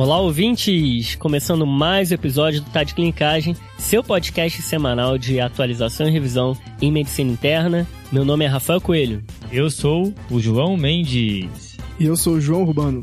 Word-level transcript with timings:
Olá, 0.00 0.18
ouvintes! 0.18 1.14
Começando 1.16 1.66
mais 1.66 2.10
um 2.10 2.14
episódio 2.14 2.62
do 2.62 2.70
Tá 2.70 2.82
de 2.82 2.94
Clinicagem, 2.94 3.54
seu 3.76 4.02
podcast 4.02 4.62
semanal 4.62 5.18
de 5.18 5.38
atualização 5.38 6.08
e 6.08 6.10
revisão 6.10 6.56
em 6.80 6.90
medicina 6.90 7.30
interna. 7.30 7.86
Meu 8.10 8.24
nome 8.24 8.46
é 8.46 8.48
Rafael 8.48 8.80
Coelho. 8.80 9.22
Eu 9.52 9.68
sou 9.68 10.14
o 10.30 10.40
João 10.40 10.74
Mendes. 10.74 11.76
E 11.98 12.06
eu 12.06 12.16
sou 12.16 12.36
o 12.36 12.40
João 12.40 12.62
Urbano. 12.62 13.02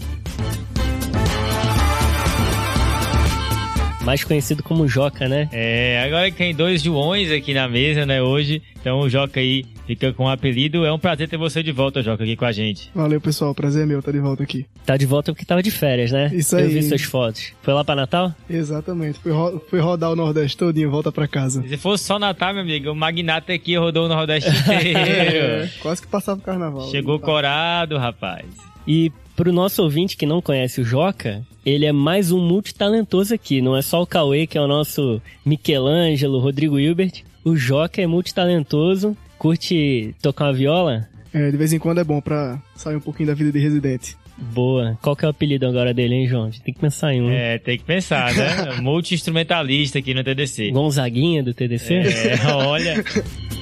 mais 4.03 4.23
conhecido 4.23 4.63
como 4.63 4.87
Joca, 4.87 5.27
né? 5.27 5.49
É, 5.51 6.01
agora 6.03 6.31
que 6.31 6.37
tem 6.37 6.55
dois 6.55 6.81
Joões 6.81 7.29
aqui 7.29 7.53
na 7.53 7.67
mesa, 7.67 8.05
né, 8.05 8.21
hoje, 8.23 8.63
então 8.79 9.01
o 9.01 9.09
Joca 9.09 9.39
aí 9.39 9.65
fica 9.87 10.13
com 10.13 10.25
o 10.25 10.29
apelido. 10.29 10.85
É 10.85 10.91
um 10.91 10.99
prazer 10.99 11.29
ter 11.29 11.37
você 11.37 11.63
de 11.63 11.71
volta, 11.71 12.03
Joca, 12.03 12.23
aqui 12.23 12.35
com 12.35 12.45
a 12.45 12.51
gente. 12.51 12.91
Valeu, 12.93 13.19
pessoal, 13.19 13.55
prazer 13.55 13.83
é 13.83 13.85
meu 13.85 13.99
estar 13.99 14.11
tá 14.11 14.17
de 14.17 14.21
volta 14.21 14.43
aqui. 14.43 14.65
Tá 14.85 14.97
de 14.97 15.05
volta 15.05 15.31
porque 15.31 15.45
tava 15.45 15.63
de 15.63 15.71
férias, 15.71 16.11
né? 16.11 16.29
Isso 16.33 16.55
aí. 16.55 16.65
Eu 16.65 16.69
vi 16.69 16.83
suas 16.83 17.01
fotos. 17.01 17.53
Foi 17.63 17.73
lá 17.73 17.83
pra 17.83 17.95
Natal? 17.95 18.33
Exatamente, 18.49 19.17
fui, 19.19 19.31
ro 19.31 19.59
fui 19.69 19.79
rodar 19.79 20.11
o 20.11 20.15
Nordeste 20.15 20.57
todinho, 20.57 20.91
volta 20.91 21.11
pra 21.11 21.27
casa. 21.27 21.65
Se 21.67 21.77
fosse 21.77 22.03
só 22.03 22.19
Natal, 22.19 22.53
meu 22.53 22.63
amigo, 22.63 22.91
o 22.91 22.95
Magnata 22.95 23.53
aqui 23.53 23.77
rodou 23.77 24.05
o 24.05 24.09
Nordeste 24.09 24.49
inteiro. 24.49 24.99
é, 24.99 25.69
quase 25.81 26.01
que 26.01 26.07
passava 26.07 26.39
o 26.39 26.43
carnaval. 26.43 26.91
Chegou 26.91 27.19
corado, 27.19 27.97
rapaz. 27.97 28.45
E 28.85 29.11
pro 29.35 29.53
nosso 29.53 29.83
ouvinte 29.83 30.17
que 30.17 30.25
não 30.25 30.41
conhece 30.41 30.81
o 30.81 30.83
Joca, 30.83 31.45
ele 31.65 31.85
é 31.85 31.91
mais 31.91 32.31
um 32.31 32.39
multitalentoso 32.39 33.33
aqui. 33.33 33.61
Não 33.61 33.75
é 33.75 33.81
só 33.81 34.01
o 34.01 34.07
Cauê, 34.07 34.47
que 34.47 34.57
é 34.57 34.61
o 34.61 34.67
nosso 34.67 35.21
Michelangelo, 35.45 36.39
Rodrigo 36.39 36.79
Hilbert. 36.79 37.23
O 37.43 37.55
Joca 37.55 38.01
é 38.01 38.07
multitalentoso, 38.07 39.15
curte 39.37 40.15
tocar 40.21 40.45
uma 40.45 40.53
viola. 40.53 41.07
É, 41.33 41.51
de 41.51 41.57
vez 41.57 41.73
em 41.73 41.79
quando 41.79 41.99
é 41.99 42.03
bom 42.03 42.21
pra 42.21 42.59
sair 42.75 42.95
um 42.95 43.01
pouquinho 43.01 43.27
da 43.27 43.33
vida 43.33 43.51
de 43.51 43.59
residente. 43.59 44.15
Boa. 44.37 44.97
Qual 45.01 45.15
que 45.15 45.25
é 45.25 45.27
o 45.27 45.31
apelido 45.31 45.65
agora 45.65 45.93
dele, 45.93 46.13
hein, 46.13 46.27
João? 46.27 46.51
Tem 46.51 46.73
que 46.73 46.79
pensar 46.79 47.13
em 47.13 47.21
um. 47.21 47.29
É, 47.29 47.57
tem 47.57 47.77
que 47.77 47.83
pensar, 47.83 48.33
né? 48.33 48.77
Multi-instrumentalista 48.81 49.99
aqui 49.99 50.13
no 50.13 50.23
TDC. 50.23 50.71
Gonzaguinha 50.71 51.41
do 51.41 51.53
TDC? 51.53 51.95
É, 51.95 52.53
olha. 52.53 53.03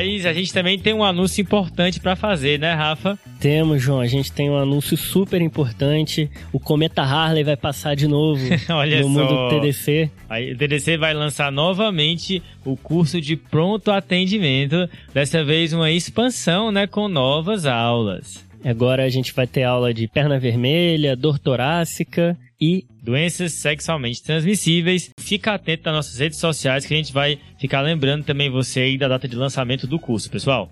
Mas 0.00 0.24
a 0.24 0.32
gente 0.32 0.50
também 0.50 0.78
tem 0.78 0.94
um 0.94 1.04
anúncio 1.04 1.42
importante 1.42 2.00
para 2.00 2.16
fazer, 2.16 2.58
né, 2.58 2.72
Rafa? 2.72 3.18
Temos, 3.38 3.82
João. 3.82 4.00
A 4.00 4.06
gente 4.06 4.32
tem 4.32 4.48
um 4.48 4.56
anúncio 4.56 4.96
super 4.96 5.42
importante. 5.42 6.30
O 6.50 6.58
Cometa 6.58 7.02
Harley 7.02 7.44
vai 7.44 7.56
passar 7.56 7.94
de 7.94 8.08
novo 8.08 8.42
no 9.02 9.08
mundo 9.10 9.28
do 9.28 9.48
TDC. 9.50 10.10
Aí, 10.26 10.52
o 10.52 10.56
TDC 10.56 10.96
vai 10.96 11.12
lançar 11.12 11.52
novamente 11.52 12.42
o 12.64 12.78
curso 12.78 13.20
de 13.20 13.36
pronto 13.36 13.90
atendimento. 13.90 14.88
Dessa 15.12 15.44
vez 15.44 15.74
uma 15.74 15.90
expansão, 15.90 16.72
né, 16.72 16.86
com 16.86 17.06
novas 17.06 17.66
aulas. 17.66 18.42
Agora 18.64 19.04
a 19.04 19.08
gente 19.10 19.34
vai 19.34 19.46
ter 19.46 19.64
aula 19.64 19.92
de 19.92 20.08
perna 20.08 20.38
vermelha, 20.38 21.14
dor 21.14 21.38
torácica 21.38 22.38
e 22.60 22.84
doenças 23.02 23.52
sexualmente 23.54 24.22
transmissíveis. 24.22 25.10
Fica 25.18 25.54
atento 25.54 25.84
nas 25.86 25.94
nossas 25.94 26.18
redes 26.18 26.38
sociais 26.38 26.84
que 26.84 26.92
a 26.92 26.96
gente 26.96 27.12
vai 27.12 27.38
ficar 27.58 27.80
lembrando 27.80 28.24
também 28.24 28.50
você 28.50 28.80
aí 28.80 28.98
da 28.98 29.08
data 29.08 29.26
de 29.26 29.36
lançamento 29.36 29.86
do 29.86 29.98
curso, 29.98 30.30
pessoal. 30.30 30.70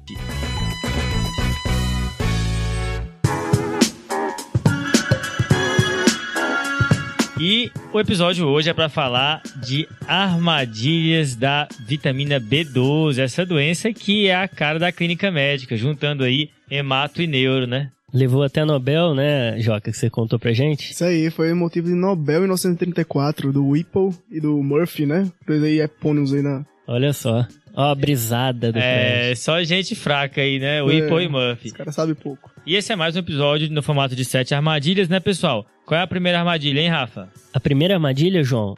E 7.41 7.71
o 7.93 8.01
episódio 8.01 8.49
hoje 8.49 8.69
é 8.69 8.75
para 8.75 8.89
falar 8.89 9.41
de 9.65 9.89
armadilhas 10.09 11.37
da 11.37 11.69
vitamina 11.87 12.41
B12, 12.41 13.19
essa 13.19 13.47
doença 13.47 13.93
que 13.93 14.27
é 14.27 14.35
a 14.35 14.49
cara 14.49 14.77
da 14.77 14.91
clínica 14.91 15.31
médica, 15.31 15.77
juntando 15.77 16.25
aí 16.25 16.51
hemato 16.69 17.23
e 17.23 17.29
neuro, 17.29 17.65
né? 17.65 17.93
Levou 18.13 18.43
até 18.43 18.65
Nobel, 18.65 19.15
né, 19.15 19.61
Joca, 19.61 19.91
que 19.91 19.97
você 19.97 20.09
contou 20.09 20.39
pra 20.39 20.53
gente? 20.53 20.93
Isso 20.93 21.05
aí, 21.05 21.31
foi 21.31 21.53
motivo 21.53 21.89
de 21.89 21.95
Nobel 21.95 22.39
em 22.39 22.41
1934, 22.43 23.53
do 23.53 23.67
Whipple 23.69 24.11
e 24.31 24.41
do 24.41 24.63
Murphy, 24.63 25.05
né? 25.05 25.31
Dois 25.47 25.63
aí 25.63 25.81
epônimos 25.81 26.33
aí 26.33 26.41
na... 26.43 26.65
Olha 26.87 27.13
só. 27.13 27.47
Ó 27.75 27.91
a 27.91 27.95
brisada 27.95 28.73
do 28.73 28.79
É, 28.79 29.21
prédio. 29.21 29.37
só 29.37 29.63
gente 29.63 29.95
fraca 29.95 30.41
aí, 30.41 30.59
né? 30.59 30.83
Whipple 30.83 31.19
É, 31.19 31.23
e 31.25 31.29
Murphy. 31.29 31.67
Os 31.69 31.73
caras 31.75 31.95
sabem 31.95 32.15
pouco. 32.15 32.51
E 32.67 32.75
esse 32.77 32.91
é 32.91 32.97
mais 32.97 33.15
um 33.15 33.19
episódio 33.19 33.71
no 33.71 33.83
formato 33.83 34.17
de 34.17 34.25
sete 34.25 34.55
armadilhas, 34.55 35.09
né, 35.11 35.21
pessoal? 35.21 35.67
Qual 35.85 36.01
é 36.01 36.03
a 36.03 36.07
primeira 36.07 36.39
armadilha, 36.39 36.81
hein, 36.81 36.89
Rafa? 36.89 37.29
A 37.53 37.61
primeira 37.61 37.95
armadilha, 37.95 38.43
João. 38.43 38.75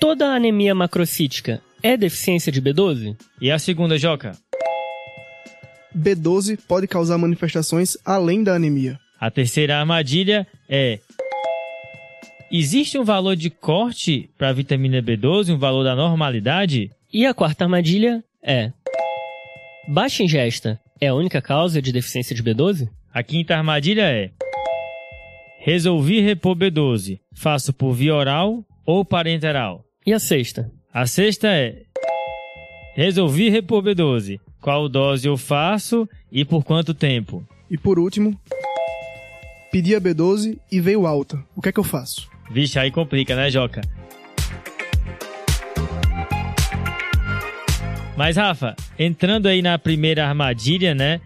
Toda 0.00 0.24
anemia 0.34 0.74
macrocítica 0.74 1.60
é 1.82 1.98
deficiência 1.98 2.50
de 2.50 2.62
B12? 2.62 3.14
E 3.42 3.50
a 3.50 3.58
segunda, 3.58 3.98
Joca? 3.98 4.32
B12 5.96 6.58
pode 6.66 6.86
causar 6.86 7.18
manifestações 7.18 7.96
além 8.04 8.42
da 8.42 8.54
anemia. 8.54 8.98
A 9.20 9.30
terceira 9.30 9.78
armadilha 9.78 10.46
é: 10.68 10.98
existe 12.50 12.98
um 12.98 13.04
valor 13.04 13.36
de 13.36 13.50
corte 13.50 14.30
para 14.38 14.48
a 14.48 14.52
vitamina 14.52 15.02
B12, 15.02 15.54
um 15.54 15.58
valor 15.58 15.84
da 15.84 15.94
normalidade? 15.94 16.90
E 17.12 17.26
a 17.26 17.34
quarta 17.34 17.64
armadilha 17.64 18.22
é: 18.42 18.72
baixa 19.88 20.22
ingesta 20.22 20.80
é 21.00 21.08
a 21.08 21.14
única 21.14 21.42
causa 21.42 21.82
de 21.82 21.92
deficiência 21.92 22.34
de 22.34 22.42
B12? 22.42 22.88
A 23.12 23.22
quinta 23.22 23.56
armadilha 23.56 24.02
é: 24.02 24.30
resolvi 25.58 26.20
repor 26.20 26.56
B12, 26.56 27.18
faço 27.34 27.72
por 27.72 27.92
via 27.92 28.14
oral 28.14 28.64
ou 28.86 29.04
parenteral? 29.04 29.84
E 30.06 30.12
a 30.12 30.18
sexta? 30.18 30.70
A 30.92 31.06
sexta 31.06 31.48
é: 31.48 31.82
resolvi 32.94 33.48
repor 33.48 33.82
B12, 33.82 34.40
qual 34.60 34.88
dose 34.88 35.26
eu 35.26 35.36
faço 35.36 36.08
e 36.30 36.44
por 36.44 36.64
quanto 36.64 36.92
tempo? 36.92 37.46
E 37.70 37.78
por 37.78 37.98
último, 37.98 38.38
pedi 39.72 39.94
a 39.94 40.00
B12 40.00 40.58
e 40.70 40.80
veio 40.80 41.06
alta. 41.06 41.42
O 41.56 41.62
que 41.62 41.68
é 41.68 41.72
que 41.72 41.80
eu 41.80 41.84
faço? 41.84 42.28
Vixe, 42.50 42.78
aí 42.78 42.90
complica, 42.90 43.34
né, 43.34 43.50
Joca? 43.50 43.80
Mas, 48.16 48.36
Rafa, 48.36 48.76
entrando 48.98 49.46
aí 49.46 49.62
na 49.62 49.78
primeira 49.78 50.26
armadilha, 50.26 50.94
né? 50.94 51.20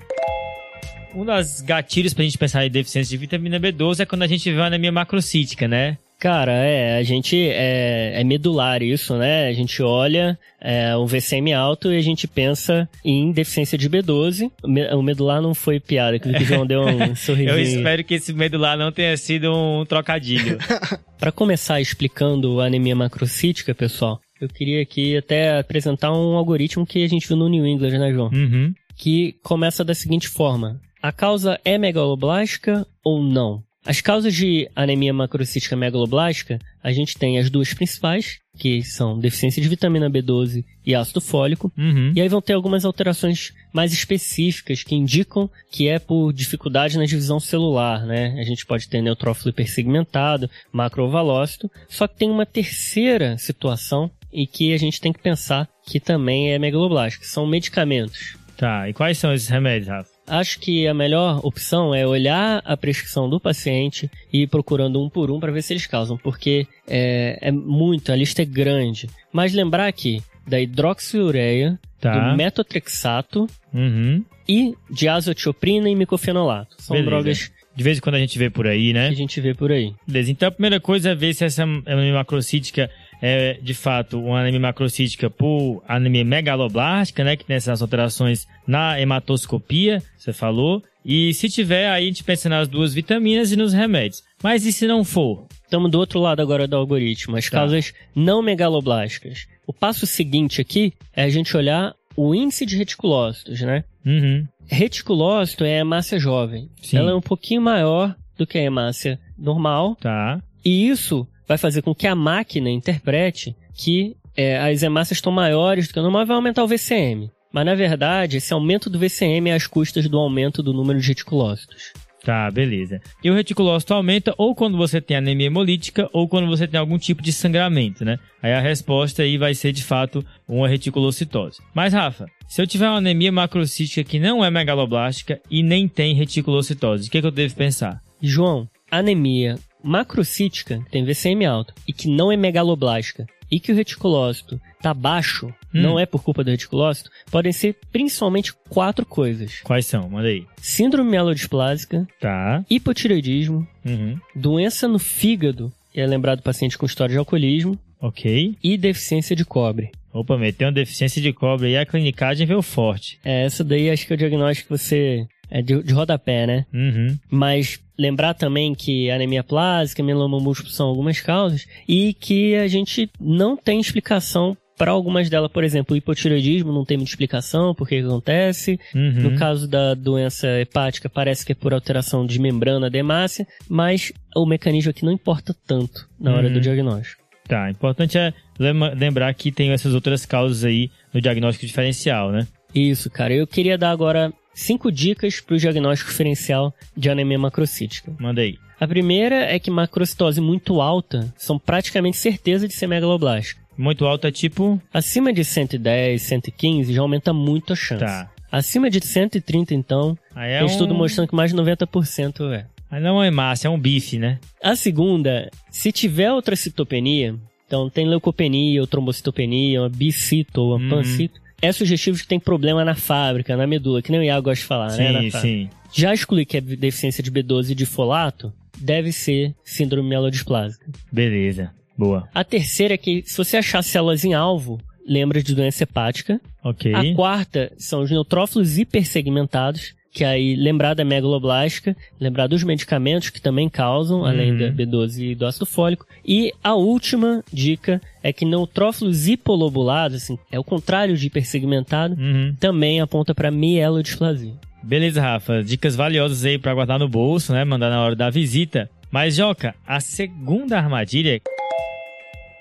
Um 1.12 1.24
dos 1.24 1.60
gatilhos 1.60 2.14
pra 2.14 2.24
gente 2.24 2.38
pensar 2.38 2.64
em 2.64 2.70
deficiência 2.70 3.10
de 3.10 3.16
vitamina 3.16 3.58
B12 3.58 4.00
é 4.00 4.06
quando 4.06 4.22
a 4.22 4.26
gente 4.26 4.50
vê 4.50 4.56
uma 4.56 4.66
anemia 4.66 4.92
macrocítica, 4.92 5.66
né? 5.66 5.98
Cara, 6.24 6.52
é, 6.52 6.96
a 6.96 7.02
gente 7.02 7.36
é, 7.50 8.18
é 8.18 8.24
medular 8.24 8.82
isso, 8.82 9.14
né? 9.14 9.46
A 9.46 9.52
gente 9.52 9.82
olha 9.82 10.38
é, 10.58 10.96
um 10.96 11.04
VCM 11.04 11.52
alto 11.52 11.92
e 11.92 11.98
a 11.98 12.00
gente 12.00 12.26
pensa 12.26 12.88
em 13.04 13.30
deficiência 13.30 13.76
de 13.76 13.90
B12. 13.90 14.50
O 14.62 14.66
me- 14.68 14.88
O 14.94 15.02
medular 15.02 15.42
não 15.42 15.52
foi 15.52 15.78
piada, 15.78 16.18
que 16.18 16.26
o 16.26 16.40
João 16.42 16.66
deu 16.66 16.80
um 16.80 17.12
sorrisinho. 17.14 17.50
Eu 17.50 17.60
espero 17.60 18.02
que 18.02 18.14
esse 18.14 18.32
medular 18.32 18.78
não 18.78 18.90
tenha 18.90 19.14
sido 19.18 19.52
um 19.54 19.84
trocadilho. 19.84 20.56
Para 21.20 21.30
começar 21.30 21.78
explicando 21.82 22.58
a 22.58 22.68
anemia 22.68 22.96
macrocítica, 22.96 23.74
pessoal, 23.74 24.18
eu 24.40 24.48
queria 24.48 24.80
aqui 24.80 25.18
até 25.18 25.58
apresentar 25.58 26.10
um 26.10 26.36
algoritmo 26.38 26.86
que 26.86 27.04
a 27.04 27.06
gente 27.06 27.28
viu 27.28 27.36
no 27.36 27.50
New 27.50 27.66
England, 27.66 27.98
né, 27.98 28.10
João? 28.10 28.30
uhum. 28.32 28.72
Que 28.96 29.34
começa 29.42 29.84
da 29.84 29.92
seguinte 29.92 30.26
forma: 30.28 30.80
a 31.02 31.12
causa 31.12 31.60
é 31.66 31.76
megaloblástica 31.76 32.86
ou 33.04 33.22
não? 33.22 33.62
As 33.86 34.00
causas 34.00 34.34
de 34.34 34.68
anemia 34.74 35.12
macrocítica 35.12 35.76
megaloblástica, 35.76 36.58
a 36.82 36.90
gente 36.90 37.18
tem 37.18 37.38
as 37.38 37.50
duas 37.50 37.74
principais, 37.74 38.38
que 38.56 38.82
são 38.82 39.18
deficiência 39.18 39.60
de 39.60 39.68
vitamina 39.68 40.10
B12 40.10 40.64
e 40.86 40.94
ácido 40.94 41.20
fólico. 41.20 41.70
Uhum. 41.76 42.12
E 42.16 42.20
aí 42.20 42.28
vão 42.28 42.40
ter 42.40 42.54
algumas 42.54 42.86
alterações 42.86 43.52
mais 43.74 43.92
específicas 43.92 44.82
que 44.82 44.94
indicam 44.94 45.50
que 45.70 45.86
é 45.86 45.98
por 45.98 46.32
dificuldade 46.32 46.96
na 46.96 47.04
divisão 47.04 47.38
celular, 47.38 48.06
né? 48.06 48.34
A 48.40 48.44
gente 48.44 48.64
pode 48.64 48.88
ter 48.88 49.02
neutrófilo 49.02 49.50
hipersegmentado, 49.50 50.48
macrovalócito, 50.72 51.70
só 51.86 52.06
que 52.06 52.16
tem 52.16 52.30
uma 52.30 52.46
terceira 52.46 53.36
situação 53.36 54.10
e 54.32 54.46
que 54.46 54.72
a 54.72 54.78
gente 54.78 55.00
tem 55.00 55.12
que 55.12 55.22
pensar 55.22 55.68
que 55.86 56.00
também 56.00 56.52
é 56.52 56.58
megaloblástica, 56.58 57.26
são 57.26 57.46
medicamentos. 57.46 58.36
Tá, 58.56 58.88
e 58.88 58.94
quais 58.94 59.18
são 59.18 59.32
esses 59.32 59.48
remédios, 59.48 59.88
Rafa? 59.88 60.13
Acho 60.26 60.58
que 60.58 60.86
a 60.88 60.94
melhor 60.94 61.40
opção 61.44 61.94
é 61.94 62.06
olhar 62.06 62.62
a 62.64 62.76
prescrição 62.76 63.28
do 63.28 63.38
paciente 63.38 64.10
e 64.32 64.42
ir 64.42 64.46
procurando 64.46 65.02
um 65.02 65.08
por 65.08 65.30
um 65.30 65.38
para 65.38 65.52
ver 65.52 65.62
se 65.62 65.72
eles 65.74 65.86
causam, 65.86 66.16
porque 66.16 66.66
é, 66.88 67.38
é 67.42 67.50
muito, 67.52 68.10
a 68.10 68.16
lista 68.16 68.40
é 68.42 68.44
grande. 68.44 69.08
Mas 69.32 69.52
lembrar 69.52 69.86
aqui 69.86 70.22
da 70.46 70.60
hidroxiureia, 70.60 71.78
Tá. 72.00 72.30
do 72.30 72.36
metotrexato 72.36 73.46
Uhum. 73.72 74.22
e 74.46 74.74
diazotioprina 74.90 75.88
e 75.88 75.94
micofenolato. 75.94 76.76
São 76.78 76.94
Beleza. 76.96 77.10
drogas 77.10 77.52
De 77.74 77.82
vez 77.82 77.96
em 77.98 78.00
quando 78.00 78.16
a 78.16 78.18
gente 78.20 78.38
vê 78.38 78.48
por 78.50 78.66
aí, 78.66 78.88
que 78.88 78.92
né? 78.92 79.08
a 79.08 79.12
gente 79.14 79.40
vê 79.40 79.52
por 79.54 79.72
aí. 79.72 79.92
Beleza, 80.06 80.30
então 80.30 80.46
a 80.48 80.50
primeira 80.52 80.78
coisa 80.78 81.10
é 81.10 81.14
ver 81.14 81.34
se 81.34 81.44
essa 81.44 81.62
anemia 81.64 82.12
macrocítica 82.14 82.88
é 83.22 83.58
de 83.62 83.74
fato 83.74 84.20
uma 84.20 84.40
anemia 84.40 84.60
macrocítica 84.60 85.28
por 85.30 85.82
anemia 85.88 86.24
megaloblástica, 86.24 87.24
né? 87.24 87.36
Que 87.36 87.44
tem 87.44 87.56
essas 87.56 87.80
alterações 87.82 88.46
na 88.66 88.98
hematoscopia, 89.00 90.02
você 90.16 90.32
falou. 90.32 90.82
E 91.04 91.34
se 91.34 91.48
tiver, 91.50 91.90
aí 91.90 92.04
a 92.04 92.06
gente 92.06 92.24
pensa 92.24 92.48
nas 92.48 92.66
duas 92.66 92.94
vitaminas 92.94 93.52
e 93.52 93.56
nos 93.56 93.72
remédios. 93.72 94.22
Mas 94.42 94.64
e 94.64 94.72
se 94.72 94.86
não 94.86 95.04
for? 95.04 95.46
Estamos 95.64 95.90
do 95.90 95.98
outro 95.98 96.18
lado 96.18 96.40
agora 96.40 96.66
do 96.66 96.76
algoritmo. 96.76 97.36
As 97.36 97.48
Tá. 97.50 97.58
causas 97.58 97.92
não 98.14 98.40
megaloblásticas. 98.42 99.46
O 99.66 99.72
passo 99.72 100.06
seguinte 100.06 100.60
aqui 100.60 100.92
é 101.14 101.24
a 101.24 101.28
gente 101.28 101.56
olhar 101.56 101.94
o 102.16 102.34
índice 102.34 102.64
de 102.64 102.76
reticulócitos, 102.76 103.60
né? 103.60 103.84
Uhum. 104.06 104.46
Reticulócito 104.66 105.64
é 105.64 105.76
a 105.76 105.80
hemácia 105.80 106.18
jovem. 106.18 106.70
Sim. 106.80 106.96
Ela 106.98 107.10
é 107.10 107.14
um 107.14 107.20
pouquinho 107.20 107.60
maior 107.60 108.14
do 108.38 108.46
que 108.46 108.58
a 108.58 108.62
hemácia 108.62 109.18
normal. 109.38 109.96
Tá. 109.96 110.40
E 110.64 110.88
isso 110.88 111.26
vai 111.46 111.58
fazer 111.58 111.82
com 111.82 111.94
que 111.94 112.06
a 112.06 112.14
máquina 112.14 112.70
interprete 112.70 113.56
que 113.74 114.16
é, 114.36 114.58
as 114.58 114.82
hemácias 114.82 115.18
estão 115.18 115.32
maiores 115.32 115.86
do 115.86 115.94
que 115.94 116.00
o 116.00 116.02
normal 116.02 116.22
e 116.22 116.26
vai 116.26 116.36
aumentar 116.36 116.64
o 116.64 116.68
VCM. 116.68 117.30
Mas 117.52 117.66
na 117.66 117.74
verdade, 117.74 118.38
esse 118.38 118.52
aumento 118.52 118.90
do 118.90 118.98
VCM 118.98 119.50
é 119.50 119.54
às 119.54 119.66
custas 119.66 120.08
do 120.08 120.18
aumento 120.18 120.62
do 120.62 120.72
número 120.72 121.00
de 121.00 121.06
reticulócitos. 121.06 121.92
Tá, 122.24 122.50
beleza. 122.50 123.00
E 123.22 123.30
o 123.30 123.34
reticulócito 123.34 123.92
aumenta 123.92 124.34
ou 124.38 124.54
quando 124.54 124.78
você 124.78 124.98
tem 124.98 125.16
anemia 125.16 125.46
hemolítica 125.46 126.08
ou 126.10 126.26
quando 126.26 126.46
você 126.46 126.66
tem 126.66 126.80
algum 126.80 126.96
tipo 126.96 127.22
de 127.22 127.30
sangramento, 127.30 128.02
né? 128.02 128.18
Aí 128.42 128.52
a 128.52 128.60
resposta 128.60 129.22
aí 129.22 129.36
vai 129.36 129.54
ser 129.54 129.72
de 129.72 129.84
fato 129.84 130.24
uma 130.48 130.66
reticulocitose. 130.66 131.60
Mas 131.74 131.92
Rafa, 131.92 132.26
se 132.48 132.62
eu 132.62 132.66
tiver 132.66 132.88
uma 132.88 132.96
anemia 132.96 133.30
macrocítica 133.30 134.02
que 134.02 134.18
não 134.18 134.42
é 134.42 134.50
megaloblástica 134.50 135.38
e 135.50 135.62
nem 135.62 135.86
tem 135.86 136.14
reticulocitose, 136.14 137.08
o 137.08 137.10
que, 137.10 137.18
é 137.18 137.20
que 137.20 137.26
eu 137.26 137.30
devo 137.30 137.54
pensar? 137.54 138.00
João, 138.22 138.66
anemia 138.90 139.56
macrocítica, 139.84 140.78
que 140.84 140.90
tem 140.90 141.04
VCM 141.04 141.44
alto, 141.46 141.74
e 141.86 141.92
que 141.92 142.08
não 142.08 142.32
é 142.32 142.36
megaloblástica, 142.36 143.26
e 143.50 143.60
que 143.60 143.70
o 143.72 143.74
reticulócito 143.74 144.60
tá 144.82 144.92
baixo, 144.94 145.46
Hum. 145.74 145.80
não 145.82 145.98
é 146.00 146.06
por 146.06 146.22
culpa 146.22 146.42
do 146.44 146.50
reticulócito, 146.50 147.10
podem 147.30 147.52
ser 147.52 147.76
principalmente 147.92 148.52
quatro 148.68 149.04
coisas. 149.06 149.60
Quais 149.62 149.86
são? 149.86 150.08
Manda 150.08 150.28
aí. 150.28 150.44
Síndrome 150.60 151.10
mielodisplásica, 151.10 152.06
Tá. 152.20 152.64
hipotireoidismo, 152.70 153.66
Uhum. 153.84 154.18
doença 154.34 154.86
no 154.88 154.98
fígado, 154.98 155.72
que 155.92 156.00
é 156.00 156.06
lembrado 156.06 156.42
paciente 156.42 156.76
com 156.78 156.86
história 156.86 157.12
de 157.12 157.18
alcoolismo, 157.18 157.78
Ok. 158.00 158.56
e 158.62 158.76
deficiência 158.76 159.34
de 159.36 159.44
cobre. 159.44 159.90
Opa, 160.12 160.38
meteu 160.38 160.68
uma 160.68 160.72
deficiência 160.72 161.20
de 161.20 161.32
cobre 161.32 161.70
e 161.70 161.76
a 161.76 161.84
clinicagem 161.84 162.46
veio 162.46 162.62
forte. 162.62 163.18
É, 163.24 163.44
essa 163.44 163.64
daí 163.64 163.90
acho 163.90 164.06
que 164.06 164.12
é 164.12 164.16
o 164.16 164.18
diagnóstico 164.18 164.72
que 164.74 164.78
você... 164.78 165.26
É 165.56 165.62
de, 165.62 165.80
de 165.84 165.92
rodapé, 165.92 166.48
né? 166.48 166.66
Uhum. 166.74 167.16
Mas 167.30 167.78
lembrar 167.96 168.34
também 168.34 168.74
que 168.74 169.08
anemia 169.08 169.44
plásica, 169.44 170.02
mieloma 170.02 170.40
múltiplo 170.40 170.68
são 170.72 170.88
algumas 170.88 171.20
causas 171.20 171.64
e 171.88 172.12
que 172.12 172.56
a 172.56 172.66
gente 172.66 173.08
não 173.20 173.56
tem 173.56 173.78
explicação 173.78 174.56
para 174.76 174.90
algumas 174.90 175.30
delas. 175.30 175.52
Por 175.52 175.62
exemplo, 175.62 175.94
o 175.94 175.96
hipotireoidismo 175.96 176.72
não 176.72 176.84
tem 176.84 176.96
muita 176.96 177.12
explicação 177.12 177.72
por 177.72 177.88
que 177.88 177.98
acontece. 177.98 178.80
Uhum. 178.92 179.30
No 179.30 179.38
caso 179.38 179.68
da 179.68 179.94
doença 179.94 180.48
hepática, 180.60 181.08
parece 181.08 181.46
que 181.46 181.52
é 181.52 181.54
por 181.54 181.72
alteração 181.72 182.26
de 182.26 182.40
membrana 182.40 182.90
hemácia, 182.92 183.46
mas 183.68 184.12
o 184.34 184.44
mecanismo 184.44 184.90
aqui 184.90 185.04
não 185.04 185.12
importa 185.12 185.54
tanto 185.64 186.08
na 186.18 186.34
hora 186.34 186.48
Uhum. 186.48 186.54
do 186.54 186.60
diagnóstico. 186.60 187.22
Tá, 187.46 187.70
importante 187.70 188.18
é 188.18 188.32
lembrar 188.58 189.32
que 189.34 189.52
tem 189.52 189.70
essas 189.70 189.94
outras 189.94 190.26
causas 190.26 190.64
aí 190.64 190.90
no 191.12 191.20
diagnóstico 191.20 191.64
diferencial, 191.66 192.32
né? 192.32 192.46
Isso, 192.74 193.08
cara. 193.08 193.32
Eu 193.32 193.46
queria 193.46 193.78
dar 193.78 193.90
agora 193.90 194.32
cinco 194.54 194.90
dicas 194.90 195.40
para 195.40 195.54
o 195.56 195.58
diagnóstico 195.58 196.10
diferencial 196.10 196.72
de 196.96 197.10
anemia 197.10 197.38
macrocítica. 197.38 198.12
Manda 198.18 198.40
aí. 198.40 198.56
A 198.80 198.86
primeira 198.88 199.36
é 199.36 199.58
que 199.58 199.70
macrocitose 199.70 200.40
muito 200.40 200.80
alta 200.80 201.32
são 201.36 201.58
praticamente 201.58 202.16
certeza 202.16 202.66
de 202.68 202.74
ser 202.74 202.86
megaloblástica. 202.86 203.60
Muito 203.76 204.04
alto 204.06 204.26
é 204.26 204.30
tipo. 204.32 204.80
Acima 204.92 205.32
de 205.32 205.44
110, 205.44 206.22
115 206.22 206.92
já 206.92 207.00
aumenta 207.02 207.32
muito 207.32 207.72
a 207.72 207.76
chance. 207.76 208.04
Tá. 208.04 208.30
Acima 208.50 208.88
de 208.88 209.04
130, 209.04 209.74
então, 209.74 210.16
Aí 210.34 210.52
é 210.52 210.58
tem 210.58 210.66
estudo 210.68 210.94
um... 210.94 210.96
mostrando 210.96 211.28
que 211.28 211.34
mais 211.34 211.50
de 211.52 211.56
90% 211.56 212.52
é. 212.52 212.66
Aí 212.90 213.02
não 213.02 213.20
é 213.20 213.26
hemácia, 213.26 213.66
é 213.66 213.70
um 213.70 213.78
bife, 213.78 214.16
né? 214.18 214.38
A 214.62 214.76
segunda, 214.76 215.50
se 215.70 215.90
tiver 215.90 216.30
outra 216.30 216.54
citopenia, 216.54 217.34
então 217.66 217.90
tem 217.90 218.06
leucopenia 218.06 218.80
ou 218.80 218.86
trombocitopenia, 218.86 219.80
uma 219.82 219.88
bicito 219.88 220.60
ou 220.60 220.76
uma 220.76 220.84
Uhum. 220.84 220.90
pancito, 221.02 221.40
é 221.60 221.72
sugestivo 221.72 222.18
que 222.18 222.26
tem 222.26 222.38
problema 222.38 222.84
na 222.84 222.94
fábrica, 222.94 223.56
na 223.56 223.66
medula, 223.66 224.02
que 224.02 224.10
nem 224.10 224.20
o 224.20 224.24
Iago 224.24 224.44
gosta 224.44 224.62
de 224.62 224.66
falar, 224.66 224.96
né? 224.96 225.12
Na 225.12 225.22
sim, 225.22 225.30
sim. 225.30 225.70
Já 225.92 226.12
excluir 226.12 226.44
que 226.44 226.56
é 226.56 226.60
deficiência 226.60 227.22
de 227.22 227.30
B12 227.30 227.70
e 227.70 227.74
de 227.74 227.86
folato, 227.86 228.52
deve 228.78 229.12
ser 229.12 229.54
síndrome 229.64 230.08
mielodisplásica. 230.08 230.84
Beleza. 231.10 231.70
Boa. 231.96 232.28
A 232.34 232.42
terceira 232.42 232.94
é 232.94 232.98
que, 232.98 233.22
se 233.24 233.36
você 233.36 233.56
achar 233.56 233.82
células 233.82 234.24
em 234.24 234.34
alvo, 234.34 234.80
lembra 235.06 235.42
de 235.42 235.54
doença 235.54 235.84
hepática. 235.84 236.40
Ok. 236.62 236.92
A 236.92 237.14
quarta 237.14 237.72
são 237.78 238.02
os 238.02 238.10
neutrófilos 238.10 238.78
hipersegmentados, 238.78 239.94
que 240.14 240.22
aí 240.24 240.54
lembrar 240.54 240.94
da 240.94 241.04
megaloblástica, 241.04 241.96
lembrar 242.20 242.46
dos 242.46 242.62
medicamentos 242.62 243.30
que 243.30 243.40
também 243.42 243.68
causam, 243.68 244.24
além 244.24 244.52
Uhum. 244.52 244.58
da 244.58 244.66
B12 244.70 245.32
e 245.32 245.34
do 245.34 245.44
ácido 245.44 245.66
fólico. 245.66 246.06
E 246.24 246.52
a 246.62 246.74
última 246.74 247.42
dica 247.52 248.00
é 248.22 248.32
que 248.32 248.44
neutrófilos 248.44 249.26
hipolobulados, 249.26 250.22
assim, 250.22 250.38
é 250.52 250.58
o 250.58 250.62
contrário 250.62 251.16
de 251.16 251.26
hipersegmentado, 251.26 252.14
Uhum. 252.14 252.54
também 252.60 253.00
aponta 253.00 253.34
para 253.34 253.50
mielodisplasia. 253.50 254.52
Beleza, 254.84 255.20
Rafa. 255.20 255.64
Dicas 255.64 255.96
valiosas 255.96 256.44
aí 256.44 256.58
pra 256.58 256.74
guardar 256.74 256.98
no 256.98 257.08
bolso, 257.08 257.52
né? 257.52 257.64
Mandar 257.64 257.90
na 257.90 258.00
hora 258.00 258.14
da 258.14 258.30
visita. 258.30 258.88
Mas, 259.10 259.34
Joca, 259.34 259.74
a 259.86 259.98
segunda 259.98 260.76
armadilha, 260.78 261.40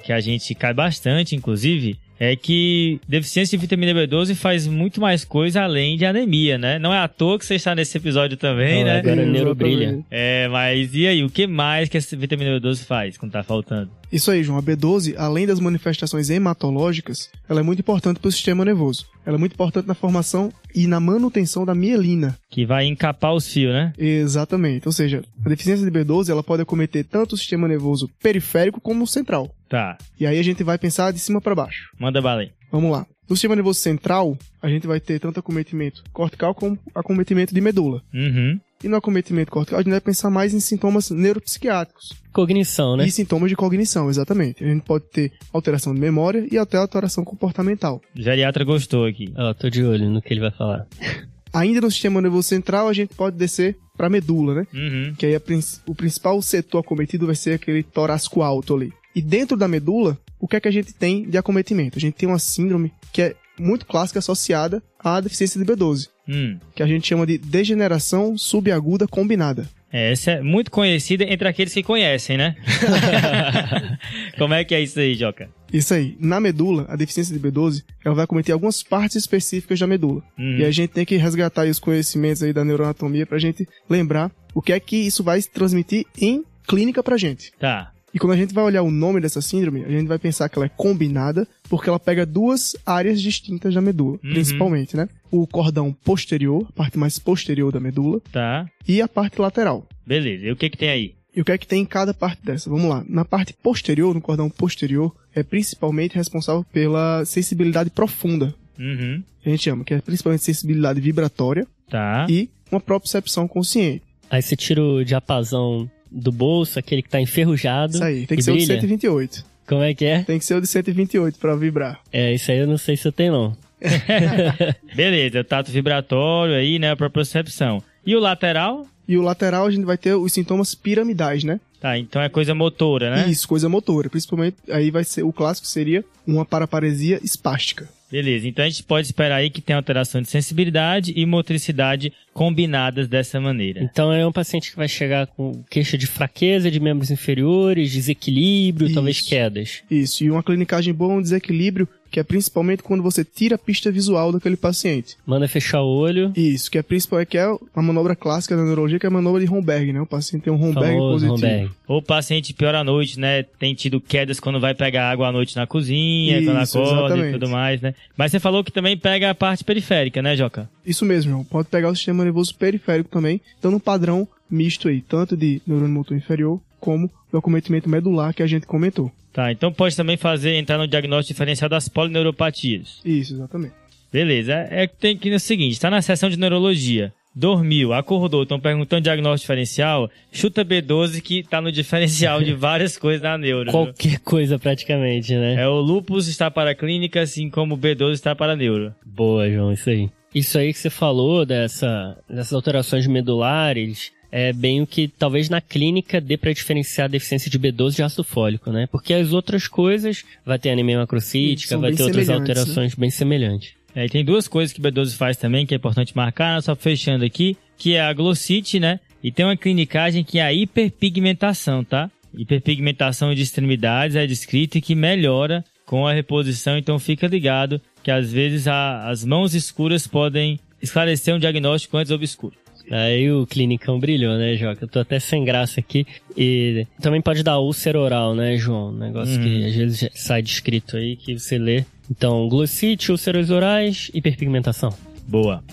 que 0.03 0.11
a 0.11 0.19
gente 0.19 0.55
cai 0.55 0.73
bastante, 0.73 1.35
inclusive, 1.35 1.97
é 2.19 2.35
que 2.35 2.99
deficiência 3.07 3.57
de 3.57 3.61
vitamina 3.61 3.93
B12 3.93 4.35
faz 4.35 4.67
muito 4.67 5.01
mais 5.01 5.25
coisa 5.25 5.61
além 5.63 5.97
de 5.97 6.05
anemia, 6.05 6.57
né? 6.57 6.79
Não 6.79 6.93
é 6.93 6.99
à 6.99 7.07
toa 7.07 7.37
que 7.39 7.45
você 7.45 7.55
está 7.55 7.73
nesse 7.75 7.97
episódio 7.97 8.37
também, 8.37 8.79
Não, 8.79 8.85
né? 8.85 8.95
é 8.97 8.99
Agora 8.99 9.15
neuro 9.15 9.49
Exatamente. 9.51 9.55
brilha. 9.57 10.05
É, 10.09 10.47
mas 10.47 10.93
e 10.93 11.07
aí? 11.07 11.23
O 11.23 11.29
que 11.29 11.47
mais 11.47 11.89
que 11.89 11.97
essa 11.97 12.15
vitamina 12.15 12.59
B12 12.59 12.85
faz 12.85 13.17
quando 13.17 13.31
tá 13.31 13.43
faltando? 13.43 13.89
Isso 14.11 14.29
aí, 14.29 14.43
João. 14.43 14.59
A 14.59 14.61
B12, 14.61 15.15
além 15.17 15.47
das 15.47 15.59
manifestações 15.59 16.29
hematológicas, 16.29 17.29
ela 17.49 17.61
é 17.61 17.63
muito 17.63 17.79
importante 17.79 18.19
para 18.19 18.29
o 18.29 18.31
sistema 18.31 18.63
nervoso. 18.63 19.07
Ela 19.25 19.37
é 19.37 19.39
muito 19.39 19.53
importante 19.53 19.87
na 19.87 19.95
formação 19.95 20.51
e 20.75 20.85
na 20.85 20.99
manutenção 20.99 21.65
da 21.65 21.73
mielina. 21.73 22.37
Que 22.49 22.65
vai 22.65 22.85
encapar 22.85 23.33
os 23.33 23.47
fios, 23.51 23.73
né? 23.73 23.91
Exatamente. 23.97 24.87
Ou 24.87 24.91
seja, 24.91 25.23
a 25.43 25.49
deficiência 25.49 25.89
de 25.89 25.91
B12 25.91 26.29
ela 26.29 26.43
pode 26.43 26.61
acometer 26.61 27.05
tanto 27.05 27.33
o 27.33 27.37
sistema 27.37 27.67
nervoso 27.67 28.07
periférico 28.21 28.79
como 28.79 29.03
o 29.03 29.07
central. 29.07 29.49
Tá, 29.73 29.97
E 30.19 30.27
aí 30.27 30.37
a 30.37 30.43
gente 30.43 30.63
vai 30.63 30.77
pensar 30.77 31.11
de 31.11 31.17
cima 31.17 31.41
para 31.41 31.55
baixo. 31.55 31.89
manda 31.99 32.21
bala 32.21 32.41
aí. 32.41 32.51
Vamos 32.71 32.91
lá. 32.91 33.07
No 33.27 33.35
sistema 33.35 33.55
nervoso 33.55 33.79
central, 33.79 34.37
a 34.61 34.69
gente 34.69 34.85
vai 34.85 34.99
ter 34.99 35.19
tanto 35.19 35.39
acometimento 35.39 36.03
cortical 36.13 36.53
como 36.53 36.77
acometimento 36.93 37.55
de 37.55 37.59
medula. 37.59 38.03
Uhum. 38.13 38.59
E 38.83 38.87
no 38.87 38.95
acometimento 38.97 39.51
cortical, 39.51 39.79
a 39.79 39.81
gente 39.81 39.89
vai 39.89 39.99
pensar 39.99 40.29
mais 40.29 40.53
em 40.53 40.59
sintomas 40.59 41.09
neuropsiquiátricos. 41.09 42.13
Cognição, 42.31 42.95
né? 42.95 43.07
E 43.07 43.11
sintomas 43.11 43.49
de 43.49 43.55
cognição, 43.55 44.11
exatamente. 44.11 44.63
A 44.63 44.67
gente 44.67 44.83
pode 44.83 45.05
ter 45.05 45.31
alteração 45.51 45.91
de 45.91 45.99
memória 45.99 46.47
e 46.51 46.55
até 46.55 46.77
alteração 46.77 47.25
comportamental. 47.25 47.99
O 48.15 48.21
geriatra 48.21 48.63
gostou 48.63 49.07
aqui. 49.07 49.33
Ó, 49.35 49.55
tô 49.55 49.71
de 49.71 49.83
olho 49.83 50.07
no 50.07 50.21
que 50.21 50.31
ele 50.31 50.41
vai 50.41 50.51
falar. 50.51 50.85
Ainda 51.51 51.81
no 51.81 51.89
sistema 51.89 52.21
nervoso 52.21 52.47
central, 52.47 52.87
a 52.87 52.93
gente 52.93 53.15
pode 53.15 53.37
descer 53.37 53.75
para 53.97 54.07
medula, 54.07 54.53
né? 54.53 54.67
Uhum. 54.71 55.15
Que 55.17 55.25
aí 55.25 55.35
a 55.35 55.41
o 55.87 55.95
principal 55.95 56.39
setor 56.43 56.77
acometido 56.77 57.25
vai 57.25 57.35
ser 57.35 57.53
aquele 57.53 57.81
torácico 57.81 58.43
alto 58.43 58.75
ali. 58.75 58.93
E 59.15 59.21
dentro 59.21 59.55
da 59.57 59.67
medula, 59.67 60.17
o 60.39 60.47
que 60.47 60.55
é 60.55 60.59
que 60.59 60.67
a 60.67 60.71
gente 60.71 60.93
tem 60.93 61.29
de 61.29 61.37
acometimento? 61.37 61.97
A 61.97 62.01
gente 62.01 62.15
tem 62.15 62.27
uma 62.27 62.39
síndrome 62.39 62.91
que 63.11 63.21
é 63.21 63.35
muito 63.59 63.85
clássica 63.85 64.19
associada 64.19 64.81
à 64.99 65.19
deficiência 65.21 65.63
de 65.63 65.65
B12, 65.71 66.09
Hum. 66.27 66.57
que 66.75 66.81
a 66.81 66.87
gente 66.87 67.07
chama 67.07 67.25
de 67.27 67.37
degeneração 67.37 68.37
subaguda 68.37 69.07
combinada. 69.07 69.69
É, 69.91 70.11
Essa 70.11 70.31
é 70.31 70.41
muito 70.41 70.71
conhecida 70.71 71.23
entre 71.23 71.47
aqueles 71.47 71.71
que 71.71 71.83
conhecem, 71.83 72.35
né? 72.35 72.55
Como 74.37 74.53
é 74.53 74.63
que 74.63 74.73
é 74.73 74.81
isso 74.81 74.99
aí, 74.99 75.13
Joca? 75.13 75.49
Isso 75.71 75.93
aí, 75.93 76.15
na 76.19 76.39
medula, 76.39 76.85
a 76.89 76.95
deficiência 76.95 77.37
de 77.37 77.39
B12, 77.47 77.83
ela 78.03 78.15
vai 78.15 78.23
acometer 78.25 78.53
algumas 78.53 78.81
partes 78.83 79.15
específicas 79.17 79.79
da 79.79 79.85
medula. 79.87 80.23
Hum. 80.37 80.57
E 80.57 80.65
a 80.65 80.71
gente 80.71 80.89
tem 80.91 81.05
que 81.05 81.15
resgatar 81.17 81.63
aí 81.63 81.69
os 81.69 81.79
conhecimentos 81.79 82.41
aí 82.41 82.51
da 82.53 82.65
neuroanatomia 82.65 83.25
pra 83.25 83.37
gente 83.37 83.67
lembrar 83.89 84.31
o 84.53 84.61
que 84.61 84.73
é 84.73 84.79
que 84.79 84.95
isso 84.97 85.23
vai 85.23 85.41
transmitir 85.41 86.05
em 86.19 86.43
clínica 86.67 87.03
pra 87.03 87.17
gente. 87.17 87.51
Tá. 87.59 87.91
E 88.13 88.19
quando 88.19 88.33
a 88.33 88.37
gente 88.37 88.53
vai 88.53 88.63
olhar 88.63 88.83
o 88.83 88.91
nome 88.91 89.19
dessa 89.19 89.41
síndrome, 89.41 89.83
a 89.83 89.89
gente 89.89 90.07
vai 90.07 90.19
pensar 90.19 90.47
que 90.47 90.57
ela 90.57 90.65
é 90.67 90.69
combinada, 90.69 91.47
porque 91.67 91.89
ela 91.89 91.99
pega 91.99 92.25
duas 92.25 92.75
áreas 92.85 93.21
distintas 93.21 93.73
da 93.73 93.81
medula, 93.81 94.19
Uhum. 94.23 94.31
principalmente, 94.33 94.95
né? 94.95 95.09
O 95.31 95.47
cordão 95.47 95.91
posterior, 95.91 96.65
a 96.69 96.71
parte 96.73 96.97
mais 96.97 97.17
posterior 97.17 97.71
da 97.71 97.79
medula, 97.79 98.21
Tá. 98.31 98.67
e 98.87 99.01
a 99.01 99.07
parte 99.07 99.41
lateral. 99.41 99.87
Beleza. 100.05 100.45
E 100.45 100.51
o 100.51 100.55
que 100.55 100.69
que 100.69 100.77
tem 100.77 100.89
aí? 100.89 101.15
E 101.35 101.41
o 101.41 101.45
que 101.45 101.51
é 101.51 101.57
que 101.57 101.65
tem 101.65 101.81
em 101.81 101.85
cada 101.85 102.13
parte 102.13 102.45
dessa? 102.45 102.69
Vamos 102.69 102.87
lá. 102.87 103.03
Na 103.09 103.25
parte 103.25 103.53
posterior, 103.53 104.13
no 104.13 104.21
cordão 104.21 104.47
posterior, 104.51 105.11
é 105.33 105.41
principalmente 105.41 106.13
responsável 106.15 106.63
pela 106.71 107.25
sensibilidade 107.25 107.89
profunda. 107.89 108.53
Uhum. 108.77 109.23
que 109.41 109.49
A 109.49 109.51
gente 109.51 109.63
chama, 109.63 109.83
que 109.83 109.93
é 109.95 110.01
principalmente 110.01 110.43
sensibilidade 110.43 111.01
vibratória 111.01 111.65
Tá. 111.89 112.25
e 112.29 112.49
uma 112.71 112.79
propriocepção 112.79 113.47
consciente. 113.47 114.03
Aí 114.29 114.41
você 114.41 114.55
tira 114.55 114.81
o 114.83 115.03
diapasão 115.03 115.89
do 116.13 116.31
bolso, 116.31 116.77
aquele 116.77 117.01
que 117.01 117.09
tá 117.09 117.19
enferrujado. 117.19 117.95
Isso 117.95 118.03
aí, 118.03 118.27
tem 118.27 118.37
que 118.37 118.43
ser 118.43 118.51
o 118.51 118.57
de 118.57 118.65
brilha. 118.65 118.81
128. 118.81 119.45
Como 119.67 119.81
é 119.81 119.93
que 119.93 120.05
é? 120.05 120.23
Tem 120.23 120.37
que 120.37 120.45
ser 120.45 120.55
o 120.55 120.61
de 120.61 120.67
128 120.67 121.39
pra 121.39 121.55
vibrar. 121.55 121.99
É, 122.11 122.33
isso 122.33 122.51
aí 122.51 122.59
eu 122.59 122.67
não 122.67 122.77
sei 122.77 122.95
se 122.95 123.07
eu 123.07 123.11
tenho, 123.11 123.33
não. 123.33 123.57
Beleza. 124.95 125.41
O 125.41 125.43
tato 125.43 125.71
vibratório 125.71 126.55
aí, 126.55 126.77
né? 126.79 126.91
A 126.91 126.95
propriocepção. 126.95 127.81
E 128.05 128.15
o 128.15 128.19
lateral? 128.19 128.85
E 129.07 129.17
o 129.17 129.21
lateral 129.21 129.65
a 129.65 129.71
gente 129.71 129.85
vai 129.85 129.97
ter 129.97 130.13
os 130.13 130.31
sintomas 130.31 130.75
piramidais, 130.75 131.43
né? 131.43 131.59
Tá, 131.83 131.97
então 131.97 132.21
é 132.21 132.29
coisa 132.29 132.55
motora, 132.55 133.13
né? 133.13 133.29
Isso, 133.29 133.45
coisa 133.45 133.67
motora. 133.67 134.09
Principalmente, 134.09 134.55
aí 134.69 134.89
vai 134.89 135.03
ser, 135.03 135.23
o 135.23 135.33
clássico 135.33 135.67
seria 135.67 136.01
uma 136.25 136.45
paraparesia 136.45 137.19
espástica. 137.21 137.89
Beleza, 138.09 138.47
então 138.47 138.63
a 138.63 138.69
gente 138.69 138.83
pode 138.83 139.07
esperar 139.07 139.35
aí 139.35 139.49
que 139.49 139.59
tenha 139.59 139.75
alteração 139.75 140.21
de 140.21 140.29
sensibilidade 140.29 141.11
e 141.13 141.25
motricidade 141.25 142.13
combinadas 142.33 143.09
dessa 143.09 143.37
maneira. 143.41 143.81
Então 143.83 144.13
é 144.13 144.25
um 144.25 144.31
paciente 144.31 144.71
que 144.71 144.77
vai 144.77 144.87
chegar 144.87 145.27
com 145.27 145.61
queixa 145.69 145.97
de 145.97 146.07
fraqueza 146.07 146.71
de 146.71 146.79
membros 146.79 147.11
inferiores, 147.11 147.91
desequilíbrio, 147.91 148.85
Isso. 148.85 148.95
talvez 148.95 149.19
quedas. 149.19 149.83
Isso, 149.91 150.23
e 150.23 150.31
uma 150.31 150.41
clinicagem 150.41 150.93
boa, 150.93 151.15
um 151.15 151.21
desequilíbrio, 151.21 151.85
que 152.13 152.19
é 152.19 152.23
principalmente 152.23 152.83
quando 152.83 153.01
você 153.01 153.25
tira 153.25 153.55
a 153.55 153.57
pista 153.57 153.91
visual 153.91 154.31
daquele 154.31 154.55
paciente. 154.55 155.17
Manda 155.25 155.47
fechar 155.47 155.81
o 155.81 155.87
olho. 155.87 156.31
Isso, 156.35 156.69
que 156.69 156.77
é 156.77 156.83
principal, 156.83 157.19
é 157.19 157.25
que 157.25 157.39
é 157.39 157.43
a 157.43 157.81
manobra 157.81 158.15
clássica 158.15 158.55
da 158.55 158.61
neurologia, 158.61 158.99
que 158.99 159.05
é 159.07 159.09
a 159.09 159.11
manobra 159.11 159.41
de 159.41 159.47
Romberg, 159.47 159.91
né? 159.91 159.99
O 159.99 160.05
paciente 160.05 160.43
tem 160.43 160.53
um 160.53 160.55
Romberg 160.55 160.95
famoso 160.95 161.25
positivo. 161.25 161.33
Romberg. 161.33 161.71
Ou 161.87 161.97
o 161.97 162.01
paciente 162.03 162.53
pior 162.53 162.75
à 162.75 162.83
noite, 162.83 163.19
né? 163.19 163.41
Tem 163.41 163.73
tido 163.73 163.99
quedas 163.99 164.39
quando 164.39 164.59
vai 164.59 164.75
pegar 164.75 165.09
água 165.09 165.29
à 165.29 165.31
noite 165.31 165.55
na 165.55 165.65
cozinha, 165.65 166.43
quando 166.43 166.61
Isso, 166.61 166.77
acorda 166.77 166.93
e 166.93 167.05
exatamente. 167.05 167.33
tudo 167.39 167.49
mais, 167.49 167.81
né? 167.81 167.95
Mas 168.15 168.31
você 168.31 168.39
falou 168.39 168.63
que 168.63 168.71
também 168.71 168.95
pega 168.95 169.31
a 169.31 169.35
parte 169.35 169.63
periférica, 169.63 170.21
né, 170.21 170.37
Joca? 170.37 170.69
Isso 170.85 171.03
mesmo, 171.03 171.31
João. 171.31 171.43
Pode 171.43 171.67
pegar 171.67 171.89
o 171.89 171.95
sistema 171.95 172.23
nervoso 172.23 172.53
periférico 172.53 173.09
também, 173.09 173.41
dando 173.59 173.77
um 173.77 173.79
padrão 173.79 174.27
misto 174.47 174.87
aí, 174.87 175.01
tanto 175.01 175.35
de 175.35 175.63
neurônio 175.65 175.95
motor 175.95 176.15
inferior, 176.15 176.61
como 176.79 177.09
do 177.31 177.39
acometimento 177.39 177.89
medular 177.89 178.35
que 178.35 178.43
a 178.43 178.47
gente 178.47 178.67
comentou. 178.67 179.11
Tá, 179.33 179.51
então 179.51 179.73
pode 179.73 179.97
também 179.97 180.15
fazer, 180.15 180.53
entrar 180.53 180.77
no 180.77 180.87
diagnóstico 180.87 181.33
diferencial 181.33 181.67
das 181.67 181.89
polineuropatias. 181.89 183.01
Isso, 183.03 183.33
exatamente. 183.33 183.73
Beleza, 184.11 184.53
é 184.69 184.83
é 184.83 184.87
que 184.87 184.95
tem 184.95 185.17
que 185.17 185.31
no 185.31 185.39
seguinte, 185.39 185.79
tá 185.79 185.89
na 185.89 186.01
seção 186.01 186.29
de 186.29 186.37
neurologia. 186.37 187.11
Dormiu, 187.35 187.93
acordou, 187.93 188.43
estão 188.43 188.59
perguntando 188.59 189.01
diagnóstico 189.01 189.45
diferencial, 189.45 190.07
chuta 190.31 190.63
B12 190.63 191.19
que 191.19 191.41
tá 191.41 191.59
no 191.59 191.71
diferencial 191.71 192.43
de 192.43 192.53
várias 192.53 192.95
coisas 192.95 193.23
na 193.23 193.35
neuro. 193.39 193.71
viu? 193.71 193.71
Qualquer 193.71 194.19
coisa 194.19 194.59
praticamente, 194.59 195.33
né? 195.33 195.55
É 195.55 195.67
o 195.67 195.79
lupus 195.79 196.27
está 196.27 196.51
para 196.51 196.71
a 196.71 196.75
clínica, 196.75 197.21
assim 197.21 197.49
como 197.49 197.73
o 197.73 197.77
B12 197.77 198.13
está 198.13 198.35
para 198.35 198.53
a 198.53 198.55
neuro. 198.55 198.93
Boa, 199.03 199.49
João, 199.49 199.73
isso 199.73 199.89
aí. 199.89 200.11
Isso 200.35 200.59
aí 200.59 200.71
que 200.71 200.77
você 200.77 200.91
falou 200.91 201.43
dessa, 201.43 202.15
dessas 202.29 202.53
alterações 202.53 203.07
medulares 203.07 204.11
é 204.35 204.51
bem 204.51 204.81
o 204.81 204.87
que 204.87 205.07
talvez 205.07 205.47
na 205.47 205.61
clínica 205.61 206.19
dê 206.19 206.35
para 206.37 206.51
diferenciar 206.51 207.05
a 207.05 207.07
deficiência 207.07 207.51
de 207.51 207.59
B12 207.59 207.97
de 207.97 208.01
ácido 208.01 208.23
fólico, 208.23 208.71
né? 208.71 208.87
Porque 208.91 209.13
as 209.13 209.31
outras 209.31 209.67
coisas 209.67 210.23
vai 210.43 210.57
ter 210.57 210.71
anemia 210.71 210.97
macrocítica, 210.97 211.77
vai 211.77 211.93
ter 211.93 212.01
outras 212.01 212.27
né? 212.29 212.33
alterações 212.33 212.95
bem 212.95 213.11
semelhantes. 213.11 213.73
É, 213.95 214.05
e 214.05 214.09
tem 214.09 214.25
duas 214.25 214.47
coisas 214.47 214.73
que 214.73 214.79
o 214.79 214.83
B12 214.83 215.15
faz 215.15 215.37
também, 215.37 215.67
que 215.67 215.75
é 215.75 215.77
importante 215.77 216.15
marcar, 216.15 216.59
só 216.63 216.75
fechando 216.75 217.23
aqui, 217.23 217.55
que 217.77 217.93
é 217.93 218.01
a 218.01 218.11
glossite, 218.11 218.79
né? 218.79 218.99
E 219.23 219.31
tem 219.31 219.45
uma 219.45 219.55
clinicagem 219.55 220.23
que 220.23 220.39
é 220.39 220.41
a 220.41 220.51
hiperpigmentação, 220.51 221.83
tá? 221.83 222.09
Hiperpigmentação 222.35 223.35
de 223.35 223.41
extremidades 223.43 224.15
é 224.15 224.25
descrito 224.25 224.79
e 224.79 224.81
que 224.81 224.95
melhora 224.95 225.63
com 225.85 226.07
a 226.07 226.13
reposição, 226.13 226.75
então 226.75 226.97
fica 226.97 227.27
ligado 227.27 227.79
que 228.01 228.09
às 228.09 228.31
vezes 228.31 228.67
a- 228.67 229.07
as 229.09 229.23
mãos 229.23 229.53
escuras 229.53 230.07
podem 230.07 230.59
esclarecer 230.81 231.35
um 231.35 231.39
diagnóstico 231.39 231.97
antes 231.97 232.11
obscuro. 232.11 232.55
Aí 232.91 233.31
o 233.31 233.45
clinicão 233.47 233.99
brilhou, 233.99 234.37
né, 234.37 234.55
Joca? 234.55 234.83
Eu 234.83 234.87
tô 234.87 234.99
até 234.99 235.19
sem 235.19 235.43
graça 235.43 235.79
aqui. 235.79 236.05
E 236.37 236.85
também 237.01 237.21
pode 237.21 237.41
dar 237.43 237.59
úlcera 237.59 237.99
oral, 237.99 238.35
né, 238.35 238.57
João? 238.57 238.89
Um 238.89 238.97
negócio 238.97 239.35
Uhum. 239.35 239.43
que 239.43 239.65
às 239.65 239.75
vezes 239.75 240.09
sai 240.13 240.41
descrito 240.41 240.97
aí, 240.97 241.15
que 241.15 241.37
você 241.39 241.57
lê. 241.57 241.85
Então, 242.11 242.47
glossite, 242.49 243.11
úlceras 243.11 243.49
orais, 243.49 244.11
hiperpigmentação. 244.13 244.93
Boa. 245.27 245.63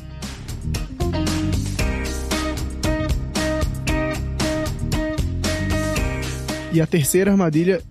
E 6.73 6.81
a 6.81 6.87
terceira 6.87 7.31
armadilha 7.33 7.83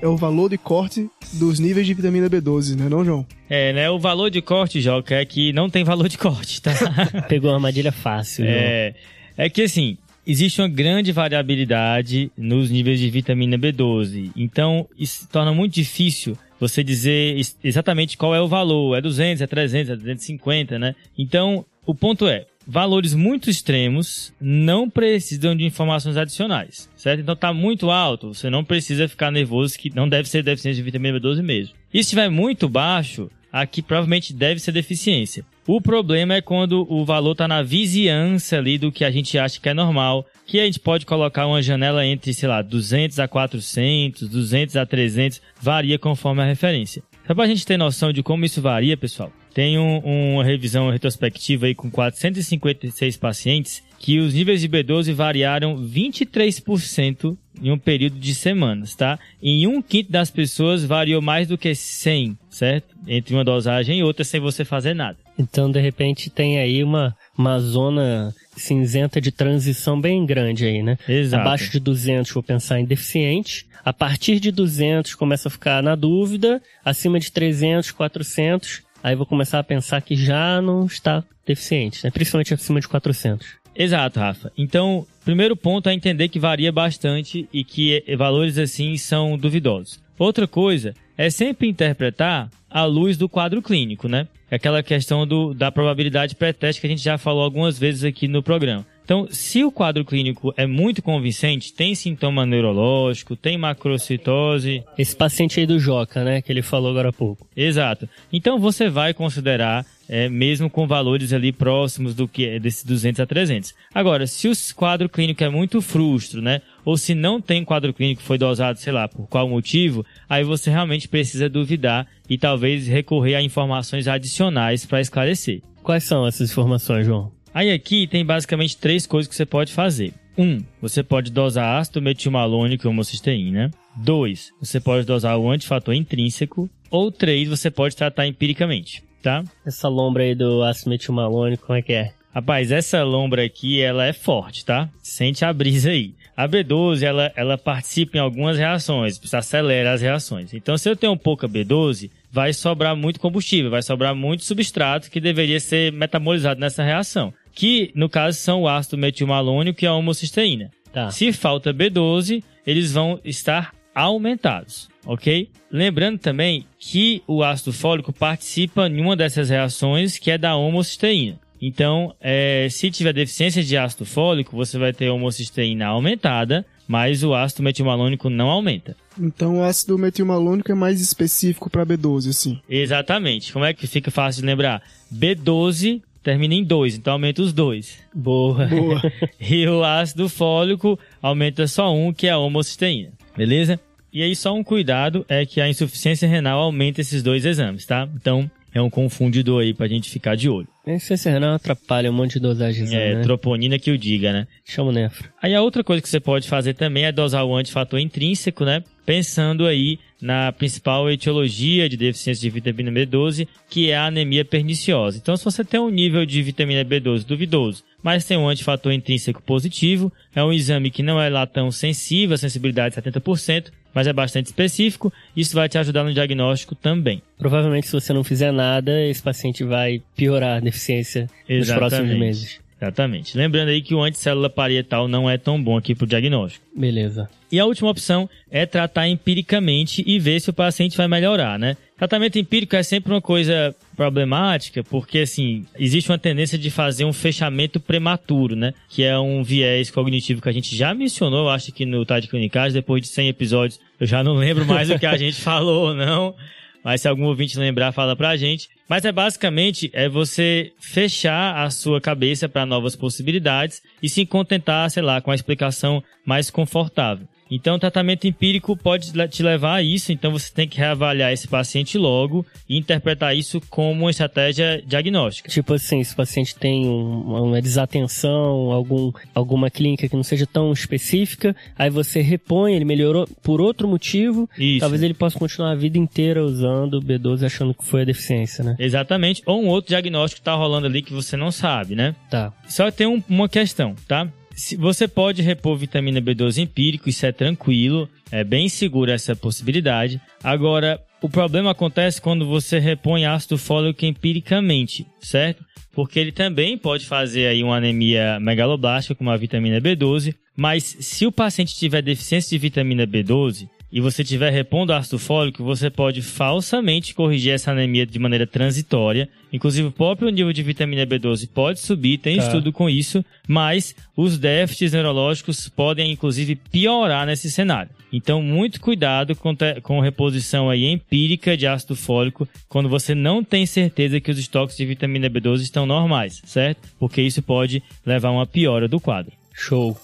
é 0.00 0.06
o 0.06 0.16
valor 0.16 0.48
de 0.50 0.56
corte 0.58 1.08
dos 1.32 1.58
níveis 1.58 1.86
de 1.86 1.94
vitamina 1.94 2.28
B12, 2.30 2.76
né 2.76 2.88
não, 2.88 3.04
João? 3.04 3.26
É, 3.48 3.72
né? 3.72 3.90
O 3.90 3.98
valor 3.98 4.30
de 4.30 4.40
corte, 4.40 4.80
Joca, 4.80 5.14
é 5.16 5.24
que 5.24 5.52
não 5.52 5.68
tem 5.68 5.82
valor 5.84 6.08
de 6.08 6.16
corte, 6.16 6.62
tá? 6.62 6.72
Pegou 7.28 7.50
uma 7.50 7.56
armadilha 7.56 7.90
fácil, 7.92 8.44
João. 8.44 8.56
É, 8.56 8.94
é 9.36 9.50
que 9.50 9.62
assim, 9.62 9.98
existe 10.26 10.60
uma 10.60 10.68
grande 10.68 11.10
variabilidade 11.10 12.30
nos 12.36 12.70
níveis 12.70 13.00
de 13.00 13.10
vitamina 13.10 13.58
B12. 13.58 14.30
Então, 14.36 14.86
isso 14.96 15.22
se 15.22 15.28
torna 15.28 15.52
muito 15.52 15.74
difícil 15.74 16.36
você 16.60 16.84
dizer 16.84 17.36
ex- 17.36 17.56
exatamente 17.62 18.16
qual 18.16 18.34
é 18.34 18.40
o 18.40 18.46
valor. 18.48 18.96
É 18.96 19.00
200, 19.00 19.40
é 19.42 19.46
300, 19.46 19.90
é 19.90 19.96
250, 19.96 20.78
né? 20.78 20.94
Então, 21.16 21.64
o 21.84 21.94
ponto 21.94 22.28
é, 22.28 22.46
valores 22.70 23.14
muito 23.14 23.48
extremos 23.48 24.30
não 24.38 24.90
precisam 24.90 25.56
de 25.56 25.64
informações 25.64 26.18
adicionais, 26.18 26.86
certo? 26.94 27.20
Então 27.20 27.34
tá 27.34 27.50
muito 27.50 27.90
alto, 27.90 28.34
você 28.34 28.50
não 28.50 28.62
precisa 28.62 29.08
ficar 29.08 29.30
nervoso 29.30 29.78
que 29.78 29.88
não 29.94 30.06
deve 30.06 30.28
ser 30.28 30.42
deficiência 30.42 30.76
de 30.76 30.82
vitamina 30.82 31.18
B12 31.18 31.42
mesmo. 31.42 31.74
E 31.92 31.96
se 31.96 32.00
estiver 32.00 32.28
muito 32.28 32.68
baixo, 32.68 33.30
aqui 33.50 33.80
provavelmente 33.80 34.34
deve 34.34 34.60
ser 34.60 34.72
deficiência. 34.72 35.46
O 35.66 35.80
problema 35.80 36.34
é 36.34 36.42
quando 36.42 36.86
o 36.90 37.04
valor 37.06 37.32
está 37.32 37.48
na 37.48 37.62
vizinhança 37.62 38.58
ali 38.58 38.76
do 38.76 38.92
que 38.92 39.04
a 39.04 39.10
gente 39.10 39.38
acha 39.38 39.58
que 39.58 39.68
é 39.68 39.74
normal, 39.74 40.26
que 40.46 40.60
a 40.60 40.64
gente 40.64 40.80
pode 40.80 41.06
colocar 41.06 41.46
uma 41.46 41.62
janela 41.62 42.04
entre, 42.04 42.34
sei 42.34 42.48
lá, 42.48 42.60
200 42.60 43.18
a 43.18 43.26
400, 43.26 44.28
200 44.28 44.76
a 44.76 44.84
300, 44.84 45.40
varia 45.60 45.98
conforme 45.98 46.42
a 46.42 46.46
referência. 46.46 47.02
Só 47.26 47.34
para 47.34 47.44
a 47.44 47.48
gente 47.48 47.66
ter 47.66 47.76
noção 47.76 48.12
de 48.12 48.22
como 48.22 48.44
isso 48.46 48.62
varia, 48.62 48.96
pessoal, 48.96 49.30
tem 49.58 49.76
um- 49.76 50.34
uma 50.34 50.44
revisão 50.44 50.88
retrospectiva 50.88 51.66
aí 51.66 51.74
com 51.74 51.90
456 51.90 53.16
pacientes 53.16 53.82
que 53.98 54.20
os 54.20 54.32
níveis 54.32 54.60
de 54.60 54.68
B12 54.68 55.12
variaram 55.12 55.76
23% 55.76 57.36
em 57.60 57.72
um 57.72 57.76
período 57.76 58.20
de 58.20 58.36
semanas, 58.36 58.94
tá? 58.94 59.18
Em 59.42 59.66
um 59.66 59.82
quinto 59.82 60.12
das 60.12 60.30
pessoas 60.30 60.84
variou 60.84 61.20
mais 61.20 61.48
do 61.48 61.58
que 61.58 61.74
100, 61.74 62.38
certo? 62.48 62.94
Entre 63.08 63.34
uma 63.34 63.42
dosagem 63.44 63.98
e 63.98 64.02
outra 64.04 64.22
sem 64.24 64.40
você 64.40 64.64
fazer 64.64 64.94
nada. 64.94 65.18
Então, 65.36 65.68
de 65.68 65.80
repente, 65.80 66.30
tem 66.30 66.60
aí 66.60 66.84
uma, 66.84 67.16
uma 67.36 67.58
zona 67.58 68.32
cinzenta 68.56 69.20
de 69.20 69.32
transição 69.32 70.00
bem 70.00 70.24
grande 70.24 70.66
aí, 70.66 70.84
né? 70.84 70.96
Exato. 71.08 71.40
Abaixo 71.40 71.72
de 71.72 71.80
200, 71.80 72.30
vou 72.30 72.44
pensar 72.44 72.78
em 72.78 72.84
deficiente. 72.84 73.66
A 73.84 73.92
partir 73.92 74.38
de 74.38 74.50
200, 74.52 75.14
começa 75.14 75.48
a 75.48 75.50
ficar 75.50 75.82
na 75.82 75.94
dúvida. 75.94 76.60
Acima 76.84 77.18
de 77.18 77.32
300, 77.32 77.90
400, 77.90 78.82
aí 79.02 79.14
vou 79.14 79.26
começar 79.26 79.58
a 79.58 79.64
pensar 79.64 80.00
que 80.00 80.16
já 80.16 80.60
não 80.60 80.86
está 80.86 81.24
deficiente, 81.46 82.04
né? 82.04 82.10
Principalmente 82.10 82.54
acima 82.54 82.80
de 82.80 82.88
400. 82.88 83.46
Exato, 83.74 84.18
Rafa. 84.18 84.52
Então, 84.58 85.06
primeiro 85.24 85.56
ponto 85.56 85.88
é 85.88 85.94
entender 85.94 86.28
que 86.28 86.38
varia 86.38 86.72
bastante 86.72 87.48
e 87.52 87.62
que 87.62 88.02
eh, 88.06 88.16
valores 88.16 88.58
assim 88.58 88.96
são 88.96 89.38
duvidosos. 89.38 90.00
Outra 90.18 90.48
coisa 90.48 90.94
é 91.16 91.30
sempre 91.30 91.68
interpretar 91.68 92.50
à 92.68 92.84
luz 92.84 93.16
do 93.16 93.28
quadro 93.28 93.62
clínico, 93.62 94.08
né? 94.08 94.26
Aquela 94.50 94.82
questão 94.82 95.26
do, 95.26 95.54
da 95.54 95.70
probabilidade 95.70 96.34
pré-teste 96.34 96.80
que 96.80 96.86
a 96.86 96.90
gente 96.90 97.02
já 97.02 97.16
falou 97.16 97.42
algumas 97.42 97.78
vezes 97.78 98.02
aqui 98.02 98.26
no 98.26 98.42
programa. 98.42 98.84
Então, 99.08 99.26
se 99.30 99.64
o 99.64 99.72
quadro 99.72 100.04
clínico 100.04 100.52
é 100.54 100.66
muito 100.66 101.00
convincente, 101.00 101.72
tem 101.72 101.94
sintoma 101.94 102.44
neurológico, 102.44 103.34
tem 103.34 103.56
macrocitose, 103.56 104.84
Esse 104.98 105.16
paciente 105.16 105.58
aí 105.58 105.64
do 105.64 105.80
Joca, 105.80 106.22
né? 106.22 106.42
Que 106.42 106.52
ele 106.52 106.60
falou 106.60 106.90
agora 106.90 107.08
há 107.08 107.12
pouco. 107.12 107.48
Exato. 107.56 108.06
Então 108.30 108.58
você 108.58 108.90
vai 108.90 109.14
considerar, 109.14 109.86
é, 110.06 110.28
mesmo 110.28 110.68
com 110.68 110.86
valores 110.86 111.32
ali 111.32 111.52
próximos 111.52 112.14
do 112.14 112.28
que 112.28 112.44
é 112.44 112.58
desses 112.58 112.84
200 112.84 113.20
a 113.20 113.26
300. 113.26 113.74
Agora, 113.94 114.26
se 114.26 114.46
o 114.46 114.52
quadro 114.76 115.08
clínico 115.08 115.42
é 115.42 115.48
muito 115.48 115.80
frustro, 115.80 116.42
né? 116.42 116.60
Ou 116.84 116.98
se 116.98 117.14
não 117.14 117.40
tem 117.40 117.64
quadro 117.64 117.94
clínico, 117.94 118.20
foi 118.20 118.36
dosado, 118.36 118.78
sei 118.78 118.92
lá, 118.92 119.08
por 119.08 119.26
qual 119.26 119.48
motivo, 119.48 120.04
aí 120.28 120.44
você 120.44 120.68
realmente 120.68 121.08
precisa 121.08 121.48
duvidar 121.48 122.06
e 122.28 122.36
talvez 122.36 122.86
recorrer 122.86 123.36
a 123.36 123.42
informações 123.42 124.06
adicionais 124.06 124.84
para 124.84 125.00
esclarecer. 125.00 125.62
Quais 125.82 126.04
são 126.04 126.26
essas 126.26 126.50
informações, 126.50 127.06
João? 127.06 127.37
Aí 127.52 127.72
aqui 127.72 128.06
tem 128.06 128.24
basicamente 128.24 128.76
três 128.76 129.06
coisas 129.06 129.28
que 129.28 129.34
você 129.34 129.46
pode 129.46 129.72
fazer. 129.72 130.12
Um, 130.36 130.62
você 130.80 131.02
pode 131.02 131.32
dosar 131.32 131.78
ácido 131.78 132.00
metilmalônico 132.00 132.86
e 132.86 132.88
homocisteína. 132.88 133.72
Dois, 133.96 134.52
você 134.60 134.78
pode 134.78 135.04
dosar 135.04 135.36
o 135.36 135.50
antifator 135.50 135.94
intrínseco. 135.94 136.70
Ou 136.90 137.10
três, 137.10 137.48
você 137.48 137.70
pode 137.70 137.96
tratar 137.96 138.26
empiricamente, 138.26 139.02
tá? 139.22 139.44
Essa 139.66 139.88
lombra 139.88 140.22
aí 140.22 140.34
do 140.34 140.62
ácido 140.62 140.90
metilmalônico, 140.90 141.66
como 141.66 141.78
é 141.78 141.82
que 141.82 141.92
é? 141.92 142.12
Rapaz, 142.32 142.70
essa 142.70 143.02
lombra 143.02 143.44
aqui, 143.44 143.80
ela 143.80 144.06
é 144.06 144.12
forte, 144.12 144.64
tá? 144.64 144.88
Sente 145.02 145.44
a 145.44 145.52
brisa 145.52 145.90
aí. 145.90 146.14
A 146.36 146.48
B12, 146.48 147.02
ela, 147.02 147.32
ela 147.34 147.58
participa 147.58 148.16
em 148.16 148.20
algumas 148.20 148.56
reações, 148.56 149.18
acelera 149.34 149.92
as 149.92 150.02
reações. 150.02 150.54
Então, 150.54 150.78
se 150.78 150.88
eu 150.88 150.94
tenho 150.94 151.16
pouca 151.16 151.48
B12, 151.48 152.10
vai 152.30 152.52
sobrar 152.52 152.94
muito 152.96 153.20
combustível, 153.20 153.70
vai 153.70 153.82
sobrar 153.82 154.14
muito 154.14 154.44
substrato 154.44 155.10
que 155.10 155.20
deveria 155.20 155.60
ser 155.60 155.92
metabolizado 155.92 156.60
nessa 156.60 156.82
reação. 156.82 157.32
Que, 157.52 157.90
no 157.94 158.08
caso, 158.08 158.38
são 158.38 158.62
o 158.62 158.68
ácido 158.68 158.98
metilmalônico 158.98 159.82
e 159.82 159.86
a 159.86 159.94
homocisteína. 159.94 160.70
Tá. 160.92 161.10
Se 161.10 161.32
falta 161.32 161.74
B12, 161.74 162.42
eles 162.66 162.92
vão 162.92 163.20
estar 163.24 163.72
aumentados, 163.94 164.88
ok? 165.04 165.50
Lembrando 165.70 166.18
também 166.18 166.66
que 166.78 167.22
o 167.26 167.42
ácido 167.42 167.72
fólico 167.72 168.12
participa 168.12 168.86
em 168.86 169.00
uma 169.00 169.16
dessas 169.16 169.50
reações 169.50 170.18
que 170.18 170.30
é 170.30 170.38
da 170.38 170.54
homocisteína. 170.54 171.38
Então, 171.60 172.14
é, 172.20 172.68
se 172.70 172.90
tiver 172.90 173.12
deficiência 173.12 173.62
de 173.64 173.76
ácido 173.76 174.04
fólico, 174.04 174.56
você 174.56 174.78
vai 174.78 174.92
ter 174.92 175.10
homocisteína 175.10 175.86
aumentada 175.86 176.64
mas 176.88 177.22
o 177.22 177.34
ácido 177.34 177.62
metilmalônico 177.62 178.30
não 178.30 178.48
aumenta. 178.48 178.96
Então 179.20 179.58
o 179.58 179.62
ácido 179.62 179.98
metilmalônico 179.98 180.72
é 180.72 180.74
mais 180.74 181.00
específico 181.00 181.68
para 181.68 181.84
B12, 181.84 182.30
assim. 182.30 182.58
Exatamente. 182.68 183.52
Como 183.52 183.66
é 183.66 183.74
que 183.74 183.86
fica 183.86 184.10
fácil 184.10 184.40
de 184.40 184.46
lembrar? 184.46 184.82
B12 185.14 186.00
termina 186.22 186.54
em 186.54 186.64
2, 186.64 186.96
então 186.96 187.12
aumenta 187.12 187.42
os 187.42 187.52
dois. 187.52 187.98
Boa. 188.14 188.66
Boa. 188.66 189.00
E 189.40 189.66
o 189.68 189.84
ácido 189.84 190.28
fólico 190.28 190.98
aumenta 191.22 191.66
só 191.66 191.94
um, 191.94 192.12
que 192.12 192.26
é 192.26 192.30
a 192.30 192.38
homocisteína. 192.38 193.12
Beleza? 193.36 193.78
E 194.12 194.22
aí 194.22 194.34
só 194.34 194.54
um 194.54 194.64
cuidado 194.64 195.24
é 195.28 195.44
que 195.44 195.60
a 195.60 195.68
insuficiência 195.68 196.28
renal 196.28 196.60
aumenta 196.60 197.00
esses 197.00 197.22
dois 197.22 197.44
exames, 197.44 197.84
tá? 197.86 198.08
Então 198.14 198.50
é 198.74 198.80
um 198.82 198.90
confundidor 198.90 199.62
aí 199.62 199.72
pra 199.74 199.88
gente 199.88 200.10
ficar 200.10 200.36
de 200.36 200.48
olho. 200.48 200.68
A 200.86 200.90
insuficiência 200.92 201.30
renal 201.32 201.54
atrapalha 201.54 202.10
um 202.10 202.14
monte 202.14 202.34
de 202.34 202.40
dosagens, 202.40 202.90
É, 202.92 203.14
né? 203.16 203.22
troponina 203.22 203.78
que 203.78 203.90
o 203.90 203.98
diga, 203.98 204.32
né? 204.32 204.46
Chama 204.64 204.90
o 204.90 204.92
nefro. 204.92 205.28
Aí 205.42 205.54
a 205.54 205.60
outra 205.62 205.84
coisa 205.84 206.00
que 206.02 206.08
você 206.08 206.18
pode 206.20 206.48
fazer 206.48 206.74
também 206.74 207.04
é 207.04 207.12
dosar 207.12 207.44
o 207.44 207.54
antifator 207.56 207.98
intrínseco, 208.00 208.64
né? 208.64 208.82
Pensando 209.04 209.66
aí 209.66 209.98
na 210.20 210.52
principal 210.52 211.10
etiologia 211.10 211.88
de 211.88 211.96
deficiência 211.96 212.42
de 212.42 212.50
vitamina 212.50 212.90
B12, 212.90 213.46
que 213.70 213.90
é 213.90 213.96
a 213.96 214.06
anemia 214.06 214.44
perniciosa. 214.44 215.16
Então, 215.18 215.36
se 215.36 215.44
você 215.44 215.64
tem 215.64 215.78
um 215.80 215.90
nível 215.90 216.26
de 216.26 216.42
vitamina 216.42 216.84
B12 216.84 217.24
duvidoso, 217.24 217.84
mas 218.02 218.24
tem 218.24 218.36
um 218.36 218.48
antifator 218.48 218.92
intrínseco 218.92 219.42
positivo, 219.42 220.12
é 220.34 220.42
um 220.42 220.52
exame 220.52 220.90
que 220.90 221.02
não 221.02 221.20
é 221.20 221.28
lá 221.28 221.46
tão 221.46 221.70
sensível, 221.70 222.34
a 222.34 222.38
sensibilidade 222.38 222.98
é 222.98 223.02
70%, 223.02 223.70
mas 223.94 224.06
é 224.06 224.12
bastante 224.12 224.46
específico, 224.46 225.12
isso 225.36 225.54
vai 225.54 225.68
te 225.68 225.78
ajudar 225.78 226.04
no 226.04 226.12
diagnóstico 226.12 226.74
também. 226.74 227.22
Provavelmente, 227.38 227.86
se 227.86 227.92
você 227.92 228.12
não 228.12 228.22
fizer 228.22 228.52
nada, 228.52 229.04
esse 229.04 229.22
paciente 229.22 229.64
vai 229.64 230.02
piorar 230.14 230.58
a 230.58 230.60
deficiência 230.60 231.22
nos 231.48 231.68
Exatamente. 231.68 231.78
próximos 231.78 232.18
meses. 232.18 232.60
Exatamente. 232.80 233.36
Lembrando 233.36 233.70
aí 233.70 233.82
que 233.82 233.94
o 233.94 234.02
anticélula 234.02 234.48
parietal 234.48 235.08
não 235.08 235.28
é 235.28 235.36
tão 235.36 235.60
bom 235.60 235.76
aqui 235.76 235.94
para 235.96 236.04
o 236.04 236.08
diagnóstico. 236.08 236.64
Beleza. 236.76 237.28
E 237.50 237.58
a 237.58 237.64
última 237.64 237.90
opção 237.90 238.30
é 238.50 238.64
tratar 238.66 239.08
empiricamente 239.08 240.04
e 240.06 240.18
ver 240.18 240.40
se 240.40 240.50
o 240.50 240.52
paciente 240.52 240.96
vai 240.96 241.08
melhorar, 241.08 241.58
né? 241.58 241.76
Tratamento 241.98 242.38
empírico 242.38 242.76
é 242.76 242.82
sempre 242.84 243.12
uma 243.12 243.20
coisa 243.20 243.74
problemática, 243.96 244.84
porque 244.84 245.18
assim, 245.18 245.66
existe 245.76 246.08
uma 246.08 246.18
tendência 246.18 246.56
de 246.56 246.70
fazer 246.70 247.04
um 247.04 247.12
fechamento 247.12 247.80
prematuro, 247.80 248.54
né? 248.54 248.72
Que 248.88 249.02
é 249.02 249.18
um 249.18 249.42
viés 249.42 249.90
cognitivo 249.90 250.40
que 250.40 250.48
a 250.48 250.52
gente 250.52 250.76
já 250.76 250.94
mencionou, 250.94 251.46
eu 251.46 251.48
acho 251.48 251.72
que 251.72 251.84
no 251.84 252.06
Tade 252.06 252.28
Clinicais, 252.28 252.72
depois 252.72 253.02
de 253.02 253.08
100 253.08 253.28
episódios, 253.28 253.80
eu 253.98 254.06
já 254.06 254.22
não 254.22 254.34
lembro 254.34 254.64
mais 254.64 254.88
o 254.88 254.98
que 254.98 255.06
a 255.06 255.16
gente 255.18 255.40
falou 255.40 255.88
ou 255.88 255.94
não. 255.94 256.36
Mas 256.84 257.00
se 257.00 257.08
algum 257.08 257.24
ouvinte 257.24 257.58
lembrar, 257.58 257.90
fala 257.90 258.14
pra 258.14 258.36
gente. 258.36 258.68
Mas 258.88 259.04
é 259.04 259.10
basicamente 259.10 259.90
é 259.92 260.08
você 260.08 260.72
fechar 260.80 261.64
a 261.64 261.68
sua 261.68 262.00
cabeça 262.00 262.48
para 262.48 262.64
novas 262.64 262.94
possibilidades 262.94 263.82
e 264.00 264.08
se 264.08 264.24
contentar, 264.24 264.88
sei 264.88 265.02
lá, 265.02 265.20
com 265.20 265.32
a 265.32 265.34
explicação 265.34 266.02
mais 266.24 266.48
confortável. 266.48 267.26
Então, 267.50 267.76
o 267.76 267.78
tratamento 267.78 268.26
empírico 268.26 268.76
pode 268.76 269.12
te 269.30 269.42
levar 269.42 269.76
a 269.76 269.82
isso, 269.82 270.12
então 270.12 270.30
você 270.30 270.52
tem 270.52 270.68
que 270.68 270.78
reavaliar 270.78 271.32
esse 271.32 271.48
paciente 271.48 271.96
logo 271.96 272.44
e 272.68 272.76
interpretar 272.76 273.36
isso 273.36 273.60
como 273.70 274.02
uma 274.02 274.10
estratégia 274.10 274.82
diagnóstica. 274.86 275.48
Tipo 275.48 275.74
assim, 275.74 276.02
se 276.04 276.12
o 276.12 276.16
paciente 276.16 276.54
tem 276.54 276.86
um- 276.86 277.44
uma 277.44 277.60
desatenção, 277.60 278.70
algum, 278.72 279.12
alguma 279.34 279.70
clínica 279.70 280.08
que 280.08 280.16
não 280.16 280.22
seja 280.22 280.46
tão 280.46 280.72
específica, 280.72 281.54
aí 281.76 281.90
você 281.90 282.20
repõe, 282.20 282.74
ele 282.74 282.84
melhorou 282.84 283.26
por 283.42 283.60
outro 283.60 283.88
motivo, 283.88 284.48
Isso. 284.58 284.80
talvez 284.80 285.02
ele 285.02 285.14
possa 285.14 285.38
continuar 285.38 285.72
a 285.72 285.74
vida 285.74 285.98
inteira 285.98 286.42
usando 286.44 286.94
o 286.94 287.00
B12 287.02 287.44
achando 287.44 287.74
que 287.74 287.84
foi 287.84 288.02
a 288.02 288.04
deficiência, 288.04 288.62
né? 288.64 288.76
Exatamente. 288.78 289.42
Ou 289.46 289.62
um 289.62 289.68
outro 289.68 289.88
diagnóstico 289.88 290.40
que 290.40 290.44
tá 290.44 290.54
rolando 290.54 290.86
ali 290.86 291.02
que 291.02 291.12
você 291.12 291.36
não 291.36 291.50
sabe, 291.50 291.94
né? 291.94 292.14
Tá. 292.30 292.52
Só 292.68 292.90
tem 292.90 293.06
um- 293.06 293.22
uma 293.28 293.48
questão, 293.48 293.94
tá? 294.06 294.28
Você 294.76 295.06
pode 295.06 295.40
repor 295.40 295.76
vitamina 295.76 296.20
B12 296.20 296.58
empírico, 296.58 297.08
isso 297.08 297.24
é 297.24 297.30
tranquilo, 297.30 298.08
é 298.30 298.42
bem 298.42 298.68
seguro 298.68 299.12
essa 299.12 299.36
possibilidade. 299.36 300.20
Agora, 300.42 301.00
o 301.22 301.28
problema 301.28 301.70
acontece 301.70 302.20
quando 302.20 302.44
você 302.44 302.80
repõe 302.80 303.24
ácido 303.24 303.56
fólico 303.56 304.04
empiricamente, 304.04 305.06
certo? 305.20 305.64
Porque 305.92 306.18
ele 306.18 306.32
também 306.32 306.76
pode 306.76 307.06
fazer 307.06 307.46
aí 307.46 307.62
uma 307.62 307.76
anemia 307.76 308.40
megaloblástica 308.40 309.14
com 309.14 309.24
uma 309.24 309.38
vitamina 309.38 309.80
B12, 309.80 310.34
mas 310.56 310.96
se 311.00 311.24
o 311.24 311.32
paciente 311.32 311.76
tiver 311.76 312.02
deficiência 312.02 312.50
de 312.50 312.58
vitamina 312.58 313.06
B12, 313.06 313.68
e 313.90 314.00
você 314.00 314.22
estiver 314.22 314.52
repondo 314.52 314.92
ácido 314.92 315.18
fólico, 315.18 315.64
você 315.64 315.88
pode 315.90 316.20
falsamente 316.22 317.14
corrigir 317.14 317.52
essa 317.52 317.70
anemia 317.72 318.04
de 318.06 318.18
maneira 318.18 318.46
transitória. 318.46 319.28
Inclusive, 319.52 319.88
o 319.88 319.92
próprio 319.92 320.28
nível 320.28 320.52
de 320.52 320.62
vitamina 320.62 321.06
B12 321.06 321.48
pode 321.52 321.80
subir, 321.80 322.18
tem 322.18 322.36
Tá. 322.36 322.44
estudo 322.44 322.72
com 322.72 322.88
isso, 322.88 323.24
mas 323.46 323.94
os 324.16 324.38
déficits 324.38 324.92
neurológicos 324.92 325.68
podem, 325.68 326.12
inclusive, 326.12 326.54
piorar 326.56 327.26
nesse 327.26 327.50
cenário. 327.50 327.90
Então, 328.12 328.42
muito 328.42 328.80
cuidado 328.80 329.34
com, 329.34 329.54
com 329.82 330.00
reposição 330.00 330.68
aí 330.70 330.84
empírica 330.86 331.56
de 331.56 331.66
ácido 331.66 331.94
fólico 331.96 332.48
quando 332.68 332.88
você 332.88 333.14
não 333.14 333.42
tem 333.44 333.66
certeza 333.66 334.20
que 334.20 334.30
os 334.30 334.38
estoques 334.38 334.76
de 334.76 334.84
vitamina 334.86 335.28
B12 335.28 335.60
estão 335.62 335.86
normais, 335.86 336.40
certo? 336.44 336.88
Porque 336.98 337.20
isso 337.22 337.42
pode 337.42 337.82
levar 338.04 338.28
a 338.28 338.32
uma 338.32 338.46
piora 338.46 338.88
do 338.88 339.00
quadro. 339.00 339.32
Show. 339.54 339.96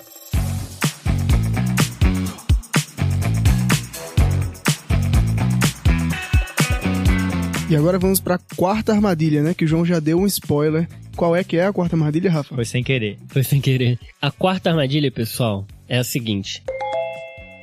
E 7.69 7.75
agora 7.75 7.99
vamos 7.99 8.21
pra 8.21 8.39
quarta 8.57 8.93
armadilha, 8.93 9.43
né? 9.43 9.55
Que 9.55 9.65
o 9.65 9.69
João 9.69 9.87
já 9.87 9.99
deu 9.99 10.19
um 10.19 10.27
spoiler. 10.27 10.87
Qual 11.17 11.35
é 11.35 11.43
que 11.43 11.57
é 11.57 11.65
a 11.65 11.73
quarta 11.73 11.97
armadilha, 11.97 12.31
Rafa? 12.31 12.55
Foi 12.55 12.65
sem 12.65 12.85
querer. 12.85 13.19
Foi 13.29 13.43
sem 13.43 13.61
querer. 13.61 13.99
A 14.21 14.31
quarta 14.31 14.69
armadilha, 14.71 15.11
pessoal, 15.11 15.67
é 15.89 15.99
a 15.99 16.05
seguinte: 16.05 16.63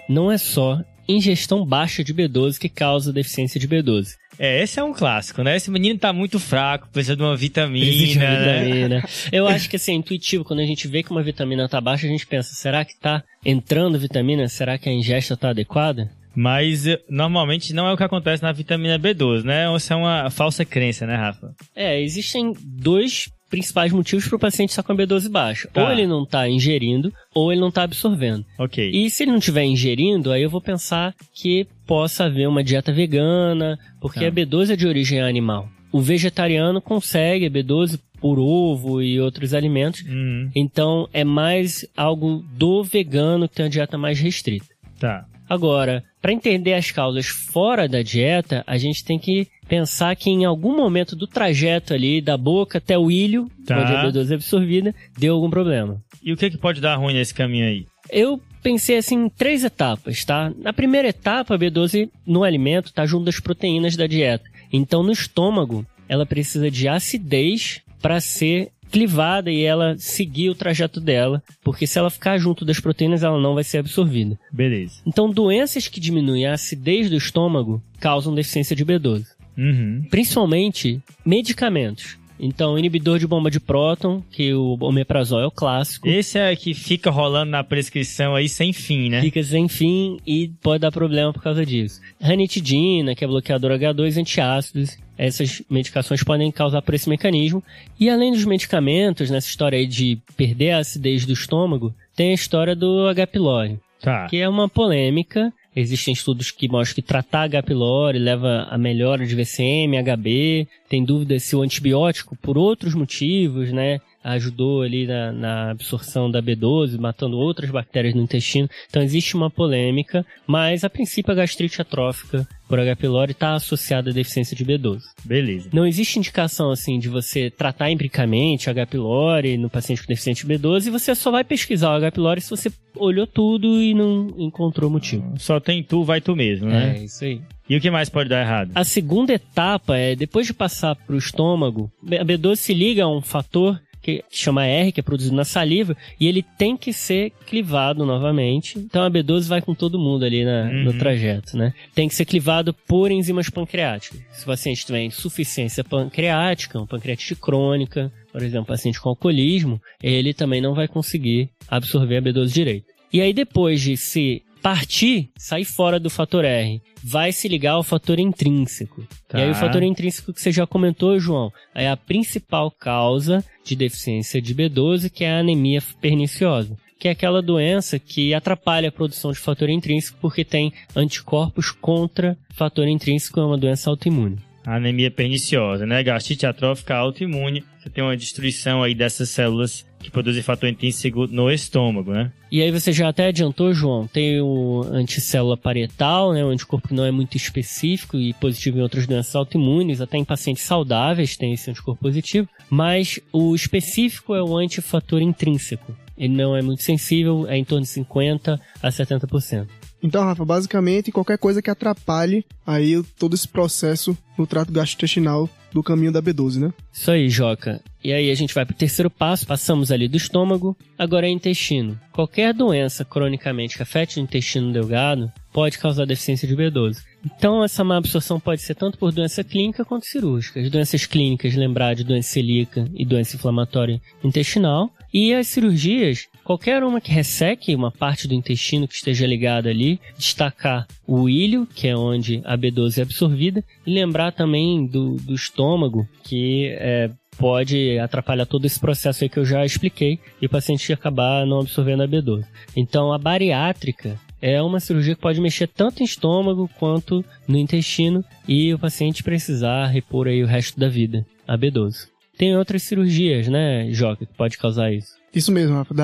não 0.10 0.32
é 0.32 0.38
só 0.38 0.82
ingestão 1.08 1.66
baixa 1.66 2.04
de 2.04 2.14
B12 2.14 2.58
que 2.58 2.70
causa 2.70 3.14
deficiência 3.14 3.60
de 3.60 3.68
B12. 3.68 4.16
É, 4.40 4.64
esse 4.64 4.80
é 4.80 4.84
um 4.84 4.94
clássico, 4.94 5.44
né? 5.44 5.56
Esse 5.56 5.70
menino 5.70 6.00
tá 6.00 6.12
muito 6.12 6.40
fraco, 6.40 6.88
precisa 6.92 7.16
de 7.16 7.22
uma 7.22 7.36
vitamina, 7.38 7.86
Existe 7.86 8.18
uma 8.18 8.26
né? 8.26 8.64
vitamina. 8.64 9.10
Eu 9.32 9.48
acho 9.48 9.70
que 9.70 9.76
assim, 9.76 9.92
é 9.92 9.96
intuitivo, 9.96 10.44
quando 10.44 10.62
a 10.62 10.66
gente 10.66 10.88
vê 10.88 11.04
que 11.04 11.12
uma 11.12 11.22
vitamina 11.22 11.70
tá 11.70 11.80
baixa, 11.80 12.08
a 12.08 12.10
gente 12.10 12.26
pensa, 12.26 12.56
será 12.56 12.84
que 12.84 12.98
tá 12.98 13.24
entrando 13.46 14.00
vitamina? 14.00 14.48
Será 14.48 14.80
que 14.80 14.90
a 14.90 14.92
ingesta 14.92 15.38
tá 15.38 15.50
adequada? 15.50 16.10
Mas 16.36 16.88
eh, 16.88 17.00
normalmente 17.10 17.74
não 17.74 17.88
é 17.88 17.94
o 17.94 17.98
que 17.98 18.04
acontece 18.04 18.42
na 18.44 18.52
vitamina 18.52 18.98
B12, 18.98 19.44
né? 19.44 19.66
Isso 19.76 19.92
é 19.92 19.96
uma 19.96 20.30
falsa 20.30 20.64
crença, 20.64 21.06
né, 21.06 21.16
Rafa? 21.16 21.54
É, 21.76 22.02
existem 22.02 22.54
dois 22.64 23.30
principais 23.50 23.92
motivos 23.92 24.26
para 24.28 24.38
o 24.38 24.40
paciente 24.40 24.70
estar 24.70 24.82
com 24.82 24.94
a 24.94 24.96
B12 24.96 25.30
baixa. 25.30 25.68
Tá. 25.74 25.84
Ou 25.84 25.92
ele 25.92 26.08
não 26.08 26.26
tá 26.26 26.48
ingerindo, 26.48 27.12
ou 27.36 27.52
ele 27.52 27.60
não 27.60 27.70
tá 27.70 27.84
absorvendo. 27.84 28.46
Ok. 28.58 28.90
E 28.94 29.10
se 29.10 29.24
ele 29.24 29.32
não 29.32 29.40
estiver 29.40 29.66
ingerindo, 29.66 30.32
aí 30.32 30.42
eu 30.42 30.50
vou 30.50 30.62
pensar 30.62 31.14
que 31.34 31.68
possa 31.86 32.26
haver 32.26 32.48
uma 32.48 32.64
dieta 32.64 32.94
vegana, 32.94 33.78
porque 34.00 34.22
Tá. 34.22 34.28
a 34.28 34.32
B12 34.32 34.72
é 34.72 34.76
de 34.78 34.88
origem 34.88 35.20
animal. 35.20 35.68
O 35.92 36.00
vegetariano 36.00 36.82
consegue 36.82 37.48
a 37.48 37.52
B12 37.52 38.00
por 38.22 38.40
ovo 38.40 39.02
e 39.02 39.20
outros 39.20 39.54
alimentos, 39.54 40.02
Hum, 40.08 40.50
então 40.56 41.10
é 41.12 41.26
mais 41.26 41.86
algo 41.98 42.46
do 42.54 42.84
vegano 42.86 43.50
que 43.50 43.56
tem 43.56 43.66
uma 43.66 43.70
dieta 43.70 43.98
mais 43.98 44.18
restrita. 44.18 44.68
tá. 44.98 45.26
Agora, 45.52 46.02
para 46.22 46.32
entender 46.32 46.74
as 46.76 46.92
causas 46.92 47.28
fora 47.28 47.86
da 47.86 48.02
dieta, 48.02 48.64
a 48.66 48.78
gente 48.78 49.04
tem 49.04 49.20
que 49.20 49.50
pensar 49.68 50.16
que 50.16 50.30
em 50.30 50.46
algum 50.46 50.74
momento 50.78 51.14
do 51.14 51.28
trajeto 51.28 51.94
ali, 51.94 52.22
da 52.22 52.38
boca 52.38 52.78
até 52.78 52.98
o 52.98 53.12
ilho, 53.12 53.52
Tá. 53.66 53.82
onde 53.82 53.92
a 53.92 54.06
B12 54.06 54.32
é 54.32 54.36
absorvida, 54.36 54.96
deu 55.20 55.34
algum 55.36 55.50
problema. 55.50 56.02
E 56.24 56.32
o 56.32 56.38
que, 56.38 56.50
que 56.52 56.58
pode 56.58 56.80
dar 56.80 56.96
ruim 56.96 57.14
nesse 57.14 57.34
caminho 57.34 57.66
aí? 57.66 57.86
Eu 58.10 58.40
pensei 58.64 58.96
assim 58.96 59.26
em 59.26 59.30
três 59.30 59.66
etapas, 59.66 60.24
tá? 60.24 60.54
Na 60.58 60.72
primeira 60.72 61.10
etapa, 61.10 61.56
a 61.56 61.60
B12 61.60 62.10
no 62.26 62.46
alimento 62.46 62.86
está 62.86 63.06
junto 63.06 63.26
das 63.26 63.42
proteínas 63.42 63.98
da 63.98 64.08
dieta. 64.08 64.46
Então, 64.72 65.04
no 65.04 65.12
estômago, 65.12 65.86
ela 66.08 66.26
precisa 66.26 66.72
de 66.72 66.88
acidez 66.88 67.82
para 68.02 68.22
ser 68.22 68.70
clivada 68.92 69.50
e 69.50 69.64
ela 69.64 69.96
seguir 69.98 70.50
o 70.50 70.56
trajeto 70.56 71.00
dela, 71.00 71.42
porque 71.64 71.88
se 71.88 71.98
ela 71.98 72.10
ficar 72.10 72.38
junto 72.38 72.66
das 72.66 72.80
proteínas, 72.80 73.24
ela 73.24 73.40
não 73.40 73.56
vai 73.56 73.64
ser 73.64 73.78
absorvida. 73.78 74.38
Beleza. 74.52 75.02
Então, 75.06 75.30
doenças 75.30 75.88
que 75.88 76.00
diminuem 76.00 76.46
a 76.46 76.54
acidez 76.54 77.10
do 77.10 77.16
estômago 77.16 77.82
causam 78.00 78.36
deficiência 78.36 78.76
de 78.76 78.86
B12. 78.86 79.26
Uhum. 79.58 80.06
Principalmente 80.10 81.02
medicamentos. 81.26 82.18
Então, 82.44 82.78
inibidor 82.78 83.20
de 83.20 83.28
bomba 83.28 83.52
de 83.52 83.60
próton, 83.60 84.24
que 84.32 84.52
o 84.52 84.76
omeprazol 84.82 85.40
é 85.42 85.46
o 85.46 85.52
clássico. 85.52 86.08
Esse 86.08 86.40
é 86.40 86.56
que 86.56 86.74
fica 86.74 87.12
rolando 87.12 87.52
na 87.52 87.64
prescrição 87.64 88.34
aí 88.34 88.50
sem 88.50 88.74
fim, 88.74 89.10
né? 89.10 89.22
Fica 89.22 89.44
sem 89.44 89.68
fim 89.68 90.18
e 90.26 90.48
pode 90.62 90.82
dar 90.82 90.92
problema 90.92 91.32
por 91.32 91.44
causa 91.44 91.64
disso. 91.64 92.02
Ranitidina, 92.20 93.14
que 93.14 93.24
é 93.24 93.28
bloqueador 93.28 93.72
H2, 93.72 94.18
antiácidos. 94.20 94.98
Essas 95.16 95.62
medicações 95.70 96.24
podem 96.24 96.52
causar 96.52 96.82
por 96.82 96.96
esse 96.96 97.08
mecanismo. 97.08 97.64
E 98.00 98.10
além 98.10 98.32
dos 98.32 98.44
medicamentos, 98.44 99.30
nessa 99.30 99.48
história 99.48 99.78
aí 99.78 99.86
de 99.86 100.18
perder 100.36 100.72
a 100.72 100.80
acidez 100.80 101.26
do 101.28 101.34
estômago, 101.34 101.94
tem 102.16 102.32
a 102.32 102.34
história 102.34 102.76
do 102.76 103.08
H. 103.08 103.28
pylori, 103.28 103.80
Tá. 104.02 104.26
que 104.28 104.38
é 104.38 104.50
uma 104.50 104.68
polêmica. 104.68 105.54
Existem 105.76 106.14
estudos 106.14 106.52
que 106.52 106.68
mostram 106.68 106.96
que 106.96 107.02
tratar 107.02 107.44
H. 107.44 107.64
pylori 107.64 108.20
leva 108.20 108.68
a 108.70 108.78
melhora 108.78 109.26
de 109.26 109.34
VCM, 109.34 109.98
HB. 110.04 110.68
Tem 110.90 111.04
dúvida 111.04 111.40
se 111.40 111.56
o 111.56 111.62
antibiótico, 111.62 112.36
por 112.36 112.58
outros 112.58 112.94
motivos, 112.94 113.72
né, 113.72 114.00
ajudou 114.24 114.82
ali 114.82 115.08
na, 115.08 115.32
na 115.32 115.72
absorção 115.72 116.30
da 116.30 116.42
B12, 116.42 117.00
matando 117.00 117.38
outras 117.38 117.70
bactérias 117.70 118.14
no 118.14 118.22
intestino. 118.22 118.70
Então 118.90 119.02
existe 119.02 119.36
uma 119.36 119.50
polêmica, 119.50 120.26
mas 120.46 120.84
a 120.84 120.90
princípio 120.90 121.32
a 121.32 121.36
gastrite 121.36 121.82
atrófica 121.82 122.48
por 122.68 122.80
H. 122.80 122.96
pylori 122.96 123.32
está 123.32 123.54
associada 123.54 124.12
à 124.12 124.14
deficiência 124.14 124.56
de 124.56 124.64
B12. 124.64 125.02
Beleza. 125.26 125.70
Não 125.74 125.86
existe 125.86 126.18
indicação 126.18 126.72
assim 126.72 126.98
de 127.00 127.10
você 127.10 127.50
tratar 127.50 127.92
empiricamente 127.92 128.70
H. 128.70 128.86
pylori 128.86 129.58
no 129.58 129.70
paciente 129.70 130.02
com 130.02 130.08
deficiência 130.08 130.48
de 130.48 130.54
B12 130.54 130.88
e 130.88 130.90
você 130.90 131.14
só 131.14 131.32
vai 131.32 131.44
pesquisar 131.44 131.90
o 131.90 131.96
H. 131.96 132.12
pylori 132.12 132.40
se 132.40 132.50
você 132.50 132.72
olhou 132.96 133.28
tudo 133.28 133.82
e 133.82 133.94
não 133.94 134.34
encontrou 134.38 134.90
motivo. 134.90 135.34
Só 135.38 135.60
tem 135.60 135.84
tu, 135.84 136.04
vai 136.04 136.22
tu 136.22 136.36
mesmo, 136.36 136.68
né? 136.68 136.98
É, 136.98 137.04
isso 137.04 137.26
aí. 137.26 137.42
E 137.68 137.76
o 137.76 137.82
que 137.82 137.90
mais 137.90 138.10
pode 138.10 138.30
dar 138.30 138.42
errado? 138.42 138.72
A 138.76 138.84
segunda 138.84 139.34
etapa 139.34 139.98
é, 139.98 140.16
depois 140.16 140.48
de 140.48 140.54
passar 140.54 140.96
para 140.96 141.16
o 141.16 141.18
estômago, 141.18 141.92
a 142.06 142.26
B12 142.26 142.56
se 142.56 142.74
liga 142.74 143.04
a 143.04 143.10
um 143.10 143.22
fator 143.22 143.82
que 144.02 144.24
chama 144.32 144.66
R, 144.66 144.92
que 144.92 145.00
é 145.00 145.04
produzido 145.04 145.36
na 145.36 145.46
saliva, 145.46 145.96
e 146.20 146.28
ele 146.28 146.42
tem 146.58 146.76
que 146.76 146.92
ser 146.92 147.32
clivado 147.46 148.06
novamente. 148.06 148.80
Então 148.80 149.04
a 149.04 149.12
B12 149.12 149.48
vai 149.48 149.62
com 149.62 149.76
todo 149.76 150.00
mundo 150.00 150.26
ali 150.26 150.44
na, 150.44 150.64
Uhum. 150.64 150.84
no 150.86 150.94
trajeto, 150.94 151.56
né? 151.56 151.74
Tem 151.94 152.08
que 152.08 152.16
ser 152.16 152.26
clivado 152.26 152.74
por 152.74 153.12
enzimas 153.12 153.50
pancreáticas. 153.50 154.20
Se 154.32 154.44
o 154.44 154.48
paciente 154.48 154.86
tiver 154.86 155.04
insuficiência 155.04 155.84
pancreática, 155.84 156.78
uma 156.80 156.88
pancreatite 156.88 157.36
crônica, 157.36 158.12
por 158.32 158.42
exemplo, 158.42 158.66
paciente 158.68 159.00
com 159.00 159.10
alcoolismo, 159.10 159.82
ele 160.02 160.34
também 160.34 160.62
não 160.62 160.74
vai 160.74 160.88
conseguir 160.88 161.50
absorver 161.68 162.18
a 162.18 162.22
B12 162.22 162.48
direito. 162.54 162.86
E 163.14 163.20
aí 163.22 163.34
depois 163.34 163.82
de 163.82 163.98
se 163.98 164.42
partir, 164.62 165.30
sair 165.38 165.66
fora 165.66 166.00
do 166.00 166.10
fator 166.10 166.46
R, 166.46 166.82
vai 167.04 167.32
se 167.32 167.48
ligar 167.48 167.74
ao 167.74 167.84
fator 167.84 168.20
intrínseco. 168.20 169.08
Tá. 169.28 169.40
E 169.40 169.44
aí 169.44 169.52
o 169.52 169.56
fator 169.56 169.84
intrínseco 169.84 170.34
que 170.34 170.42
você 170.42 170.52
já 170.52 170.68
comentou, 170.68 171.20
João, 171.20 171.52
é 171.74 171.90
a 171.90 171.98
principal 171.98 172.72
causa 172.72 173.44
de 173.64 173.76
deficiência 173.76 174.42
de 174.42 174.54
B12, 174.54 175.10
que 175.10 175.24
é 175.24 175.32
a 175.32 175.40
anemia 175.40 175.82
perniciosa. 176.00 176.78
Que 177.00 177.08
é 177.08 177.12
aquela 177.12 177.42
doença 177.42 177.98
que 177.98 178.34
atrapalha 178.34 178.90
a 178.90 178.92
produção 178.92 179.32
de 179.32 179.40
fator 179.40 179.70
intrínseco 179.70 180.20
porque 180.22 180.46
tem 180.46 180.72
anticorpos 180.96 181.72
contra 181.72 182.38
fator 182.54 182.88
intrínseco, 182.88 183.40
é 183.40 183.46
uma 183.46 183.58
doença 183.58 183.90
autoimune. 183.90 184.38
A 184.64 184.76
anemia 184.76 185.10
perniciosa, 185.10 185.88
né? 185.88 186.04
Gastrite 186.04 186.46
atrófica 186.46 186.96
autoimune. 186.96 187.64
Você 187.80 187.90
tem 187.90 188.04
uma 188.04 188.16
destruição 188.16 188.84
aí 188.84 188.94
dessas 188.94 189.30
células 189.30 189.84
que 190.02 190.12
produzem 190.12 190.44
fator 190.44 190.70
intrínseco 190.70 191.28
no 191.28 191.52
estômago, 191.52 192.12
né? 192.12 192.32
E 192.52 192.62
aí 192.62 192.70
você 192.70 192.92
já 192.92 193.08
até 193.08 193.28
adiantou, 193.28 193.74
João, 193.74 194.08
tem 194.08 194.42
o 194.42 194.84
anticélula 194.92 195.56
parietal, 195.56 196.34
né, 196.34 196.44
um 196.44 196.50
anticorpo 196.50 196.90
que 196.90 196.94
não 196.94 197.06
é 197.06 197.12
muito 197.12 197.38
específico 197.38 198.18
e 198.18 198.34
positivo 198.34 198.80
em 198.80 198.82
outras 198.82 199.08
doenças 199.08 199.34
autoimunes, 199.36 200.02
até 200.02 200.18
em 200.18 200.26
pacientes 200.26 200.64
saudáveis 200.64 201.38
tem 201.38 201.54
esse 201.54 201.70
anticorpo 201.70 202.02
positivo, 202.02 202.50
mas 202.70 203.20
o 203.32 203.56
específico 203.56 204.36
é 204.36 204.44
o 204.44 204.58
antifator 204.58 205.22
intrínseco. 205.22 205.96
Ele 206.18 206.36
não 206.36 206.56
é 206.56 206.62
muito 206.62 206.84
sensível, 206.84 207.48
é 207.48 207.58
em 207.58 207.64
torno 207.64 207.84
de 207.84 207.90
50 207.90 208.60
a 208.84 208.90
70%. 208.90 209.68
Então, 210.04 210.24
Rafa, 210.24 210.44
basicamente 210.46 211.12
qualquer 211.12 211.38
coisa 211.38 211.62
que 211.62 211.70
atrapalhe 211.70 212.46
aí 212.66 212.98
o- 212.98 213.04
todo 213.04 213.36
esse 213.36 213.48
processo 213.48 214.18
no 214.38 214.48
trato 214.48 214.72
gastrointestinal 214.72 215.50
do 215.72 215.82
caminho 215.84 216.12
da 216.12 216.22
B12, 216.22 216.60
né? 216.60 216.74
Isso 216.92 217.10
aí, 217.12 217.30
Joca. 217.30 217.80
E 218.04 218.12
aí 218.12 218.30
a 218.30 218.36
gente 218.36 218.54
vai 218.54 218.66
pro 218.66 218.76
terceiro 218.76 219.10
passo, 219.10 219.46
passamos 219.48 219.92
ali 219.92 220.08
do 220.08 220.18
estômago, 220.18 220.76
agora 220.98 221.28
é 221.28 221.30
intestino. 221.30 221.98
Qualquer 222.12 222.54
doença 222.54 223.06
cronicamente 223.06 223.78
que 223.78 223.84
afete 223.84 224.20
o 224.20 224.22
intestino 224.22 224.74
delgado 224.74 225.32
pode 225.54 225.78
causar 225.78 226.06
deficiência 226.06 226.48
de 226.48 226.56
B12. 226.56 227.04
Então 227.24 227.64
essa 227.64 227.84
má 227.84 227.98
absorção 227.98 228.40
pode 228.40 228.62
ser 228.62 228.74
tanto 228.76 228.98
por 228.98 229.14
doença 229.14 229.44
clínica 229.44 229.86
quanto 229.86 230.08
cirúrgica. 230.08 230.60
As 230.60 230.70
doenças 230.70 231.06
clínicas, 231.06 231.56
lembrar 231.56 231.94
de 231.94 232.04
doença 232.04 232.30
celíaca 232.30 232.90
e 232.94 233.06
doença 233.06 233.36
inflamatória 233.38 234.02
intestinal. 234.24 234.90
E 235.14 235.34
as 235.34 235.48
cirurgias, 235.48 236.28
qualquer 236.44 236.84
uma 236.84 237.02
que 237.02 237.12
resseque 237.12 237.76
uma 237.76 237.92
parte 237.92 238.28
do 238.28 238.34
intestino 238.34 238.88
que 238.88 238.96
esteja 238.96 239.26
ligada 239.26 239.70
ali, 239.70 240.00
destacar 240.18 240.88
o 241.08 241.30
ilho, 241.30 241.68
que 241.68 241.88
é 241.88 241.96
onde 241.96 242.42
a 242.46 242.58
B12 242.58 243.00
é 243.00 243.02
absorvida, 243.02 243.64
e 243.86 243.94
lembrar 243.94 244.32
também 244.32 244.86
do, 244.86 245.16
do 245.18 245.34
estômago, 245.34 246.08
que 246.24 246.68
é, 246.78 247.10
pode 247.38 247.98
atrapalhar 248.00 248.46
todo 248.46 248.66
esse 248.66 248.80
processo 248.80 249.24
aí 249.24 249.30
que 249.30 249.40
eu 249.40 249.46
já 249.46 249.66
expliquei 249.66 250.20
e 250.42 250.46
o 250.46 250.50
paciente 250.50 250.92
acabar 250.94 251.46
não 251.46 251.60
absorvendo 251.62 252.04
a 252.04 252.08
B12. 252.08 252.46
Então 252.76 253.14
a 253.14 253.18
bariátrica 253.18 254.20
é 254.42 254.62
uma 254.62 254.80
cirurgia 254.80 255.16
que 255.16 255.22
pode 255.22 255.40
mexer 255.40 255.68
tanto 255.68 256.02
em 256.02 256.06
estômago 256.06 256.70
quanto 256.80 257.24
no 257.48 257.58
intestino 257.58 258.24
e 258.48 258.74
o 258.74 258.80
paciente 258.80 259.24
precisar 259.24 259.88
repor 259.88 260.28
aí 260.28 260.44
o 260.44 260.48
resto 260.48 260.80
da 260.80 260.90
vida 260.90 261.26
a 261.48 261.58
B12. 261.58 262.08
Tem 262.38 262.56
outras 262.56 262.84
cirurgias, 262.84 263.48
né, 263.48 263.92
Joca, 263.92 264.26
que 264.26 264.34
pode 264.34 264.58
causar 264.58 264.92
isso. 264.92 265.21
Isso 265.34 265.52
mesmo, 265.52 265.76
Rafa. 265.76 265.96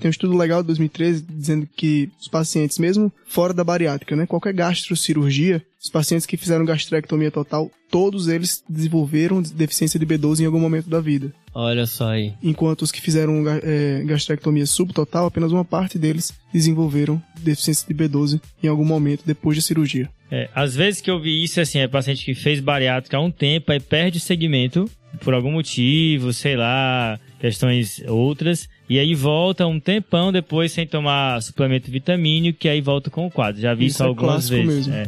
Tem 0.00 0.08
um 0.08 0.10
estudo 0.10 0.36
legal 0.36 0.62
de 0.62 0.68
2013 0.68 1.24
dizendo 1.28 1.68
que 1.76 2.08
os 2.20 2.28
pacientes, 2.28 2.78
mesmo 2.78 3.12
fora 3.26 3.52
da 3.52 3.64
bariátrica, 3.64 4.14
né? 4.14 4.26
Qualquer 4.26 4.52
gastrocirurgia, 4.52 5.62
os 5.82 5.90
pacientes 5.90 6.26
que 6.26 6.36
fizeram 6.36 6.64
gastrectomia 6.64 7.30
total, 7.30 7.70
todos 7.90 8.28
eles 8.28 8.62
desenvolveram 8.68 9.42
deficiência 9.42 9.98
de 9.98 10.06
B12 10.06 10.40
em 10.40 10.46
algum 10.46 10.60
momento 10.60 10.88
da 10.88 11.00
vida. 11.00 11.32
Olha 11.54 11.86
só 11.86 12.10
aí. 12.10 12.34
Enquanto 12.42 12.82
os 12.82 12.92
que 12.92 13.00
fizeram 13.00 13.42
é, 13.48 14.02
gastrectomia 14.04 14.66
subtotal, 14.66 15.26
apenas 15.26 15.50
uma 15.50 15.64
parte 15.64 15.98
deles 15.98 16.32
desenvolveram 16.52 17.20
deficiência 17.40 17.86
de 17.86 17.94
B12 17.94 18.40
em 18.62 18.68
algum 18.68 18.84
momento 18.84 19.22
depois 19.26 19.56
da 19.56 19.62
cirurgia. 19.62 20.08
É, 20.30 20.48
às 20.54 20.74
vezes 20.74 21.00
que 21.00 21.10
eu 21.10 21.20
vi 21.20 21.42
isso, 21.42 21.60
assim, 21.60 21.78
é 21.78 21.88
paciente 21.88 22.24
que 22.24 22.34
fez 22.34 22.60
bariátrica 22.60 23.16
há 23.16 23.20
um 23.20 23.30
tempo, 23.30 23.72
aí 23.72 23.80
perde 23.80 24.18
o 24.18 24.20
segmento 24.20 24.88
por 25.24 25.32
algum 25.34 25.52
motivo, 25.52 26.32
sei 26.32 26.54
lá, 26.54 27.18
questões 27.38 28.02
outras, 28.08 28.68
e 28.88 28.98
aí 28.98 29.14
volta 29.14 29.66
um 29.66 29.78
tempão 29.78 30.32
depois 30.32 30.72
sem 30.72 30.86
tomar 30.86 31.40
suplemento 31.42 31.90
vitamínico, 31.90 32.58
que 32.58 32.68
aí 32.68 32.80
volta 32.80 33.10
com 33.10 33.26
o 33.26 33.30
quadro. 33.30 33.60
Já 33.60 33.74
vi 33.74 33.86
isso, 33.86 33.96
Isso 33.96 34.02
é 34.02 34.06
algumas 34.06 34.48
vezes. 34.48 34.86
mesmo. 34.86 34.94
é. 34.94 35.06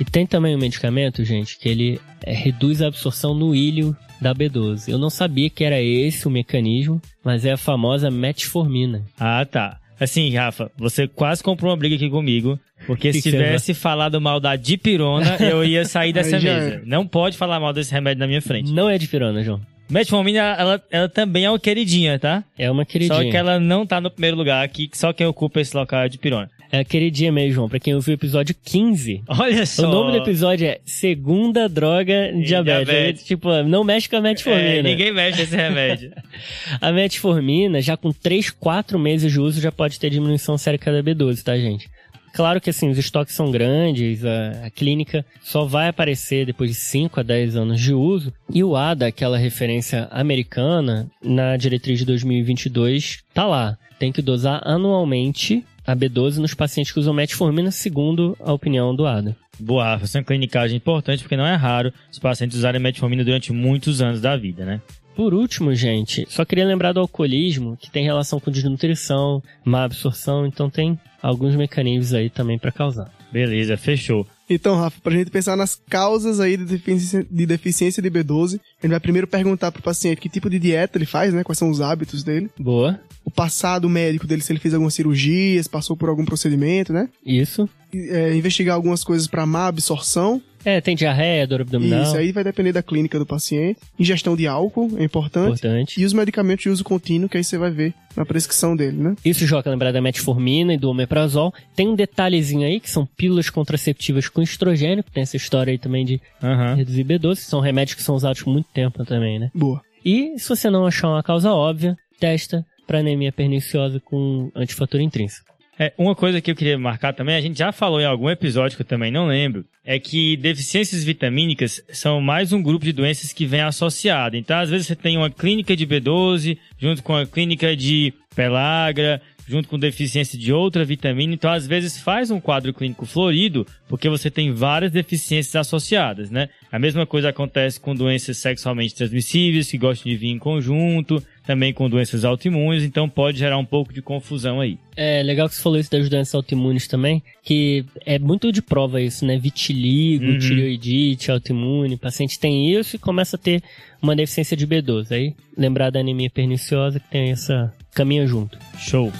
E 0.00 0.04
tem 0.04 0.26
também 0.26 0.54
um 0.56 0.58
medicamento, 0.58 1.24
gente, 1.24 1.58
que 1.58 1.68
ele 1.68 2.00
é, 2.24 2.32
reduz 2.32 2.82
a 2.82 2.88
absorção 2.88 3.34
no 3.34 3.54
ilho 3.54 3.96
da 4.20 4.34
B12. 4.34 4.88
Eu 4.88 4.98
não 4.98 5.10
sabia 5.10 5.48
que 5.48 5.62
era 5.64 5.80
esse 5.80 6.26
o 6.26 6.30
mecanismo, 6.30 7.00
mas 7.24 7.44
é 7.44 7.52
a 7.52 7.56
famosa 7.56 8.10
metformina. 8.10 9.04
Ah, 9.18 9.44
tá. 9.44 9.78
Assim, 10.02 10.34
Rafa, 10.34 10.68
você 10.76 11.06
quase 11.06 11.44
comprou 11.44 11.70
uma 11.70 11.76
briga 11.76 11.94
aqui 11.94 12.10
comigo, 12.10 12.58
porque 12.88 13.12
Que 13.12 13.20
se 13.20 13.30
tivesse 13.30 13.72
falado 13.72 14.20
mal 14.20 14.40
da 14.40 14.56
dipirona, 14.56 15.36
eu 15.40 15.64
ia 15.64 15.84
sair 15.84 16.12
dessa 16.12 16.40
já 16.40 16.54
mesa. 16.54 16.82
Não 16.84 17.06
pode 17.06 17.36
falar 17.36 17.60
mal 17.60 17.72
desse 17.72 17.92
remédio 17.92 18.18
na 18.18 18.26
minha 18.26 18.42
frente. 18.42 18.72
Não 18.72 18.90
é 18.90 18.98
de 18.98 19.06
pirona, 19.06 19.44
João. 19.44 19.60
Metformina, 19.88 20.40
ela, 20.58 20.82
ela 20.90 21.08
também 21.08 21.44
é 21.44 21.50
uma 21.50 21.58
queridinha, 21.58 22.18
tá? 22.18 22.42
É 22.58 22.68
uma 22.68 22.84
queridinha. 22.84 23.22
Só 23.22 23.30
que 23.30 23.36
ela 23.36 23.60
não 23.60 23.86
tá 23.86 24.00
no 24.00 24.10
primeiro 24.10 24.36
lugar 24.36 24.64
aqui, 24.64 24.90
só 24.92 25.12
quem 25.12 25.26
ocupa 25.26 25.60
esse 25.60 25.76
local 25.76 26.00
é 26.00 26.04
a 26.04 26.08
dipirona. 26.08 26.50
É 26.72 26.78
a 26.78 26.84
queridinha 26.84 27.30
mesmo, 27.30 27.52
João. 27.52 27.68
Pra 27.68 27.78
quem 27.78 27.94
ouviu 27.94 28.12
o 28.12 28.16
episódio 28.16 28.56
15. 28.64 29.22
Olha 29.28 29.66
só. 29.66 29.86
O 29.86 29.90
nome 29.92 30.12
do 30.12 30.24
episódio 30.24 30.66
é 30.66 30.80
Segunda 30.86 31.68
Droga 31.68 32.32
Diabetes. 32.32 32.86
diabetes. 32.86 33.24
Tipo, 33.24 33.62
não 33.62 33.84
mexe 33.84 34.08
com 34.08 34.16
a 34.16 34.22
metformina. 34.22 34.78
É, 34.78 34.82
ninguém 34.82 35.12
mexe 35.12 35.40
nesse 35.40 35.54
remédio. 35.54 36.12
A 36.80 36.90
metformina, 36.90 37.82
já 37.82 37.94
com 37.94 38.10
3, 38.10 38.48
4 38.48 38.98
meses 38.98 39.30
de 39.30 39.38
uso, 39.38 39.60
já 39.60 39.70
pode 39.70 40.00
ter 40.00 40.08
diminuição 40.08 40.56
sérica 40.56 40.90
da 40.90 41.02
B12, 41.02 41.42
tá, 41.42 41.54
gente? 41.58 41.90
Claro 42.32 42.58
que 42.58 42.70
assim, 42.70 42.88
os 42.88 42.96
estoques 42.96 43.34
são 43.34 43.50
grandes, 43.50 44.24
a, 44.24 44.64
a 44.64 44.70
clínica 44.70 45.26
só 45.42 45.66
vai 45.66 45.88
aparecer 45.88 46.46
depois 46.46 46.70
de 46.70 46.76
5 46.76 47.20
a 47.20 47.22
10 47.22 47.56
anos 47.56 47.78
de 47.78 47.92
uso. 47.92 48.32
E 48.50 48.64
o 48.64 48.74
ADA, 48.74 49.08
aquela 49.08 49.36
referência 49.36 50.08
americana, 50.10 51.06
na 51.22 51.54
diretriz 51.58 51.98
de 51.98 52.06
2022, 52.06 53.18
tá 53.34 53.44
lá. 53.44 53.76
Tem 53.98 54.10
que 54.10 54.22
dosar 54.22 54.62
anualmente 54.64 55.62
a 55.86 55.94
B12 55.94 56.36
nos 56.36 56.54
pacientes 56.54 56.92
que 56.92 56.98
usam 56.98 57.14
metformina, 57.14 57.70
segundo 57.70 58.36
a 58.40 58.52
opinião 58.52 58.94
do 58.94 59.06
ADA. 59.06 59.36
Boa, 59.58 59.84
Rafa, 59.84 60.04
essa 60.04 60.18
é 60.18 60.20
uma 60.20 60.26
clinicagem 60.26 60.76
importante, 60.76 61.22
porque 61.22 61.36
não 61.36 61.46
é 61.46 61.54
raro 61.54 61.92
os 62.10 62.18
pacientes 62.18 62.58
usarem 62.58 62.80
metformina 62.80 63.24
durante 63.24 63.52
muitos 63.52 64.00
anos 64.00 64.20
da 64.20 64.36
vida, 64.36 64.64
né? 64.64 64.80
Por 65.14 65.34
último, 65.34 65.74
gente, 65.74 66.26
só 66.28 66.44
queria 66.44 66.66
lembrar 66.66 66.92
do 66.92 67.00
alcoolismo, 67.00 67.76
que 67.76 67.90
tem 67.90 68.04
relação 68.04 68.40
com 68.40 68.50
desnutrição, 68.50 69.42
má 69.64 69.84
absorção, 69.84 70.46
então 70.46 70.70
tem 70.70 70.98
alguns 71.20 71.54
mecanismos 71.54 72.14
aí 72.14 72.30
também 72.30 72.58
para 72.58 72.72
causar. 72.72 73.12
Beleza, 73.30 73.76
fechou. 73.76 74.26
Então, 74.48 74.76
Rafa, 74.76 75.00
pra 75.00 75.12
gente 75.12 75.30
pensar 75.30 75.56
nas 75.56 75.74
causas 75.74 76.40
aí 76.40 76.56
de 76.56 76.64
deficiência 76.64 77.26
de, 77.30 77.46
deficiência 77.46 78.02
de 78.02 78.10
B12, 78.10 78.58
a 78.58 78.86
gente 78.86 78.90
vai 78.90 79.00
primeiro 79.00 79.26
perguntar 79.26 79.70
pro 79.70 79.82
paciente 79.82 80.20
que 80.20 80.28
tipo 80.28 80.50
de 80.50 80.58
dieta 80.58 80.98
ele 80.98 81.06
faz, 81.06 81.32
né? 81.32 81.44
Quais 81.44 81.58
são 81.58 81.70
os 81.70 81.80
hábitos 81.80 82.22
dele. 82.22 82.50
Boa, 82.58 83.00
O 83.24 83.30
passado 83.30 83.88
médico 83.88 84.26
dele, 84.26 84.42
se 84.42 84.52
ele 84.52 84.58
fez 84.60 84.74
alguma 84.74 84.90
cirurgia, 84.90 85.62
se 85.62 85.68
passou 85.68 85.96
por 85.96 86.08
algum 86.08 86.24
procedimento, 86.24 86.92
né? 86.92 87.08
isso. 87.24 87.68
É, 87.94 88.34
investigar 88.34 88.74
algumas 88.74 89.04
coisas 89.04 89.26
pra 89.26 89.44
má 89.44 89.66
absorção 89.66 90.40
É, 90.64 90.80
tem 90.80 90.96
diarreia, 90.96 91.46
dor 91.46 91.60
abdominal. 91.60 92.02
Isso 92.04 92.16
aí 92.16 92.32
vai 92.32 92.42
depender 92.42 92.72
da 92.72 92.82
clínica 92.82 93.18
do 93.18 93.26
paciente. 93.26 93.80
Ingestão 93.98 94.34
de 94.34 94.46
álcool 94.46 94.90
é 94.96 95.04
importante. 95.04 95.48
Importante. 95.58 96.00
E 96.00 96.04
os 96.06 96.14
medicamentos 96.14 96.62
de 96.62 96.70
uso 96.70 96.82
contínuo, 96.84 97.28
que 97.28 97.36
aí 97.36 97.44
você 97.44 97.58
vai 97.58 97.70
ver 97.70 97.92
na 98.16 98.24
prescrição 98.24 98.74
dele, 98.74 98.96
né? 98.96 99.14
Isso, 99.22 99.46
Joca, 99.46 99.68
lembrar 99.68 99.92
da 99.92 100.00
metformina 100.00 100.72
e 100.72 100.78
do 100.78 100.88
omeprazol. 100.88 101.52
Tem 101.76 101.86
um 101.86 101.94
detalhezinho 101.94 102.66
aí, 102.66 102.80
que 102.80 102.88
são 102.88 103.04
pílulas 103.04 103.50
contraceptivas 103.50 104.26
com 104.26 104.40
estrogênio, 104.40 105.04
que 105.04 105.10
tem 105.12 105.22
essa 105.22 105.36
história 105.36 105.70
aí 105.70 105.78
também 105.78 106.06
de 106.06 106.18
Aham. 106.42 106.74
reduzir 106.76 107.04
B12, 107.04 107.34
que 107.36 107.42
são 107.42 107.60
remédios 107.60 107.94
que 107.96 108.02
são 108.02 108.14
usados 108.14 108.42
por 108.42 108.50
muito 108.50 108.68
tempo 108.72 109.04
também, 109.04 109.38
né? 109.38 109.50
Boa. 109.54 109.82
E 110.02 110.32
se 110.38 110.48
você 110.48 110.70
não 110.70 110.86
achar 110.86 111.08
uma 111.08 111.22
causa 111.22 111.52
óbvia, 111.52 111.94
testa 112.18 112.64
para 112.86 112.98
anemia 112.98 113.32
perniciosa 113.32 114.00
com 114.00 114.50
antifator 114.54 115.00
intrínseco. 115.00 115.52
É, 115.78 115.92
uma 115.96 116.14
coisa 116.14 116.40
que 116.40 116.50
eu 116.50 116.54
queria 116.54 116.78
marcar 116.78 117.14
também, 117.14 117.34
a 117.34 117.40
gente 117.40 117.58
já 117.58 117.72
falou 117.72 118.00
em 118.00 118.04
algum 118.04 118.28
episódio 118.28 118.76
que 118.76 118.82
eu 118.82 118.86
também 118.86 119.10
não 119.10 119.26
lembro, 119.26 119.64
é 119.84 119.98
que 119.98 120.36
deficiências 120.36 121.02
vitamínicas 121.02 121.82
são 121.88 122.20
mais 122.20 122.52
um 122.52 122.62
grupo 122.62 122.84
de 122.84 122.92
doenças 122.92 123.32
que 123.32 123.46
vem 123.46 123.62
associado. 123.62 124.36
Então, 124.36 124.58
às 124.58 124.68
vezes 124.68 124.86
você 124.86 124.94
tem 124.94 125.16
uma 125.16 125.30
clínica 125.30 125.74
de 125.74 125.86
B12 125.86 126.58
junto 126.78 127.02
com 127.02 127.16
a 127.16 127.26
clínica 127.26 127.74
de 127.74 128.12
pelagra, 128.36 129.20
junto 129.46 129.68
com 129.68 129.78
deficiência 129.78 130.38
de 130.38 130.52
outra 130.52 130.84
vitamina. 130.84 131.34
Então, 131.34 131.50
às 131.50 131.66
vezes 131.66 131.98
faz 131.98 132.30
um 132.30 132.40
quadro 132.40 132.72
clínico 132.72 133.06
florido, 133.06 133.66
porque 133.88 134.08
você 134.08 134.30
tem 134.30 134.52
várias 134.52 134.92
deficiências 134.92 135.56
associadas, 135.56 136.30
né? 136.30 136.48
A 136.70 136.78
mesma 136.78 137.06
coisa 137.06 137.30
acontece 137.30 137.80
com 137.80 137.94
doenças 137.94 138.38
sexualmente 138.38 138.94
transmissíveis, 138.94 139.70
que 139.70 139.78
gostam 139.78 140.10
de 140.10 140.16
vir 140.16 140.28
em 140.28 140.38
conjunto, 140.38 141.22
também 141.44 141.72
com 141.72 141.88
doenças 141.90 142.24
autoimunes, 142.24 142.84
então 142.84 143.08
pode 143.08 143.38
gerar 143.38 143.58
um 143.58 143.64
pouco 143.64 143.92
de 143.92 144.00
confusão 144.00 144.60
aí. 144.60 144.78
É 144.96 145.22
legal 145.22 145.48
que 145.48 145.54
você 145.54 145.62
falou 145.62 145.78
isso 145.78 145.90
das 145.90 146.08
doenças 146.08 146.34
autoimunes 146.34 146.86
também, 146.86 147.22
que 147.42 147.84
é 148.06 148.18
muito 148.18 148.52
de 148.52 148.62
prova 148.62 149.00
isso, 149.00 149.24
né? 149.26 149.36
Vitiligo, 149.38 150.24
Uhum. 150.26 150.38
tireoidite, 150.38 151.30
autoimune. 151.30 151.94
O 151.94 151.98
paciente 151.98 152.38
tem 152.38 152.72
isso 152.72 152.96
e 152.96 152.98
começa 152.98 153.36
a 153.36 153.38
ter 153.38 153.62
uma 154.00 154.14
deficiência 154.14 154.56
de 154.56 154.66
B12. 154.66 155.10
Aí 155.12 155.34
lembrar 155.56 155.90
da 155.90 156.00
anemia 156.00 156.30
perniciosa 156.30 157.00
que 157.00 157.10
tem 157.10 157.30
essa 157.30 157.72
caminha 157.94 158.26
junto. 158.26 158.58
Show! 158.78 159.10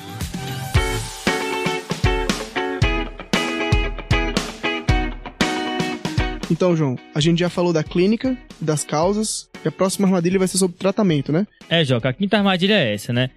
Então, 6.53 6.77
João, 6.77 6.99
a 7.15 7.21
gente 7.21 7.39
já 7.39 7.49
falou 7.49 7.73
da 7.73 7.83
clínica, 7.83 8.37
das 8.61 8.85
causas, 8.85 9.49
e 9.65 9.69
a 9.69 9.73
próxima 9.73 10.07
armadilha 10.07 10.39
vai 10.39 10.47
ser 10.47 10.59
sobre 10.59 10.77
tratamento, 10.77 11.33
né? 11.33 11.47
É, 11.67 11.83
Joca, 11.83 12.11
a 12.11 12.13
quinta 12.13 12.37
armadilha 12.37 12.75
é 12.75 12.93
essa, 12.93 13.11
né? 13.11 13.31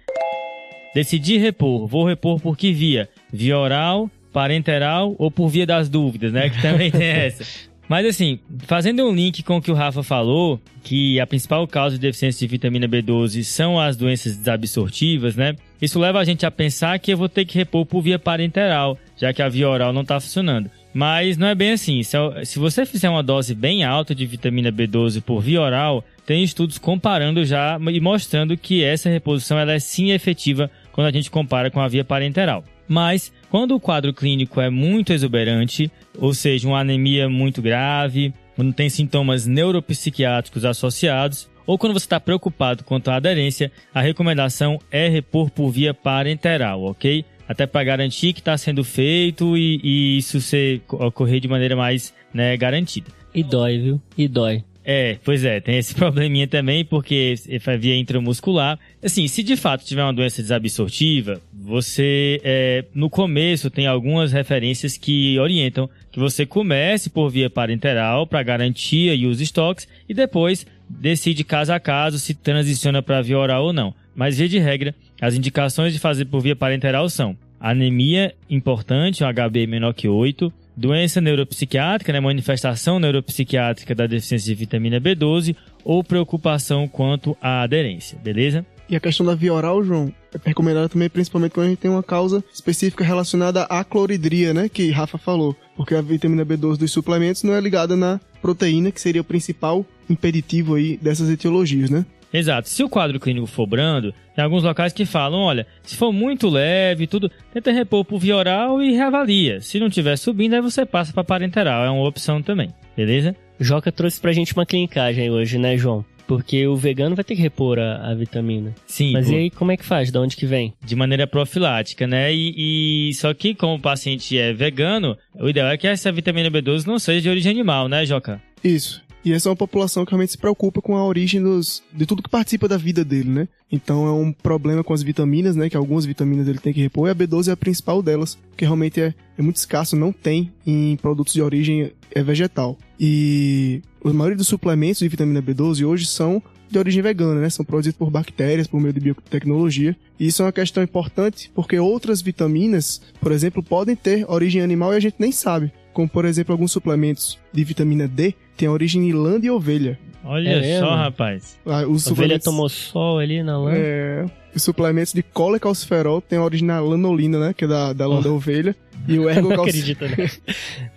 Decidi 0.94 1.38
repor. 1.38 1.86
Vou 1.86 2.04
repor 2.06 2.38
por 2.38 2.58
que 2.58 2.74
via? 2.74 3.08
Via 3.32 3.58
oral, 3.58 4.10
parenteral 4.34 5.16
ou 5.18 5.30
por 5.30 5.48
via 5.48 5.64
das 5.64 5.88
dúvidas, 5.88 6.30
né? 6.30 6.50
Que 6.50 6.60
também 6.60 6.90
tem 6.90 7.08
essa. 7.08 7.42
Mas 7.88 8.04
assim, 8.04 8.38
fazendo 8.66 9.02
um 9.08 9.14
link 9.14 9.42
com 9.42 9.56
o 9.56 9.62
que 9.62 9.70
o 9.70 9.74
Rafa 9.74 10.02
falou, 10.02 10.60
que 10.82 11.18
a 11.18 11.26
principal 11.26 11.66
causa 11.66 11.96
de 11.96 12.02
deficiência 12.02 12.46
de 12.46 12.50
vitamina 12.50 12.86
B12 12.86 13.44
são 13.44 13.80
as 13.80 13.96
doenças 13.96 14.36
desabsortivas, 14.36 15.36
né? 15.36 15.56
Isso 15.80 15.98
leva 15.98 16.18
a 16.18 16.24
gente 16.24 16.44
a 16.44 16.50
pensar 16.50 16.98
que 16.98 17.14
eu 17.14 17.16
vou 17.16 17.30
ter 17.30 17.46
que 17.46 17.56
repor 17.56 17.86
por 17.86 18.02
via 18.02 18.18
parenteral, 18.18 18.98
já 19.16 19.32
que 19.32 19.40
a 19.40 19.48
via 19.48 19.70
oral 19.70 19.92
não 19.94 20.02
está 20.02 20.20
funcionando. 20.20 20.70
Mas 20.96 21.36
não 21.36 21.46
é 21.46 21.54
bem 21.54 21.72
assim. 21.72 22.02
Se 22.02 22.16
eu- 22.16 22.32
Se 22.46 22.58
você 22.58 22.86
fizer 22.86 23.10
uma 23.10 23.22
dose 23.22 23.54
bem 23.54 23.84
alta 23.84 24.14
de 24.14 24.24
vitamina 24.24 24.72
B12 24.72 25.20
por 25.20 25.42
via 25.42 25.60
oral, 25.60 26.02
tem 26.24 26.42
estudos 26.42 26.78
comparando 26.78 27.44
já 27.44 27.78
e 27.92 28.00
mostrando 28.00 28.56
que 28.56 28.82
essa 28.82 29.10
reposição 29.10 29.58
ela 29.58 29.74
é 29.74 29.78
sim 29.78 30.12
efetiva 30.12 30.70
quando 30.92 31.08
a 31.08 31.10
gente 31.10 31.30
compara 31.30 31.70
com 31.70 31.80
a 31.80 31.86
via 31.88 32.02
parenteral. 32.02 32.64
Mas 32.88 33.30
quando 33.50 33.74
o 33.74 33.80
quadro 33.80 34.14
clínico 34.14 34.58
é 34.58 34.70
muito 34.70 35.12
exuberante, 35.12 35.92
ou 36.16 36.32
seja, 36.32 36.66
uma 36.66 36.80
anemia 36.80 37.28
muito 37.28 37.60
grave, 37.60 38.32
quando 38.54 38.72
tem 38.72 38.88
sintomas 38.88 39.44
neuropsiquiátricos 39.46 40.64
associados, 40.64 41.46
ou 41.66 41.76
quando 41.76 41.92
você 41.92 42.06
está 42.06 42.18
preocupado 42.18 42.84
quanto 42.84 43.10
à 43.10 43.16
aderência, 43.16 43.70
a 43.92 44.00
recomendação 44.00 44.78
é 44.90 45.08
repor 45.08 45.50
por 45.50 45.70
via 45.70 45.92
parenteral, 45.92 46.84
ok? 46.84 47.22
Até 47.48 47.66
para 47.66 47.84
garantir 47.84 48.32
que 48.32 48.40
está 48.40 48.56
sendo 48.58 48.82
feito 48.82 49.56
e, 49.56 49.80
e 49.82 50.18
isso 50.18 50.40
ser, 50.40 50.82
ocorrer 50.88 51.40
de 51.40 51.48
maneira 51.48 51.76
mais 51.76 52.12
né, 52.32 52.56
garantida. 52.56 53.10
E 53.34 53.42
dói, 53.42 53.78
viu? 53.78 54.00
E 54.16 54.26
dói. 54.26 54.64
É, 54.88 55.18
pois 55.24 55.44
é, 55.44 55.60
tem 55.60 55.78
esse 55.78 55.92
probleminha 55.96 56.46
também, 56.46 56.84
porque 56.84 57.34
é 57.48 57.76
via 57.76 57.96
intramuscular. 57.96 58.78
Assim, 59.02 59.26
se 59.26 59.42
de 59.42 59.56
fato 59.56 59.84
tiver 59.84 60.04
uma 60.04 60.14
doença 60.14 60.40
desabsortiva, 60.40 61.40
você, 61.52 62.40
é, 62.44 62.84
no 62.94 63.10
começo, 63.10 63.68
tem 63.68 63.88
algumas 63.88 64.32
referências 64.32 64.96
que 64.96 65.36
orientam 65.40 65.90
que 66.12 66.20
você 66.20 66.46
comece 66.46 67.10
por 67.10 67.28
via 67.28 67.50
parenteral 67.50 68.28
para 68.28 68.40
garantia 68.44 69.12
e 69.12 69.26
os 69.26 69.40
estoques, 69.40 69.88
e 70.08 70.14
depois 70.14 70.64
decide 70.88 71.42
caso 71.42 71.72
a 71.72 71.80
caso 71.80 72.16
se 72.20 72.32
transiciona 72.32 73.02
para 73.02 73.20
via 73.20 73.36
oral 73.36 73.64
ou 73.64 73.72
não. 73.72 73.92
Mas, 74.14 74.38
via 74.38 74.48
de 74.48 74.60
regra, 74.60 74.94
as 75.20 75.34
indicações 75.34 75.92
de 75.92 75.98
fazer 75.98 76.26
por 76.26 76.40
via 76.40 76.56
parenteral 76.56 77.08
são 77.08 77.36
anemia 77.60 78.34
importante, 78.50 79.24
um 79.24 79.28
HB 79.32 79.66
menor 79.66 79.94
que 79.94 80.08
8, 80.08 80.52
doença 80.76 81.20
neuropsiquiátrica, 81.20 82.12
né, 82.12 82.20
manifestação 82.20 82.98
neuropsiquiátrica 82.98 83.94
da 83.94 84.06
deficiência 84.06 84.46
de 84.46 84.54
vitamina 84.54 85.00
B12 85.00 85.56
ou 85.82 86.04
preocupação 86.04 86.86
quanto 86.86 87.36
à 87.40 87.62
aderência, 87.62 88.18
beleza? 88.22 88.64
E 88.88 88.94
a 88.94 89.00
questão 89.00 89.26
da 89.26 89.34
via 89.34 89.52
oral, 89.52 89.82
João, 89.82 90.12
é 90.32 90.38
recomendada 90.44 90.88
também 90.88 91.08
principalmente 91.08 91.52
quando 91.52 91.66
a 91.66 91.68
gente 91.70 91.78
tem 91.78 91.90
uma 91.90 92.04
causa 92.04 92.44
específica 92.52 93.02
relacionada 93.02 93.64
à 93.64 93.82
cloridria, 93.82 94.54
né? 94.54 94.68
Que 94.68 94.90
Rafa 94.92 95.18
falou. 95.18 95.56
Porque 95.76 95.94
a 95.94 96.00
vitamina 96.00 96.46
B12 96.46 96.76
dos 96.76 96.92
suplementos 96.92 97.42
não 97.42 97.52
é 97.54 97.60
ligada 97.60 97.96
na 97.96 98.20
proteína, 98.40 98.92
que 98.92 99.00
seria 99.00 99.22
o 99.22 99.24
principal 99.24 99.84
impeditivo 100.08 100.76
aí 100.76 100.96
dessas 100.98 101.28
etiologias, 101.28 101.90
né? 101.90 102.06
Exato. 102.38 102.68
Se 102.68 102.82
o 102.82 102.88
quadro 102.88 103.18
clínico 103.20 103.46
for 103.46 103.66
brando, 103.66 104.12
tem 104.34 104.44
alguns 104.44 104.62
locais 104.62 104.92
que 104.92 105.04
falam, 105.06 105.40
olha, 105.40 105.66
se 105.82 105.96
for 105.96 106.12
muito 106.12 106.48
leve, 106.48 107.06
tudo, 107.06 107.30
tenta 107.52 107.72
repor 107.72 108.04
por 108.04 108.18
via 108.18 108.36
oral 108.36 108.82
e 108.82 108.92
reavalia. 108.92 109.60
Se 109.60 109.78
não 109.80 109.88
tiver 109.88 110.16
subindo, 110.16 110.54
aí 110.54 110.60
você 110.60 110.84
passa 110.84 111.12
para 111.12 111.24
parenteral, 111.24 111.84
é 111.84 111.90
uma 111.90 112.06
opção 112.06 112.42
também, 112.42 112.68
beleza? 112.96 113.34
Joca 113.58 113.90
trouxe 113.90 114.20
pra 114.20 114.32
gente 114.32 114.52
uma 114.52 114.66
clinicagem 114.66 115.30
hoje, 115.30 115.58
né, 115.58 115.76
João? 115.76 116.04
Porque 116.26 116.66
o 116.66 116.74
vegano 116.74 117.14
vai 117.14 117.24
ter 117.24 117.36
que 117.36 117.40
repor 117.40 117.78
a, 117.78 118.10
a 118.10 118.14
vitamina. 118.14 118.74
Sim, 118.84 119.12
Mas 119.12 119.28
pô. 119.28 119.32
e 119.32 119.36
aí, 119.36 119.50
como 119.50 119.70
é 119.70 119.76
que 119.76 119.84
faz? 119.84 120.10
De 120.10 120.18
onde 120.18 120.36
que 120.36 120.44
vem? 120.44 120.74
de 120.84 120.96
maneira 120.96 121.24
profilática, 121.24 122.04
né? 122.04 122.34
E, 122.34 123.10
e 123.10 123.14
só 123.14 123.32
que 123.32 123.54
como 123.54 123.74
o 123.76 123.80
paciente 123.80 124.36
é 124.36 124.52
vegano, 124.52 125.16
o 125.36 125.48
ideal 125.48 125.68
é 125.68 125.76
que 125.78 125.86
essa 125.86 126.10
vitamina 126.10 126.50
B12 126.50 126.84
não 126.84 126.98
seja 126.98 127.20
de 127.22 127.28
origem 127.30 127.52
animal, 127.52 127.88
né, 127.88 128.04
Joca? 128.04 128.42
Isso. 128.64 129.05
E 129.26 129.32
essa 129.32 129.48
é 129.48 129.50
uma 129.50 129.56
população 129.56 130.04
que 130.04 130.12
realmente 130.12 130.30
se 130.30 130.38
preocupa 130.38 130.80
com 130.80 130.96
a 130.96 131.04
origem 131.04 131.42
dos, 131.42 131.82
de 131.92 132.06
tudo 132.06 132.22
que 132.22 132.30
participa 132.30 132.68
da 132.68 132.76
vida 132.76 133.04
dele, 133.04 133.28
né? 133.28 133.48
Então 133.72 134.06
é 134.06 134.12
um 134.12 134.32
problema 134.32 134.84
com 134.84 134.94
as 134.94 135.02
vitaminas, 135.02 135.56
né? 135.56 135.68
Que 135.68 135.76
algumas 135.76 136.06
vitaminas 136.06 136.46
ele 136.46 136.60
tem 136.60 136.72
que 136.72 136.80
repor 136.80 137.08
e 137.08 137.10
a 137.10 137.14
B12 137.14 137.48
é 137.48 137.50
a 137.50 137.56
principal 137.56 138.00
delas, 138.00 138.38
que 138.56 138.64
realmente 138.64 139.00
é, 139.00 139.12
é 139.36 139.42
muito 139.42 139.56
escasso, 139.56 139.96
não 139.96 140.12
tem 140.12 140.52
em 140.64 140.94
produtos 140.94 141.34
de 141.34 141.42
origem 141.42 141.90
é 142.14 142.22
vegetal. 142.22 142.78
E 143.00 143.82
a 144.04 144.12
maioria 144.12 144.36
dos 144.36 144.46
suplementos 144.46 145.00
de 145.00 145.08
vitamina 145.08 145.42
B12 145.42 145.84
hoje 145.84 146.06
são 146.06 146.40
de 146.70 146.78
origem 146.78 147.02
vegana, 147.02 147.40
né? 147.40 147.50
São 147.50 147.64
produzidos 147.64 147.98
por 147.98 148.10
bactérias, 148.12 148.68
por 148.68 148.80
meio 148.80 148.92
de 148.92 149.00
biotecnologia. 149.00 149.96
E 150.20 150.28
isso 150.28 150.42
é 150.42 150.44
uma 150.44 150.52
questão 150.52 150.84
importante 150.84 151.50
porque 151.52 151.76
outras 151.80 152.22
vitaminas, 152.22 153.02
por 153.20 153.32
exemplo, 153.32 153.60
podem 153.60 153.96
ter 153.96 154.24
origem 154.30 154.62
animal 154.62 154.92
e 154.92 154.96
a 154.96 155.00
gente 155.00 155.16
nem 155.18 155.32
sabe. 155.32 155.72
Como, 155.96 156.06
por 156.06 156.26
exemplo, 156.26 156.52
alguns 156.52 156.72
suplementos 156.72 157.38
de 157.50 157.64
vitamina 157.64 158.06
D 158.06 158.34
têm 158.54 158.68
origem 158.68 159.08
em 159.08 159.12
lã 159.14 159.40
de 159.40 159.50
ovelha. 159.50 159.98
Olha 160.22 160.50
É 160.50 160.60
mesmo? 160.60 160.86
só, 160.86 160.94
rapaz. 160.94 161.58
Ah, 161.64 161.86
Os 161.88 162.06
A 162.06 162.10
ovelha 162.12 162.38
tomou 162.38 162.68
sol 162.68 163.18
ali 163.18 163.42
na 163.42 163.56
lã. 163.58 163.70
é, 163.74 164.26
os 164.54 164.62
suplementos 164.62 165.14
de 165.14 165.22
cola 165.22 165.56
e 165.56 165.60
calciferol 165.60 166.20
têm 166.20 166.38
origem 166.38 166.66
na 166.66 166.78
lanolina, 166.80 167.38
né? 167.40 167.54
Que 167.56 167.64
é 167.64 167.66
da, 167.66 167.94
da 167.94 168.06
lã 168.06 168.18
Oh. 168.18 168.20
da 168.20 168.30
ovelha. 168.30 168.76
E 169.08 169.18
o 169.18 169.22
Não 169.24 169.30
ergocalciferol... 169.30 170.12
acredito, 170.12 170.38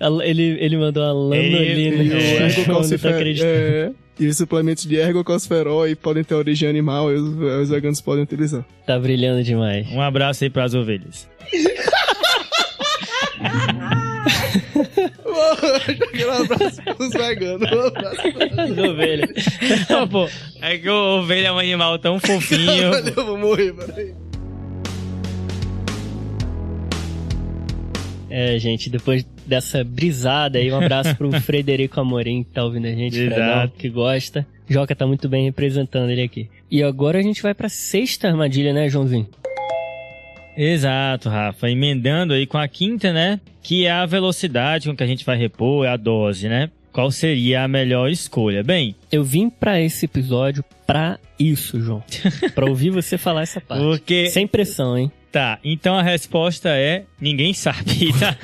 né? 0.01 0.25
Ele, 0.25 0.43
ele 0.59 0.75
mandou 0.77 1.01
a 1.01 1.13
lanolina. 1.13 1.61
E 1.61 1.89
o 1.93 2.03
não 2.03 2.17
ergocalciferol... 2.45 3.15
acreditando. 3.15 3.51
É, 3.53 3.91
e 4.19 4.27
os 4.27 4.35
suplementos 4.35 4.85
de 4.85 4.97
ergocalciferol 4.97 5.83
aí 5.83 5.95
podem 5.95 6.25
ter 6.25 6.35
origem 6.35 6.67
animal 6.67 7.09
e 7.09 7.15
os, 7.15 7.61
os 7.63 7.69
veganos 7.69 8.01
podem 8.01 8.25
utilizar. 8.25 8.65
Tá 8.85 8.99
brilhando 8.99 9.41
demais. 9.45 9.87
Um 9.93 10.01
abraço 10.01 10.43
aí 10.43 10.49
pras 10.49 10.73
ovelhas. 10.73 11.25
Aquele 15.65 16.23
abraço 16.23 16.81
pros 16.83 17.13
veganos. 17.13 17.71
Um 17.71 17.87
abraço 17.87 18.21
As 18.57 18.77
ovelhas. 18.77 19.29
Não, 19.89 20.07
pô, 20.07 20.29
é 20.61 20.77
que 20.77 20.87
a 20.87 20.93
ovelha 20.93 21.47
é 21.47 21.51
um 21.51 21.59
animal 21.59 21.99
tão 21.99 22.19
fofinho. 22.19 22.91
Eu 23.15 23.25
vou 23.25 23.37
morrer, 23.37 23.73
peraí. 23.73 24.13
É, 28.29 28.59
gente, 28.59 28.89
depois 28.89 29.25
dessa 29.45 29.83
brisada 29.83 30.59
aí, 30.59 30.71
um 30.71 30.77
abraço 30.77 31.15
pro 31.15 31.31
Frederico 31.41 31.99
Amorim, 31.99 32.43
que 32.43 32.51
tá 32.51 32.63
ouvindo 32.63 32.85
a 32.85 32.91
gente. 32.91 33.15
Fredão, 33.17 33.67
que 33.75 33.89
gosta. 33.89 34.45
Joca 34.69 34.95
tá 34.95 35.07
muito 35.07 35.27
bem 35.27 35.45
representando 35.45 36.11
ele 36.11 36.21
aqui. 36.21 36.47
E 36.69 36.83
agora 36.83 37.17
a 37.17 37.23
gente 37.23 37.41
vai 37.41 37.55
pra 37.55 37.67
sexta 37.67 38.27
armadilha, 38.27 38.71
né, 38.71 38.87
Joãozinho? 38.87 39.27
Exato, 40.55 41.29
Rafa. 41.29 41.69
Emendando 41.69 42.33
aí 42.33 42.45
com 42.45 42.57
a 42.57 42.67
quinta, 42.67 43.13
né? 43.13 43.39
Que 43.61 43.85
é 43.85 43.91
a 43.91 44.05
velocidade 44.05 44.89
com 44.89 44.95
que 44.95 45.03
a 45.03 45.07
gente 45.07 45.25
vai 45.25 45.37
repor, 45.37 45.85
é 45.85 45.89
a 45.89 45.97
dose, 45.97 46.47
né? 46.47 46.69
qual 46.91 47.11
seria 47.11 47.63
a 47.63 47.67
melhor 47.67 48.09
escolha? 48.09 48.63
Bem, 48.63 48.95
Eu 49.11 49.23
vim 49.23 49.49
pra 49.49 49.79
esse 49.79 50.05
episódio 50.05 50.63
pra 50.85 51.17
isso, 51.39 51.79
João. 51.79 52.03
pra 52.53 52.65
ouvir 52.65 52.89
você 52.89 53.17
falar 53.17 53.43
essa 53.43 53.61
parte. 53.61 53.81
porque 53.81 54.29
Sem 54.29 54.47
pressão, 54.47 54.97
hein? 54.97 55.11
Tá, 55.31 55.59
então 55.63 55.95
a 55.95 56.01
resposta 56.01 56.69
é 56.69 57.05
ninguém 57.21 57.53
sabe, 57.53 58.11
tá? 58.19 58.35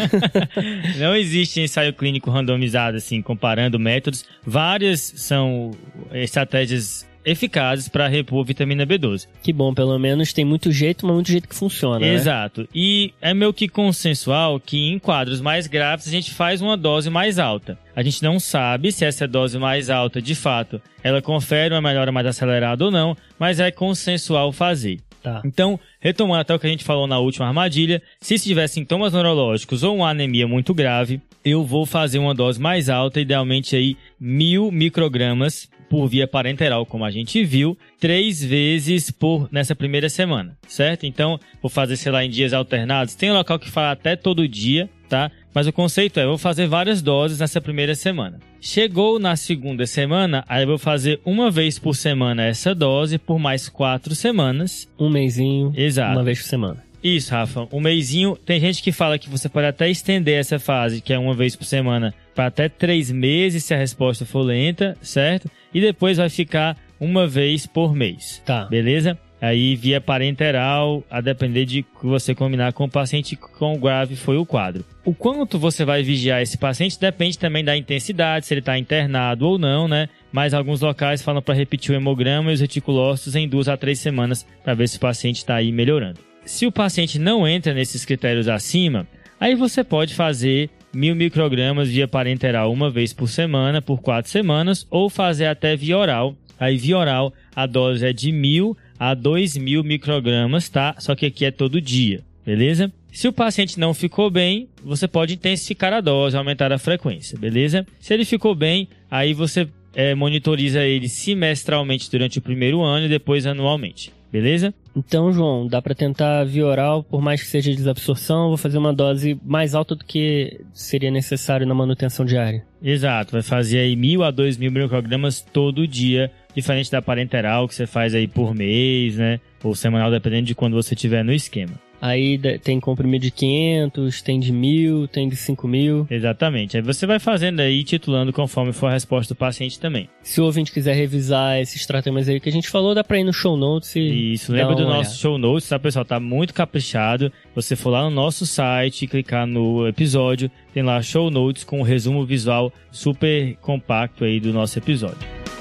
Não 1.00 1.16
existe 1.16 1.60
ensaio 1.60 1.92
clínico 1.92 2.30
randomizado 2.30 2.98
assim, 2.98 3.24
comparando 3.24 3.80
métodos. 3.80 4.24
Várias 4.46 5.02
são 5.16 5.72
estratégias 6.14 7.06
eficazes 7.26 7.90
para 7.90 8.08
repor 8.08 8.46
vitamina 8.46 8.86
B12. 8.86 9.28
Que 9.42 9.52
bom, 9.52 9.74
pelo 9.74 9.98
menos 9.98 10.32
tem 10.32 10.46
muito 10.46 10.72
jeito, 10.72 11.06
mas 11.06 11.16
muito 11.16 11.32
jeito 11.32 11.50
que 11.50 11.56
funciona, 11.56 12.00
né? 12.00 12.14
Exato. 12.14 12.68
E 12.74 13.14
é 13.22 13.34
meio 13.34 13.54
que 13.54 13.68
consensual 13.68 14.60
que 14.60 14.78
em 14.78 15.00
quadros 15.00 15.42
mais 15.42 15.68
graves 15.68 16.08
a 16.08 16.12
gente 16.12 16.32
faz 16.32 16.62
uma 16.62 16.78
dose 16.78 17.10
mais 17.10 17.40
alta. 17.40 17.78
A 17.96 18.04
gente 18.04 18.22
não 18.22 18.40
sabe 18.40 18.92
se 18.92 19.06
essa 19.06 19.28
dose 19.28 19.58
mais 19.58 19.90
alta, 19.90 20.22
de 20.22 20.36
fato, 20.36 20.82
ela 21.04 21.22
confere 21.22 21.74
uma 21.74 21.82
melhora 21.82 22.12
mais 22.12 22.28
acelerada 22.28 22.86
ou 22.86 22.92
não, 22.92 23.16
mas 23.40 23.60
é 23.60 23.72
consensual 23.72 24.52
fazer. 24.52 25.00
Tá. 25.24 25.42
Então, 25.44 25.80
retomando 26.00 26.42
até 26.42 26.54
o 26.54 26.60
que 26.60 26.68
a 26.68 26.70
gente 26.70 26.84
falou 26.84 27.08
na 27.08 27.18
última 27.18 27.48
armadilha, 27.48 28.00
se 28.22 28.38
tiver 28.38 28.68
sintomas 28.68 29.12
neurológicos 29.12 29.82
ou 29.82 29.96
uma 29.96 30.10
anemia 30.10 30.48
muito 30.48 30.72
grave, 30.72 31.20
eu 31.44 31.64
vou 31.64 31.84
fazer 31.84 32.20
uma 32.20 32.36
dose 32.36 32.62
mais 32.62 32.90
alta, 32.90 33.20
idealmente 33.20 33.76
aí 33.76 33.98
mil 34.20 34.72
microgramas 34.72 35.68
por 35.90 36.08
via 36.08 36.28
parenteral, 36.28 36.86
como 36.86 37.06
a 37.06 37.12
gente 37.12 37.44
viu, 37.44 37.78
três 38.00 38.44
vezes 38.44 39.12
por 39.12 39.48
nessa 39.52 39.76
primeira 39.76 40.10
semana, 40.10 40.58
certo? 40.68 41.06
Então, 41.06 41.40
vou 41.62 41.70
fazer, 41.70 41.98
sei 41.98 42.12
lá, 42.12 42.24
em 42.24 42.30
dias 42.30 42.54
alternados. 42.54 43.16
Tem 43.16 43.32
um 43.32 43.36
local 43.36 43.60
que 43.60 43.70
fala 43.70 43.92
até 43.92 44.16
todo 44.16 44.48
dia, 44.48 44.90
tá? 45.08 45.32
Mas 45.54 45.68
o 45.68 45.74
conceito 45.74 46.20
é, 46.20 46.26
vou 46.26 46.38
fazer 46.38 46.68
várias 46.68 47.02
doses 47.02 47.40
nessa 47.40 47.62
primeira 47.62 47.96
semana. 47.96 48.40
Chegou 48.60 49.20
na 49.20 49.36
segunda 49.36 49.86
semana, 49.86 50.44
aí 50.50 50.64
eu 50.64 50.68
vou 50.68 50.78
fazer 50.78 51.20
uma 51.24 51.52
vez 51.52 51.78
por 51.78 51.96
semana 51.96 52.44
essa 52.44 52.74
dose 52.74 53.18
por 53.18 53.40
mais 53.40 53.70
quatro 53.70 54.16
semanas. 54.16 54.90
Um 55.00 55.10
mêsinho, 55.10 55.72
Exato. 55.76 56.14
uma 56.14 56.24
vez 56.24 56.42
por 56.42 56.48
semana. 56.48 56.84
Isso, 57.04 57.32
Rafa. 57.32 57.68
Um 57.72 57.80
mêsinho. 57.80 58.36
Tem 58.36 58.60
gente 58.60 58.82
que 58.82 58.92
fala 58.92 59.20
que 59.20 59.30
você 59.30 59.48
pode 59.48 59.68
até 59.68 59.88
estender 59.88 60.40
essa 60.40 60.58
fase, 60.58 61.02
que 61.02 61.14
é 61.14 61.20
uma 61.20 61.36
vez 61.36 61.56
por 61.56 61.66
semana, 61.66 62.12
para 62.36 62.48
até 62.48 62.68
três 62.68 63.10
meses 63.10 63.64
se 63.64 63.74
a 63.74 63.78
resposta 63.78 64.26
for 64.26 64.42
lenta, 64.42 64.98
certo? 65.02 65.50
E 65.74 65.80
depois 65.80 66.18
vai 66.18 66.30
ficar 66.30 66.78
uma 67.00 67.26
vez 67.26 67.66
por 67.66 67.96
mês. 67.96 68.42
Tá. 68.46 68.66
Beleza? 68.66 69.18
Aí 69.42 69.76
via 69.76 70.02
parenteral, 70.02 71.04
a 71.10 71.22
depender 71.22 71.66
de 71.66 71.84
que 71.84 72.06
você 72.06 72.34
combinar 72.34 72.74
com 72.74 72.86
o 72.86 72.90
paciente 72.90 73.36
com 73.36 73.78
grave 73.78 74.16
foi 74.16 74.38
o 74.38 74.46
quadro. 74.46 74.84
O 75.04 75.14
quanto 75.14 75.60
você 75.60 75.86
vai 75.86 76.02
vigiar 76.02 76.42
esse 76.42 76.58
paciente 76.58 77.00
depende 77.00 77.38
também 77.38 77.64
da 77.64 77.78
intensidade, 77.78 78.46
se 78.46 78.54
ele 78.54 78.60
está 78.62 78.78
internado 78.78 79.48
ou 79.48 79.60
não, 79.60 79.88
né? 79.88 80.10
Mas 80.32 80.54
alguns 80.54 80.82
locais 80.82 81.22
falam 81.22 81.42
para 81.42 81.54
repetir 81.54 81.92
o 81.92 81.96
hemograma 81.96 82.50
e 82.50 82.54
os 82.54 82.62
reticulócitos 82.62 83.36
em 83.36 83.48
duas 83.48 83.68
a 83.68 83.78
três 83.78 84.00
semanas 84.00 84.46
para 84.64 84.74
ver 84.74 84.88
se 84.88 84.98
o 84.98 85.02
paciente 85.02 85.38
está 85.38 85.56
aí 85.56 85.72
melhorando. 85.72 86.20
Se 86.46 86.66
o 86.66 86.72
paciente 86.72 87.20
não 87.20 87.48
entra 87.48 87.74
nesses 87.74 88.06
critérios 88.06 88.48
acima, 88.48 89.06
aí 89.40 89.54
você 89.54 89.84
pode 89.84 90.16
fazer 90.16 90.70
mil 90.96 91.16
microgramas 91.16 91.90
via 91.90 92.08
parenteral 92.08 92.72
uma 92.72 92.90
vez 92.90 93.14
por 93.14 93.28
semana, 93.28 93.82
por 93.82 94.02
quatro 94.02 94.32
semanas, 94.32 94.88
ou 94.90 95.10
fazer 95.10 95.46
até 95.46 95.76
via 95.76 95.98
oral. 95.98 96.36
Aí 96.60 96.78
via 96.78 96.98
oral 96.98 97.34
a 97.56 97.66
dose 97.66 98.06
é 98.06 98.14
de 98.14 98.32
mil 98.32 98.78
a 98.98 99.14
dois 99.14 99.58
mil 99.58 99.84
microgramas, 99.84 100.70
tá? 100.70 100.96
Só 100.98 101.14
que 101.14 101.26
aqui 101.26 101.46
é 101.46 101.52
todo 101.52 101.82
dia, 101.82 102.22
beleza? 102.46 102.92
Se 103.12 103.28
o 103.28 103.34
paciente 103.34 103.80
não 103.80 103.94
ficou 103.94 104.30
bem, 104.30 104.68
você 104.84 105.08
pode 105.08 105.36
intensificar 105.36 105.94
a 105.94 106.02
dose, 106.02 106.36
aumentar 106.36 106.72
a 106.72 106.78
frequência, 106.78 107.38
beleza? 107.38 107.86
Se 108.00 108.14
ele 108.14 108.26
ficou 108.26 108.56
bem, 108.56 108.88
aí 109.10 109.34
você 109.34 109.68
é, 109.94 110.14
monitoriza 110.14 110.84
ele 110.84 111.08
semestralmente 111.08 112.10
durante 112.12 112.40
o 112.40 112.42
primeiro 112.42 112.82
ano 112.82 113.06
e 113.06 113.10
depois 113.10 113.46
anualmente, 113.46 114.12
beleza? 114.36 114.74
Então, 114.94 115.32
João, 115.32 115.66
dá 115.66 115.82
pra 115.82 115.96
tentar 115.96 116.44
via 116.44 116.66
oral, 116.66 117.04
por 117.04 117.22
mais 117.22 117.42
que 117.42 117.48
seja 117.48 117.74
desabsorção, 117.74 118.50
vou 118.50 118.58
fazer 118.58 118.78
uma 118.78 118.94
dose 118.94 119.40
mais 119.46 119.74
alta 119.74 119.96
do 119.96 120.04
que 120.04 120.60
seria 120.74 121.10
necessário 121.10 121.66
na 121.66 121.74
manutenção 121.74 122.26
diária. 122.26 122.66
Exato, 122.84 123.32
vai 123.32 123.42
fazer 123.42 123.80
aí 123.80 123.96
mil 123.96 124.24
a 124.24 124.32
dois 124.32 124.58
mil 124.58 124.72
microgramas 124.72 125.40
todo 125.40 125.88
dia, 125.88 126.32
diferente 126.54 126.92
da 126.92 127.02
parenteral 127.02 127.68
que 127.68 127.76
você 127.76 127.88
faz 127.88 128.14
aí 128.14 128.28
por 128.28 128.54
mês, 128.54 129.18
né? 129.18 129.40
Ou 129.66 129.74
semanal, 129.74 130.12
dependendo 130.12 130.46
de 130.46 130.54
quando 130.54 130.74
você 130.74 130.96
tiver 130.96 131.24
no 131.24 131.34
esquema. 131.34 131.74
Aí 132.00 132.38
tem 132.60 132.80
comprimido 132.80 133.24
de 133.24 133.32
500, 133.32 134.22
tem 134.22 134.40
de 134.40 134.52
1000, 134.52 135.08
tem 135.08 135.28
de 135.28 135.36
5000. 135.36 136.06
Exatamente. 136.08 136.78
Aí 136.78 136.84
você 136.84 137.08
vai 137.08 137.18
fazendo 137.18 137.62
aí, 137.62 137.84
titulando 137.84 138.32
conforme 138.32 138.72
for 138.74 138.88
a 138.88 138.92
resposta 138.92 139.34
do 139.34 139.38
paciente 139.38 139.80
também. 139.80 140.08
Se 140.22 140.40
o 140.40 140.46
ouvinte 140.46 140.72
quiser 140.72 140.94
revisar 140.94 141.60
esses 141.60 141.84
tratamentos 141.88 142.30
aí 142.30 142.40
que 142.40 142.48
a 142.48 142.52
gente 142.52 142.70
falou, 142.70 142.94
dá 142.94 143.04
pra 143.04 143.18
ir 143.20 143.24
no 143.24 143.34
show 143.34 143.58
notes 143.58 143.96
e. 143.96 144.34
Isso, 144.34 144.52
lembra 144.52 144.76
do 144.76 144.84
uma 144.84 144.98
nosso 144.98 145.10
olhada. 145.10 145.16
show 145.16 145.38
notes, 145.40 145.68
tá, 145.68 145.80
pessoal? 145.80 146.06
Tá 146.06 146.20
muito 146.20 146.54
caprichado. 146.54 147.32
Você 147.56 147.76
for 147.76 147.90
lá 147.90 148.04
no 148.04 148.12
nosso 148.12 148.46
site, 148.46 149.08
clicar 149.08 149.48
no 149.48 149.88
episódio, 149.88 150.52
tem 150.76 150.84
lá 150.84 151.02
show 151.02 151.32
notes 151.32 151.64
com 151.64 151.80
um 151.80 151.84
resumo 151.84 152.24
visual 152.24 152.72
super 152.92 153.56
compacto 153.62 154.26
aí 154.26 154.40
do 154.40 154.54
nosso 154.54 154.78
episódio. 154.78 155.55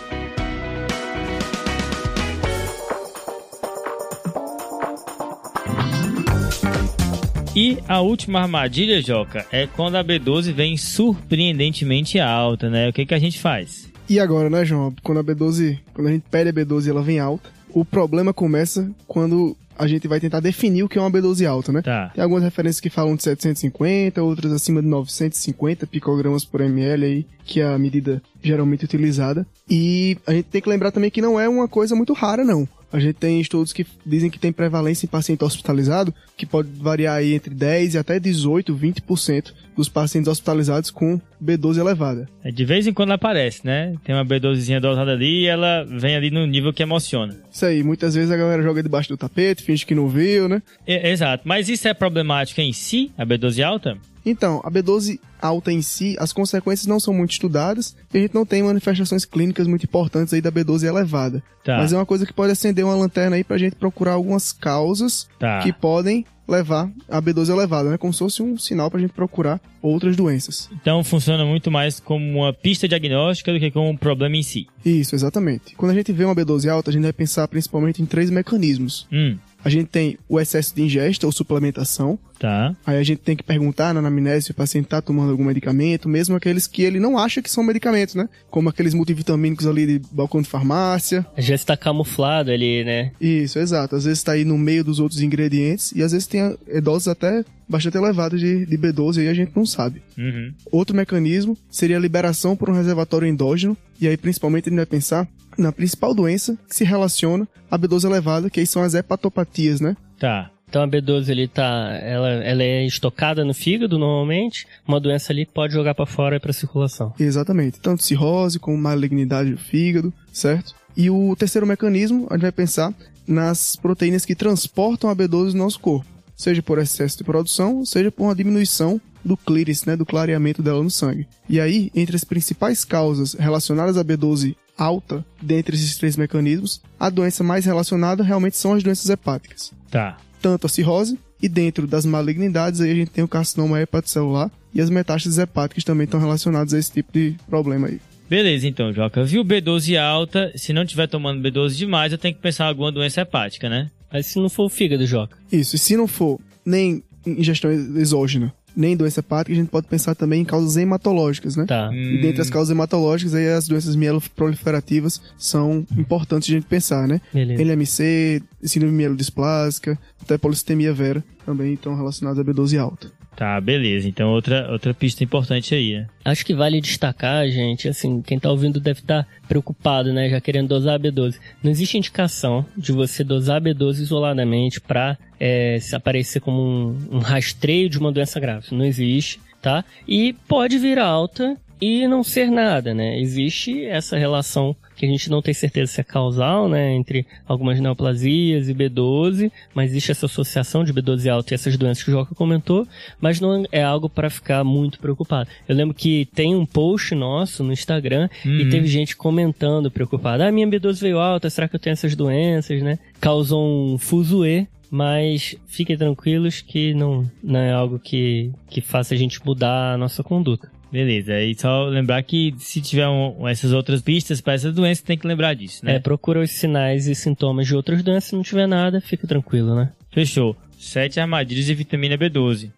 E 7.56 7.78
a 7.86 8.00
última 8.00 8.40
armadilha, 8.40 9.00
Joca, 9.00 9.46
é 9.52 9.68
quando 9.68 9.94
a 9.94 10.04
B12 10.04 10.52
vem 10.52 10.76
surpreendentemente 10.76 12.18
alta, 12.18 12.68
né? 12.68 12.88
O 12.88 12.92
que, 12.92 13.06
que 13.06 13.14
a 13.14 13.18
gente 13.18 13.38
faz? 13.38 13.88
E 14.08 14.18
agora, 14.18 14.50
né, 14.50 14.64
João? 14.64 14.92
Quando 15.04 15.20
a 15.20 15.24
B12, 15.24 15.78
quando 15.92 16.08
a 16.08 16.10
gente 16.10 16.24
pede 16.28 16.50
a 16.50 16.52
B12 16.52 16.86
e 16.86 16.90
ela 16.90 17.00
vem 17.00 17.20
alta, 17.20 17.48
o 17.70 17.84
problema 17.84 18.34
começa 18.34 18.90
quando 19.06 19.56
a 19.78 19.86
gente 19.86 20.08
vai 20.08 20.18
tentar 20.18 20.40
definir 20.40 20.82
o 20.82 20.88
que 20.88 20.98
é 20.98 21.00
uma 21.00 21.10
B12 21.10 21.48
alta, 21.48 21.70
né? 21.70 21.80
Tá. 21.82 22.10
Tem 22.12 22.22
algumas 22.22 22.42
referências 22.42 22.80
que 22.80 22.90
falam 22.90 23.14
de 23.14 23.22
750, 23.22 24.20
outras 24.20 24.52
acima 24.52 24.82
de 24.82 24.88
950 24.88 25.86
picogramas 25.86 26.44
por 26.44 26.60
ml 26.60 27.04
aí, 27.04 27.26
que 27.44 27.60
é 27.60 27.66
a 27.66 27.78
medida 27.78 28.20
geralmente 28.42 28.84
utilizada. 28.84 29.46
E 29.68 30.16
a 30.26 30.32
gente 30.32 30.46
tem 30.46 30.60
que 30.60 30.68
lembrar 30.68 30.90
também 30.90 31.10
que 31.10 31.22
não 31.22 31.38
é 31.38 31.48
uma 31.48 31.68
coisa 31.68 31.94
muito 31.94 32.12
rara, 32.12 32.44
não. 32.44 32.68
A 32.94 33.00
gente 33.00 33.14
tem 33.16 33.40
estudos 33.40 33.72
que 33.72 33.84
dizem 34.06 34.30
que 34.30 34.38
tem 34.38 34.52
prevalência 34.52 35.04
em 35.04 35.08
paciente 35.08 35.42
hospitalizado, 35.42 36.14
que 36.36 36.46
pode 36.46 36.68
variar 36.80 37.16
aí 37.16 37.34
entre 37.34 37.52
10 37.52 37.94
e 37.94 37.98
até 37.98 38.20
18, 38.20 38.72
20% 38.72 39.52
dos 39.76 39.88
pacientes 39.88 40.28
hospitalizados 40.28 40.92
com 40.92 41.20
B12 41.44 41.78
elevada. 41.78 42.28
É, 42.44 42.52
De 42.52 42.64
vez 42.64 42.86
em 42.86 42.92
quando 42.92 43.10
aparece, 43.10 43.66
né? 43.66 43.94
Tem 44.04 44.14
uma 44.14 44.24
B12zinha 44.24 44.80
dosada 44.80 45.10
ali 45.10 45.42
e 45.42 45.46
ela 45.46 45.82
vem 45.84 46.14
ali 46.14 46.30
no 46.30 46.46
nível 46.46 46.72
que 46.72 46.84
emociona. 46.84 47.34
Isso 47.50 47.66
aí, 47.66 47.82
muitas 47.82 48.14
vezes 48.14 48.30
a 48.30 48.36
galera 48.36 48.62
joga 48.62 48.80
debaixo 48.80 49.08
do 49.08 49.16
tapete, 49.16 49.64
finge 49.64 49.84
que 49.84 49.94
não 49.94 50.08
viu, 50.08 50.48
né? 50.48 50.62
E- 50.86 51.08
exato. 51.10 51.42
Mas 51.44 51.68
isso 51.68 51.88
é 51.88 51.94
problemático 51.94 52.60
em 52.60 52.72
si, 52.72 53.10
a 53.18 53.26
B12 53.26 53.60
alta? 53.60 53.98
Então, 54.24 54.60
a 54.64 54.70
B12 54.70 55.18
alta 55.40 55.70
em 55.70 55.82
si, 55.82 56.16
as 56.18 56.32
consequências 56.32 56.86
não 56.86 56.98
são 56.98 57.12
muito 57.12 57.32
estudadas 57.32 57.94
e 58.12 58.18
a 58.18 58.20
gente 58.22 58.34
não 58.34 58.46
tem 58.46 58.62
manifestações 58.62 59.24
clínicas 59.24 59.66
muito 59.66 59.84
importantes 59.84 60.32
aí 60.32 60.40
da 60.40 60.50
B12 60.50 60.84
elevada. 60.84 61.42
Tá. 61.62 61.76
Mas 61.78 61.92
é 61.92 61.96
uma 61.96 62.06
coisa 62.06 62.24
que 62.24 62.32
pode 62.32 62.52
acender 62.52 62.84
uma 62.84 62.94
lanterna 62.94 63.36
aí 63.36 63.44
pra 63.44 63.58
gente 63.58 63.76
procurar 63.76 64.12
algumas 64.12 64.52
causas 64.52 65.28
Tá. 65.38 65.58
que 65.60 65.72
podem 65.72 66.24
levar 66.46 66.90
a 67.08 67.22
B12 67.22 67.48
elevada, 67.50 67.88
né? 67.90 67.96
Como 67.98 68.12
se 68.12 68.18
fosse 68.18 68.42
um 68.42 68.58
sinal 68.58 68.90
pra 68.90 69.00
gente 69.00 69.12
procurar 69.14 69.58
outras 69.80 70.14
doenças. 70.14 70.68
Então 70.72 71.02
funciona 71.02 71.42
muito 71.44 71.70
mais 71.70 72.00
como 72.00 72.22
uma 72.38 72.52
pista 72.52 72.86
diagnóstica 72.86 73.50
do 73.52 73.58
que 73.58 73.70
como 73.70 73.88
um 73.88 73.96
problema 73.96 74.36
em 74.36 74.42
si. 74.42 74.66
Isso, 74.84 75.14
exatamente. 75.14 75.74
Quando 75.74 75.92
a 75.92 75.94
gente 75.94 76.12
vê 76.12 76.22
uma 76.24 76.34
B12 76.34 76.68
alta, 76.68 76.90
a 76.90 76.92
gente 76.92 77.02
vai 77.02 77.12
pensar 77.14 77.48
principalmente 77.48 78.02
em 78.02 78.06
três 78.06 78.28
mecanismos. 78.30 79.06
Hum, 79.10 79.38
A 79.64 79.70
gente 79.70 79.86
tem 79.86 80.18
o 80.28 80.38
excesso 80.38 80.74
de 80.74 80.82
ingesta 80.82 81.26
ou 81.26 81.32
suplementação, 81.32 82.18
tá. 82.38 82.76
Aí 82.84 82.98
a 82.98 83.02
gente 83.02 83.20
tem 83.20 83.34
que 83.34 83.42
perguntar 83.42 83.94
na 83.94 84.00
anamnese 84.00 84.46
se 84.46 84.50
o 84.50 84.54
paciente 84.54 84.86
tá 84.86 85.00
tomando 85.00 85.30
algum 85.30 85.44
medicamento, 85.44 86.08
mesmo 86.08 86.36
aqueles 86.36 86.66
que 86.66 86.82
ele 86.82 87.00
não 87.00 87.16
acha 87.16 87.40
que 87.40 87.50
são 87.50 87.64
medicamentos, 87.64 88.14
né? 88.14 88.28
Como 88.50 88.68
aqueles 88.68 88.92
multivitamínicos 88.92 89.66
ali 89.66 89.86
de 89.86 90.02
balcão 90.12 90.42
de 90.42 90.48
farmácia. 90.48 91.24
Às 91.36 91.46
vezes 91.46 91.64
tá 91.64 91.76
camuflado 91.76 92.50
ali, 92.50 92.84
né? 92.84 93.12
Isso, 93.20 93.58
exato. 93.58 93.96
Às 93.96 94.04
vezes 94.04 94.22
tá 94.22 94.32
aí 94.32 94.44
no 94.44 94.58
meio 94.58 94.84
dos 94.84 95.00
outros 95.00 95.22
ingredientes 95.22 95.92
e 95.92 96.02
às 96.02 96.12
vezes 96.12 96.26
tem 96.26 96.40
eh, 96.68 96.80
doses 96.80 97.08
até 97.08 97.42
bastante 97.68 97.96
elevadas 97.96 98.40
de, 98.40 98.66
de 98.66 98.78
B12 98.78 99.24
e 99.24 99.28
a 99.28 99.34
gente 99.34 99.52
não 99.56 99.64
sabe. 99.64 100.02
Uhum. 100.18 100.52
Outro 100.70 100.94
mecanismo 100.94 101.56
seria 101.70 101.96
a 101.96 102.00
liberação 102.00 102.56
por 102.56 102.68
um 102.68 102.74
reservatório 102.74 103.26
endógeno, 103.26 103.76
e 104.00 104.06
aí 104.06 104.16
principalmente 104.16 104.68
a 104.68 104.70
gente 104.70 104.76
vai 104.76 104.86
pensar 104.86 105.28
na 105.58 105.72
principal 105.72 106.14
doença 106.14 106.56
que 106.68 106.74
se 106.74 106.84
relaciona 106.84 107.46
à 107.70 107.78
B12 107.78 108.04
elevada, 108.04 108.50
que 108.50 108.60
aí 108.60 108.66
são 108.66 108.82
as 108.82 108.94
hepatopatias, 108.94 109.80
né? 109.80 109.96
Tá. 110.18 110.50
Então 110.68 110.82
a 110.82 110.88
B12 110.88 111.28
ele 111.28 111.46
tá, 111.46 111.96
ela, 112.02 112.28
ela 112.28 112.62
é 112.62 112.84
estocada 112.84 113.44
no 113.44 113.54
fígado 113.54 113.96
normalmente, 113.96 114.66
uma 114.86 114.98
doença 114.98 115.32
ali 115.32 115.46
pode 115.46 115.72
jogar 115.72 115.94
pra 115.94 116.04
fora 116.04 116.40
para 116.40 116.52
circulação. 116.52 117.12
Exatamente. 117.18 117.78
Tanto 117.78 118.02
cirrose 118.02 118.58
como 118.58 118.76
malignidade 118.76 119.52
do 119.52 119.56
fígado, 119.56 120.12
certo? 120.32 120.74
E 120.96 121.08
o 121.10 121.36
terceiro 121.36 121.66
mecanismo, 121.66 122.26
a 122.28 122.34
gente 122.34 122.42
vai 122.42 122.52
pensar 122.52 122.92
nas 123.26 123.76
proteínas 123.76 124.24
que 124.24 124.34
transportam 124.34 125.08
a 125.08 125.14
B12 125.14 125.52
no 125.52 125.64
nosso 125.64 125.78
corpo. 125.78 126.06
seja 126.36 126.60
por 126.60 126.78
excesso 126.78 127.18
de 127.18 127.24
produção, 127.24 127.84
seja 127.84 128.10
por 128.10 128.24
uma 128.24 128.34
diminuição 128.34 129.00
do 129.24 129.36
clíris, 129.36 129.84
né, 129.84 129.96
do 129.96 130.04
clareamento 130.04 130.60
dela 130.62 130.82
no 130.82 130.90
sangue. 130.90 131.26
E 131.48 131.60
aí, 131.60 131.90
entre 131.94 132.16
as 132.16 132.24
principais 132.24 132.84
causas 132.84 133.34
relacionadas 133.34 133.96
à 133.96 134.04
B12 134.04 134.56
alta, 134.76 135.24
dentre 135.40 135.76
esses 135.76 135.96
três 135.96 136.16
mecanismos, 136.16 136.82
a 136.98 137.08
doença 137.10 137.44
mais 137.44 137.64
relacionada 137.64 138.22
realmente 138.22 138.56
são 138.56 138.72
as 138.72 138.82
doenças 138.82 139.08
hepáticas. 139.08 139.72
Tá. 139.90 140.16
Tanto 140.40 140.66
a 140.66 140.68
cirrose, 140.68 141.18
e 141.44 141.48
dentro 141.48 141.86
das 141.86 142.06
malignidades 142.06 142.80
aí 142.80 142.90
a 142.90 142.94
gente 142.94 143.10
tem 143.10 143.22
o 143.22 143.28
carcinoma 143.28 143.78
hepatocelular 143.78 144.50
e 144.72 144.80
as 144.80 144.88
metástases 144.88 145.38
hepáticas 145.38 145.84
também 145.84 146.06
estão 146.06 146.18
relacionadas 146.18 146.72
a 146.72 146.78
esse 146.78 146.90
tipo 146.90 147.12
de 147.12 147.36
problema 147.46 147.88
aí. 147.88 148.00
Beleza, 148.30 148.66
então, 148.66 148.92
Joca. 148.92 149.22
Viu 149.24 149.44
B12 149.44 150.00
alta, 150.00 150.50
se 150.56 150.72
não 150.72 150.82
estiver 150.82 151.06
tomando 151.06 151.46
B12 151.46 151.76
demais, 151.76 152.12
eu 152.12 152.18
tenho 152.18 152.34
que 152.34 152.40
pensar 152.40 152.64
em 152.64 152.68
alguma 152.68 152.90
doença 152.90 153.20
hepática, 153.20 153.68
né? 153.68 153.90
Mas 154.10 154.26
se 154.26 154.38
não 154.38 154.48
for 154.48 154.64
o 154.64 154.68
fígado, 154.70 155.06
Joca. 155.06 155.36
Isso, 155.52 155.76
e 155.76 155.78
se 155.78 155.96
não 155.96 156.08
for 156.08 156.40
nem 156.64 157.04
ingestão 157.26 157.70
exógena, 157.70 158.52
nem 158.76 158.96
doença 158.96 159.20
hepática, 159.20 159.52
a 159.52 159.56
gente 159.56 159.68
pode 159.68 159.86
pensar 159.86 160.14
também 160.14 160.42
em 160.42 160.44
causas 160.44 160.76
hematológicas, 160.76 161.56
né? 161.56 161.64
Tá. 161.66 161.90
E 161.92 162.20
dentre 162.20 162.40
as 162.40 162.50
causas 162.50 162.70
hematológicas, 162.70 163.34
aí 163.34 163.48
as 163.48 163.68
doenças 163.68 163.96
mieloproliferativas 163.96 165.20
são 165.38 165.86
importantes 165.96 166.46
de 166.46 166.54
a 166.54 166.56
gente 166.56 166.68
pensar, 166.68 167.06
né? 167.06 167.20
Beleza. 167.32 167.62
LMC, 167.62 168.42
síndrome 168.62 168.94
mielodisplásica, 168.94 169.98
até 170.20 170.38
polissemia 170.38 170.92
vera 170.92 171.22
também 171.44 171.74
estão 171.74 171.94
relacionadas 171.94 172.38
a 172.38 172.44
B12 172.44 172.80
alta. 172.80 173.12
Tá, 173.36 173.60
beleza. 173.60 174.08
Então, 174.08 174.30
outra, 174.30 174.70
outra 174.70 174.94
pista 174.94 175.24
importante 175.24 175.74
aí, 175.74 175.94
né? 175.94 176.06
Acho 176.24 176.46
que 176.46 176.54
vale 176.54 176.80
destacar, 176.80 177.46
gente, 177.48 177.88
assim, 177.88 178.22
quem 178.22 178.38
tá 178.38 178.50
ouvindo 178.50 178.78
deve 178.80 179.00
estar 179.00 179.26
preocupado, 179.48 180.12
né, 180.12 180.28
já 180.30 180.40
querendo 180.40 180.68
dosar 180.68 180.94
a 180.94 180.98
B12. 180.98 181.38
Não 181.62 181.70
existe 181.70 181.98
indicação 181.98 182.64
de 182.76 182.92
você 182.92 183.24
dosar 183.24 183.56
a 183.56 183.60
B12 183.60 184.00
isoladamente 184.00 184.80
para 184.80 185.18
é, 185.38 185.78
se 185.80 185.94
aparecer 185.94 186.40
como 186.40 186.62
um, 186.62 187.16
um 187.16 187.18
rastreio 187.18 187.90
de 187.90 187.98
uma 187.98 188.12
doença 188.12 188.38
grave. 188.38 188.68
Não 188.70 188.84
existe, 188.84 189.40
tá? 189.60 189.84
E 190.06 190.32
pode 190.46 190.78
vir 190.78 190.98
alta 190.98 191.56
e 191.86 192.08
não 192.08 192.22
ser 192.24 192.50
nada, 192.50 192.94
né? 192.94 193.20
Existe 193.20 193.84
essa 193.84 194.16
relação 194.16 194.74
que 194.96 195.04
a 195.04 195.08
gente 195.08 195.28
não 195.28 195.42
tem 195.42 195.52
certeza 195.52 195.92
se 195.92 196.00
é 196.00 196.04
causal, 196.04 196.66
né, 196.66 196.94
entre 196.94 197.26
algumas 197.46 197.78
neoplasias 197.78 198.70
e 198.70 198.74
B12, 198.74 199.52
mas 199.74 199.90
existe 199.90 200.12
essa 200.12 200.24
associação 200.24 200.82
de 200.82 200.94
B12 200.94 201.28
alto 201.30 201.52
e 201.52 201.54
essas 201.54 201.76
doenças 201.76 202.02
que 202.02 202.10
o 202.10 202.14
Joca 202.14 202.34
comentou, 202.34 202.86
mas 203.20 203.38
não 203.38 203.66
é 203.70 203.82
algo 203.82 204.08
para 204.08 204.30
ficar 204.30 204.64
muito 204.64 204.98
preocupado. 204.98 205.50
Eu 205.68 205.76
lembro 205.76 205.94
que 205.94 206.26
tem 206.34 206.54
um 206.54 206.64
post 206.64 207.14
nosso 207.14 207.62
no 207.62 207.72
Instagram 207.72 208.30
e 208.46 208.62
Uhum. 208.62 208.70
teve 208.70 208.86
gente 208.86 209.14
comentando 209.14 209.90
preocupada, 209.90 210.46
ah, 210.48 210.52
minha 210.52 210.66
B12 210.66 211.00
veio 211.00 211.18
alta, 211.18 211.50
será 211.50 211.68
que 211.68 211.76
eu 211.76 211.80
tenho 211.80 211.92
essas 211.92 212.16
doenças, 212.16 212.80
né? 212.80 212.98
Causou 213.20 213.62
um 213.94 213.98
fuzuê, 213.98 214.66
mas 214.90 215.56
fiquem 215.66 215.98
tranquilos 215.98 216.60
que 216.62 216.94
não, 216.94 217.28
não 217.42 217.58
é 217.60 217.72
algo 217.72 217.98
que, 217.98 218.50
que 218.70 218.80
faça 218.80 219.12
a 219.12 219.18
gente 219.18 219.44
mudar 219.44 219.94
a 219.94 219.98
nossa 219.98 220.22
conduta. 220.22 220.72
Beleza. 220.94 221.40
E 221.42 221.56
só 221.56 221.86
lembrar 221.86 222.22
que 222.22 222.54
se 222.58 222.80
tiver 222.80 223.08
um- 223.08 223.48
essas 223.48 223.72
outras 223.72 224.00
pistas 224.00 224.40
para 224.40 224.52
essas 224.52 224.72
doenças, 224.72 225.02
tem 225.02 225.18
que 225.18 225.26
lembrar 225.26 225.52
disso, 225.54 225.84
né? 225.84 225.96
É, 225.96 225.98
procura 225.98 226.38
os 226.40 226.52
sinais 226.52 227.08
e 227.08 227.16
sintomas 227.16 227.66
de 227.66 227.74
outras 227.74 228.00
doenças, 228.00 228.30
se 228.30 228.36
não 228.36 228.44
tiver 228.44 228.68
nada, 228.68 229.00
fica 229.00 229.26
tranquilo, 229.26 229.74
né? 229.74 229.90
Fechou. 230.12 230.56
Sete 230.78 231.18
armadilhas 231.18 231.64
de 231.66 231.74
vitamina 231.74 232.16
B12. 232.16 232.70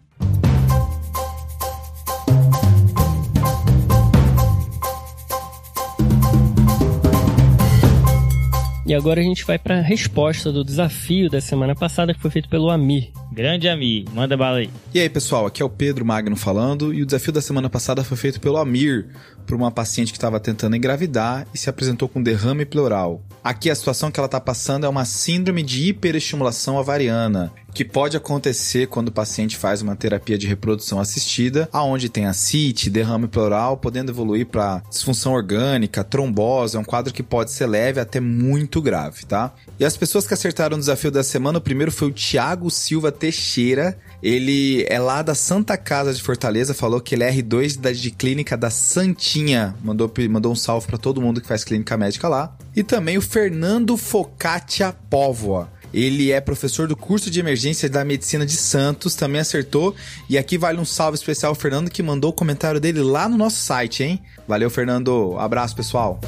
E 8.87 8.93
agora 8.95 9.19
a 9.19 9.23
gente 9.23 9.43
vai 9.43 9.59
para 9.59 9.79
a 9.79 9.81
resposta 9.81 10.49
do 10.49 10.63
desafio 10.63 11.29
da 11.29 11.41
semana 11.41 11.75
passada 11.75 12.13
que 12.13 12.21
foi 12.21 12.31
feito 12.31 12.47
pelo 12.47 12.69
Amir. 12.69 13.11
Grande 13.33 13.67
Ami, 13.67 14.05
manda 14.13 14.37
bala 14.37 14.59
aí. 14.59 14.69
E 14.93 14.99
aí, 15.01 15.09
pessoal, 15.09 15.45
aqui 15.45 15.61
é 15.61 15.65
o 15.65 15.69
Pedro 15.69 16.05
Magno 16.05 16.37
falando 16.37 16.93
e 16.93 17.03
o 17.03 17.05
desafio 17.05 17.33
da 17.33 17.41
semana 17.41 17.69
passada 17.69 18.01
foi 18.01 18.15
feito 18.15 18.39
pelo 18.39 18.55
Amir, 18.55 19.07
por 19.45 19.57
uma 19.57 19.69
paciente 19.69 20.13
que 20.13 20.17
estava 20.17 20.39
tentando 20.39 20.77
engravidar 20.77 21.45
e 21.53 21.57
se 21.57 21.69
apresentou 21.69 22.07
com 22.07 22.23
derrame 22.23 22.65
pleural. 22.65 23.21
Aqui 23.47 23.69
a 23.69 23.75
situação 23.75 24.11
que 24.11 24.19
ela 24.19 24.25
está 24.25 24.41
passando 24.41 24.85
é 24.85 24.89
uma 24.89 25.05
síndrome 25.05 25.63
de 25.63 25.87
hiperestimulação 25.87 26.75
ovariana, 26.75 27.53
que 27.73 27.85
pode 27.85 28.17
acontecer 28.17 28.87
quando 28.87 29.07
o 29.07 29.11
paciente 29.11 29.55
faz 29.55 29.81
uma 29.81 29.95
terapia 29.95 30.37
de 30.37 30.45
reprodução 30.45 30.99
assistida, 30.99 31.69
aonde 31.71 32.09
tem 32.09 32.25
ascite, 32.25 32.89
derrame 32.89 33.25
pleural, 33.25 33.77
podendo 33.77 34.11
evoluir 34.11 34.47
para 34.47 34.83
disfunção 34.89 35.31
orgânica, 35.31 36.03
trombose, 36.03 36.75
é 36.75 36.79
um 36.81 36.83
quadro 36.83 37.13
que 37.13 37.23
pode 37.23 37.51
ser 37.51 37.67
leve 37.67 38.01
até 38.01 38.19
muito 38.19 38.81
grave, 38.81 39.25
tá? 39.25 39.53
E 39.79 39.85
as 39.85 39.95
pessoas 39.95 40.27
que 40.27 40.33
acertaram 40.33 40.75
o 40.75 40.79
desafio 40.81 41.09
da 41.09 41.23
semana, 41.23 41.59
o 41.59 41.61
primeiro 41.61 41.89
foi 41.89 42.09
o 42.09 42.13
Thiago 42.13 42.69
Silva 42.69 43.13
Teixeira, 43.13 43.97
ele 44.21 44.85
é 44.89 44.99
lá 44.99 45.21
da 45.21 45.35
Santa 45.35 45.77
Casa 45.77 46.13
de 46.13 46.21
Fortaleza, 46.21 46.73
falou 46.73 46.99
que 46.99 47.13
ele 47.13 47.23
é 47.23 47.31
R2 47.31 47.79
da, 47.79 47.91
de 47.91 48.11
clínica 48.11 48.57
da 48.57 48.69
Santinha. 48.69 49.75
Mandou, 49.83 50.11
mandou 50.29 50.51
um 50.51 50.55
salve 50.55 50.87
pra 50.87 50.97
todo 50.97 51.21
mundo 51.21 51.39
que 51.39 51.47
faz 51.47 51.63
clínica 51.63 51.95
médica 51.95 52.27
lá. 52.27 52.55
E 52.75 52.83
também 52.83 53.17
o 53.17 53.21
Fernando 53.21 53.95
Focaccia 53.95 54.93
Póvoa. 55.09 55.69
Ele 55.93 56.31
é 56.31 56.41
professor 56.41 56.87
do 56.87 56.95
curso 56.95 57.29
de 57.29 57.39
emergência 57.39 57.89
da 57.89 58.03
medicina 58.03 58.45
de 58.45 58.57
Santos, 58.57 59.15
também 59.15 59.39
acertou. 59.39 59.95
E 60.29 60.37
aqui 60.37 60.57
vale 60.57 60.79
um 60.79 60.85
salve 60.85 61.15
especial 61.15 61.51
ao 61.51 61.55
Fernando 61.55 61.89
que 61.89 62.03
mandou 62.03 62.31
o 62.31 62.33
comentário 62.33 62.79
dele 62.79 63.01
lá 63.01 63.29
no 63.29 63.37
nosso 63.37 63.57
site, 63.57 64.03
hein? 64.03 64.21
Valeu, 64.47 64.69
Fernando. 64.69 65.35
Abraço, 65.37 65.75
pessoal. 65.75 66.19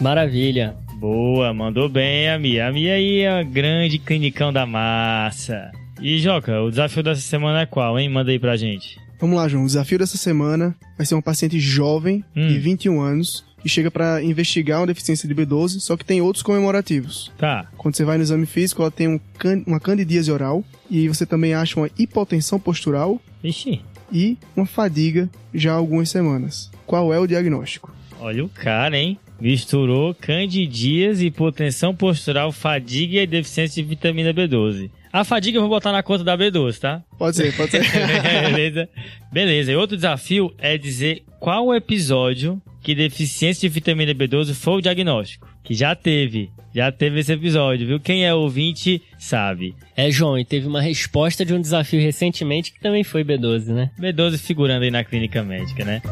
Maravilha. 0.00 0.76
Boa, 0.98 1.52
mandou 1.52 1.88
bem, 1.88 2.28
Ami. 2.28 2.58
Ami 2.60 2.90
aí 2.90 3.20
é 3.20 3.42
o 3.42 3.46
grande 3.46 3.98
clinicão 3.98 4.52
da 4.52 4.64
massa. 4.66 5.70
E, 6.00 6.18
Joca, 6.18 6.60
o 6.62 6.70
desafio 6.70 7.02
dessa 7.02 7.20
semana 7.20 7.60
é 7.62 7.66
qual, 7.66 7.98
hein? 7.98 8.08
Manda 8.08 8.30
aí 8.30 8.38
pra 8.38 8.56
gente. 8.56 8.98
Vamos 9.20 9.36
lá, 9.36 9.48
João. 9.48 9.64
O 9.64 9.66
desafio 9.66 9.98
dessa 9.98 10.16
semana 10.18 10.74
vai 10.96 11.06
ser 11.06 11.14
uma 11.14 11.22
paciente 11.22 11.58
jovem, 11.58 12.24
Hum. 12.36 12.48
de 12.48 12.58
21 12.58 13.00
anos, 13.00 13.44
que 13.62 13.68
chega 13.68 13.90
para 13.90 14.22
investigar 14.22 14.80
uma 14.80 14.86
deficiência 14.86 15.26
de 15.28 15.34
B12, 15.34 15.80
só 15.80 15.96
que 15.96 16.04
tem 16.04 16.20
outros 16.20 16.42
comemorativos. 16.42 17.32
Tá. 17.38 17.66
Quando 17.76 17.96
você 17.96 18.04
vai 18.04 18.16
no 18.18 18.22
exame 18.22 18.46
físico, 18.46 18.82
ela 18.82 18.90
tem 18.90 19.08
um 19.08 19.18
can- 19.38 19.62
uma 19.66 19.80
candidíase 19.80 20.30
oral 20.30 20.62
e 20.90 21.08
você 21.08 21.24
também 21.26 21.54
acha 21.54 21.78
uma 21.80 21.90
hipotensão 21.98 22.58
postural 22.60 23.20
Ixi, 23.42 23.80
e 24.12 24.36
uma 24.54 24.66
fadiga 24.66 25.28
já 25.54 25.72
há 25.72 25.76
algumas 25.76 26.10
semanas. 26.10 26.70
Qual 26.86 27.12
é 27.12 27.18
o 27.18 27.26
diagnóstico? 27.26 27.94
olha 28.20 28.44
o 28.44 28.48
cara, 28.48 28.96
hein? 28.98 29.18
Misturou 29.40 30.14
candidias, 30.14 31.20
hipotensão 31.20 31.94
postural, 31.94 32.50
fadiga 32.52 33.20
e 33.20 33.26
deficiência 33.26 33.82
de 33.82 33.88
vitamina 33.88 34.32
B12. 34.32 34.90
A 35.12 35.24
fadiga 35.24 35.58
eu 35.58 35.62
vou 35.62 35.70
botar 35.70 35.92
na 35.92 36.02
conta 36.02 36.24
da 36.24 36.36
B12, 36.36 36.78
tá? 36.78 37.02
Pode 37.18 37.36
ser, 37.36 37.56
pode 37.56 37.70
ser. 37.70 37.82
Beleza? 38.50 38.88
Beleza. 39.32 39.72
E 39.72 39.76
outro 39.76 39.96
desafio 39.96 40.54
é 40.58 40.76
dizer 40.76 41.22
qual 41.40 41.74
episódio 41.74 42.60
que 42.82 42.94
deficiência 42.94 43.68
de 43.68 43.74
vitamina 43.74 44.14
B12 44.14 44.54
foi 44.54 44.74
o 44.74 44.80
diagnóstico. 44.80 45.48
Que 45.64 45.74
já 45.74 45.94
teve. 45.94 46.50
Já 46.72 46.92
teve 46.92 47.18
esse 47.18 47.32
episódio, 47.32 47.86
viu? 47.86 47.98
Quem 47.98 48.24
é 48.24 48.34
ouvinte 48.34 49.02
sabe. 49.18 49.74
É, 49.96 50.10
João, 50.10 50.38
e 50.38 50.44
teve 50.44 50.66
uma 50.66 50.80
resposta 50.80 51.44
de 51.44 51.54
um 51.54 51.60
desafio 51.60 52.00
recentemente 52.00 52.72
que 52.72 52.78
também 52.78 53.02
foi 53.02 53.24
B12, 53.24 53.68
né? 53.68 53.90
B12 53.98 54.38
figurando 54.38 54.84
aí 54.84 54.90
na 54.90 55.02
clínica 55.02 55.42
médica, 55.42 55.84
né? 55.84 56.02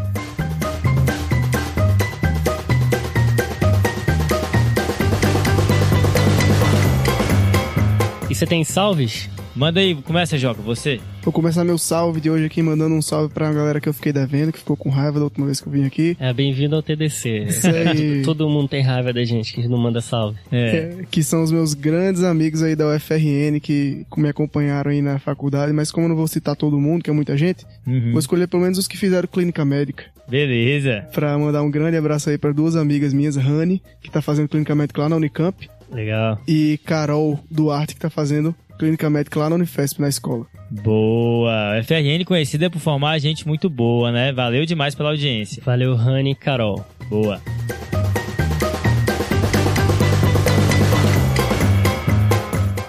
E 8.34 8.36
você 8.36 8.46
tem 8.46 8.64
salves? 8.64 9.30
Manda 9.54 9.78
aí, 9.78 9.94
começa, 9.94 10.36
Joca, 10.36 10.60
você. 10.60 10.98
Vou 11.22 11.32
começar 11.32 11.62
meu 11.62 11.78
salve 11.78 12.20
de 12.20 12.28
hoje 12.28 12.46
aqui, 12.46 12.60
mandando 12.62 12.92
um 12.92 13.00
salve 13.00 13.32
pra 13.32 13.52
galera 13.52 13.80
que 13.80 13.88
eu 13.88 13.92
fiquei 13.94 14.12
devendo, 14.12 14.50
que 14.52 14.58
ficou 14.58 14.76
com 14.76 14.88
raiva 14.90 15.20
da 15.20 15.24
última 15.24 15.46
vez 15.46 15.60
que 15.60 15.68
eu 15.68 15.72
vim 15.72 15.84
aqui. 15.84 16.16
É, 16.18 16.32
bem-vindo 16.32 16.74
ao 16.74 16.82
TDC. 16.82 17.44
Isso 17.46 17.68
aí. 17.68 18.22
Todo 18.26 18.48
mundo 18.50 18.66
tem 18.66 18.82
raiva 18.82 19.12
da 19.12 19.22
gente 19.22 19.54
que 19.54 19.68
não 19.68 19.78
manda 19.78 20.00
salve. 20.00 20.36
É. 20.50 20.58
É, 20.58 21.04
que 21.08 21.22
são 21.22 21.44
os 21.44 21.52
meus 21.52 21.74
grandes 21.74 22.24
amigos 22.24 22.60
aí 22.60 22.74
da 22.74 22.92
UFRN 22.92 23.60
que 23.62 24.04
me 24.16 24.28
acompanharam 24.28 24.90
aí 24.90 25.00
na 25.00 25.20
faculdade, 25.20 25.72
mas 25.72 25.92
como 25.92 26.06
eu 26.06 26.08
não 26.08 26.16
vou 26.16 26.26
citar 26.26 26.56
todo 26.56 26.76
mundo, 26.80 27.04
que 27.04 27.10
é 27.10 27.12
muita 27.12 27.36
gente, 27.36 27.64
Uhum. 27.86 28.10
vou 28.10 28.18
escolher 28.18 28.48
pelo 28.48 28.64
menos 28.64 28.78
os 28.78 28.88
que 28.88 28.96
fizeram 28.96 29.28
clínica 29.28 29.64
médica. 29.64 30.06
Beleza. 30.28 31.06
Pra 31.12 31.38
mandar 31.38 31.62
um 31.62 31.70
grande 31.70 31.96
abraço 31.96 32.30
aí 32.30 32.36
pra 32.36 32.50
duas 32.50 32.74
amigas 32.74 33.12
minhas, 33.14 33.36
Rani, 33.36 33.80
que 34.02 34.10
tá 34.10 34.20
fazendo 34.20 34.48
clínica 34.48 34.74
médica 34.74 35.02
lá 35.02 35.08
na 35.08 35.14
Unicamp, 35.16 35.68
Legal. 35.90 36.40
e 36.46 36.78
Carol 36.84 37.38
Duarte, 37.50 37.94
que 37.94 38.00
tá 38.00 38.10
fazendo 38.10 38.54
clínica 38.78 39.08
médica 39.08 39.38
lá 39.40 39.48
na 39.48 39.56
Unifesp, 39.56 40.00
na 40.00 40.08
escola. 40.08 40.46
Boa. 40.70 41.80
FRN 41.84 42.24
conhecida 42.24 42.68
por 42.68 42.80
formar 42.80 43.18
gente 43.18 43.46
muito 43.46 43.70
boa, 43.70 44.10
né? 44.10 44.32
Valeu 44.32 44.66
demais 44.66 44.94
pela 44.94 45.10
audiência. 45.10 45.62
Valeu, 45.64 45.94
Rani 45.94 46.32
e 46.32 46.34
Carol. 46.34 46.84
Boa. 47.08 47.40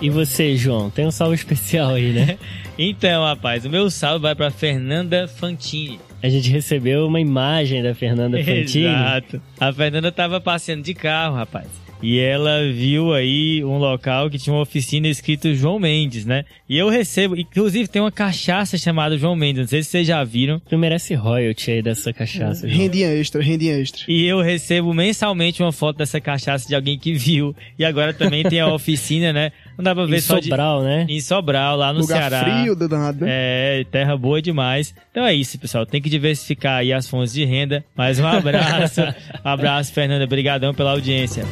E 0.02 0.10
você, 0.10 0.56
João? 0.56 0.90
Tem 0.90 1.06
um 1.06 1.12
salve 1.12 1.36
especial 1.36 1.96
aí, 1.96 2.12
né? 2.12 2.38
Então, 2.78 3.24
rapaz, 3.24 3.64
o 3.64 3.70
meu 3.70 3.90
salve 3.90 4.24
vai 4.24 4.36
pra 4.36 4.52
Fernanda 4.52 5.30
Fantini. 5.30 5.98
A 6.22 6.28
gente 6.28 6.50
recebeu 6.50 7.08
uma 7.08 7.22
imagem 7.22 7.82
da 7.82 7.96
Fernanda 7.96 8.38
Fantini. 8.38 8.88
Exato. 8.88 9.42
A 9.58 9.72
Fernanda 9.72 10.12
tava 10.12 10.42
passeando 10.42 10.84
de 10.84 10.94
carro, 10.94 11.38
rapaz. 11.38 11.68
E 12.02 12.20
ela 12.20 12.72
viu 12.72 13.14
aí 13.14 13.64
um 13.64 13.78
local 13.78 14.30
que 14.30 14.38
tinha 14.38 14.54
uma 14.54 14.62
oficina 14.62 15.08
escrito 15.08 15.54
João 15.56 15.80
Mendes, 15.80 16.26
né? 16.26 16.46
E 16.68 16.78
eu 16.78 16.90
recebo, 16.90 17.38
inclusive 17.38 17.88
tem 17.88 18.02
uma 18.02 18.12
cachaça 18.12 18.78
chamada 18.78 19.18
João 19.18 19.36
Mendes, 19.36 19.62
não 19.62 19.68
sei 19.68 19.84
se 19.84 19.90
vocês 19.90 20.08
já 20.08 20.24
viram. 20.24 20.60
Tu 20.60 20.78
merece 20.78 21.14
royalty 21.16 21.72
aí 21.72 21.82
dessa 21.82 22.12
cachaça. 22.14 22.68
Rendinha 22.68 23.08
extra, 23.08 23.42
rendinha 23.42 23.80
extra. 23.80 24.04
E 24.08 24.26
eu 24.26 24.42
recebo 24.42 24.94
mensalmente 24.94 25.62
uma 25.62 25.72
foto 25.72 25.98
dessa 25.98 26.20
cachaça 26.20 26.68
de 26.68 26.76
alguém 26.76 26.98
que 26.98 27.14
viu. 27.14 27.56
E 27.78 27.86
agora 27.86 28.14
também 28.14 28.44
tem 28.44 28.60
a 28.60 28.68
oficina, 28.74 29.32
né? 29.32 29.52
Não 29.78 29.84
dá 29.84 29.94
pra 29.94 30.06
ver 30.06 30.18
Em 30.18 30.22
só 30.22 30.40
de... 30.40 30.46
Sobral, 30.46 30.84
né? 30.84 31.06
Em 31.10 31.20
Sobral, 31.20 31.76
lá 31.78 31.92
no 31.92 32.00
Lugar 32.00 32.30
Ceará. 32.30 32.44
frio, 32.60 32.76
danado. 32.76 33.26
né? 33.26 33.32
É, 33.32 33.84
terra 33.92 34.16
boa 34.16 34.42
demais. 34.42 34.94
Então 35.12 35.26
é 35.26 35.34
isso, 35.34 35.60
pessoal. 35.60 35.86
Tem 35.86 36.02
que 36.02 36.10
diversificar 36.10 36.78
aí 36.80 36.94
as 36.94 37.08
fontes 37.08 37.34
de 37.34 37.44
renda. 37.44 37.84
Mais 37.96 38.20
um 38.20 38.26
abraço. 38.28 39.02
um 39.02 39.14
abraço, 39.44 39.92
Fernanda. 39.94 40.24
Obrigadão 40.24 40.74
pela 40.74 40.92
audiência. 40.92 41.44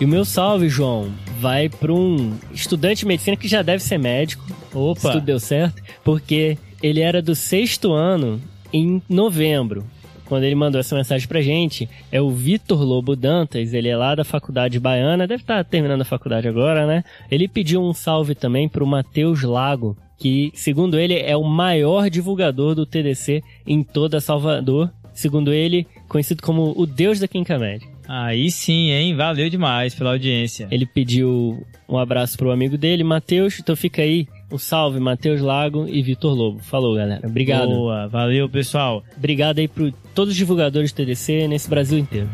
E 0.00 0.04
o 0.04 0.08
meu 0.08 0.24
salve, 0.24 0.68
João, 0.68 1.10
vai 1.40 1.68
para 1.68 1.92
um 1.92 2.34
estudante 2.52 3.00
de 3.00 3.06
medicina 3.06 3.36
que 3.36 3.48
já 3.48 3.62
deve 3.62 3.82
ser 3.82 3.98
médico. 3.98 4.44
Opa. 4.74 5.00
Se 5.00 5.12
tudo 5.12 5.24
deu 5.24 5.40
certo. 5.40 5.82
Porque 6.04 6.58
ele 6.82 7.00
era 7.00 7.22
do 7.22 7.34
sexto 7.34 7.92
ano 7.92 8.40
em 8.72 9.02
novembro. 9.08 9.86
Quando 10.26 10.44
ele 10.44 10.54
mandou 10.54 10.80
essa 10.80 10.94
mensagem 10.94 11.26
pra 11.26 11.40
gente, 11.40 11.88
é 12.10 12.20
o 12.20 12.30
Vitor 12.30 12.82
Lobo 12.82 13.14
Dantas, 13.16 13.72
ele 13.72 13.88
é 13.88 13.96
lá 13.96 14.14
da 14.14 14.24
Faculdade 14.24 14.78
Baiana, 14.80 15.26
deve 15.26 15.42
estar 15.42 15.64
terminando 15.64 16.02
a 16.02 16.04
faculdade 16.04 16.48
agora, 16.48 16.86
né? 16.86 17.04
Ele 17.30 17.48
pediu 17.48 17.80
um 17.80 17.94
salve 17.94 18.34
também 18.34 18.68
pro 18.68 18.86
Matheus 18.86 19.42
Lago, 19.42 19.96
que, 20.18 20.50
segundo 20.54 20.98
ele, 20.98 21.14
é 21.14 21.36
o 21.36 21.44
maior 21.44 22.10
divulgador 22.10 22.74
do 22.74 22.84
TDC 22.84 23.42
em 23.66 23.82
toda 23.82 24.20
Salvador. 24.20 24.90
Segundo 25.14 25.52
ele, 25.52 25.86
conhecido 26.08 26.42
como 26.42 26.74
o 26.76 26.86
Deus 26.86 27.18
da 27.18 27.28
Quinca 27.28 27.58
Média. 27.58 27.88
Aí 28.08 28.50
sim, 28.50 28.90
hein? 28.90 29.14
Valeu 29.14 29.48
demais 29.48 29.94
pela 29.94 30.10
audiência. 30.10 30.68
Ele 30.70 30.86
pediu 30.86 31.64
um 31.88 31.98
abraço 31.98 32.36
pro 32.36 32.50
amigo 32.50 32.76
dele, 32.76 33.02
Matheus. 33.02 33.58
Então 33.58 33.74
fica 33.74 34.02
aí 34.02 34.28
um 34.50 34.58
salve, 34.58 35.00
Matheus 35.00 35.40
Lago 35.40 35.86
e 35.88 36.02
Vitor 36.02 36.34
Lobo. 36.34 36.60
Falou, 36.60 36.94
galera. 36.94 37.26
Obrigado. 37.26 37.68
Boa, 37.68 38.06
valeu, 38.06 38.48
pessoal. 38.48 39.02
Obrigado 39.16 39.58
aí 39.58 39.68
pro 39.68 39.92
todos 40.14 40.32
os 40.32 40.36
divulgadores 40.36 40.92
do 40.92 40.96
TDC 40.96 41.48
nesse 41.48 41.68
Brasil 41.68 41.98
inteiro. 41.98 42.28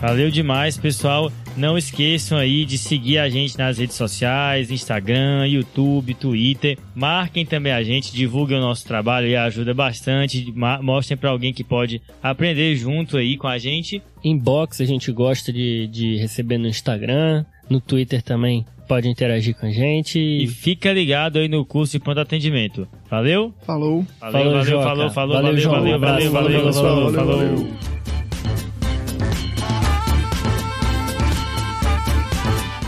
Valeu 0.00 0.30
demais, 0.30 0.78
pessoal. 0.78 1.30
Não 1.56 1.76
esqueçam 1.76 2.38
aí 2.38 2.64
de 2.64 2.78
seguir 2.78 3.18
a 3.18 3.28
gente 3.28 3.58
nas 3.58 3.78
redes 3.78 3.96
sociais, 3.96 4.70
Instagram, 4.70 5.44
YouTube, 5.48 6.14
Twitter. 6.14 6.78
Marquem 6.94 7.44
também 7.44 7.72
a 7.72 7.82
gente, 7.82 8.12
divulguem 8.12 8.58
o 8.58 8.60
nosso 8.60 8.86
trabalho 8.86 9.26
e 9.26 9.34
ajuda 9.34 9.74
bastante. 9.74 10.52
Mostrem 10.80 11.16
pra 11.18 11.30
alguém 11.30 11.52
que 11.52 11.64
pode 11.64 12.00
aprender 12.22 12.76
junto 12.76 13.16
aí 13.16 13.36
com 13.36 13.48
a 13.48 13.58
gente. 13.58 14.00
Inbox 14.22 14.80
a 14.80 14.84
gente 14.84 15.10
gosta 15.10 15.52
de, 15.52 15.88
de 15.88 16.16
receber 16.16 16.58
no 16.58 16.68
Instagram, 16.68 17.44
no 17.68 17.80
Twitter 17.80 18.22
também 18.22 18.64
pode 18.86 19.08
interagir 19.08 19.54
com 19.56 19.66
a 19.66 19.70
gente. 19.70 20.18
E 20.18 20.46
fica 20.46 20.92
ligado 20.92 21.40
aí 21.40 21.48
no 21.48 21.64
curso 21.64 21.92
de 21.92 21.98
pronto 21.98 22.20
atendimento. 22.20 22.86
Valeu? 23.10 23.52
Falou. 23.66 24.06
Valeu, 24.20 24.32
Falou, 24.32 24.52
valeu, 24.52 24.82
falou, 24.82 25.10
falou, 25.10 25.42
Valeu, 25.42 25.70
valeu, 25.70 25.98
valeu, 25.98 26.00
valeu, 26.00 26.32
valeu, 26.32 26.72
Valeu, 26.72 26.72
falou. 26.72 27.12
valeu. 27.12 27.97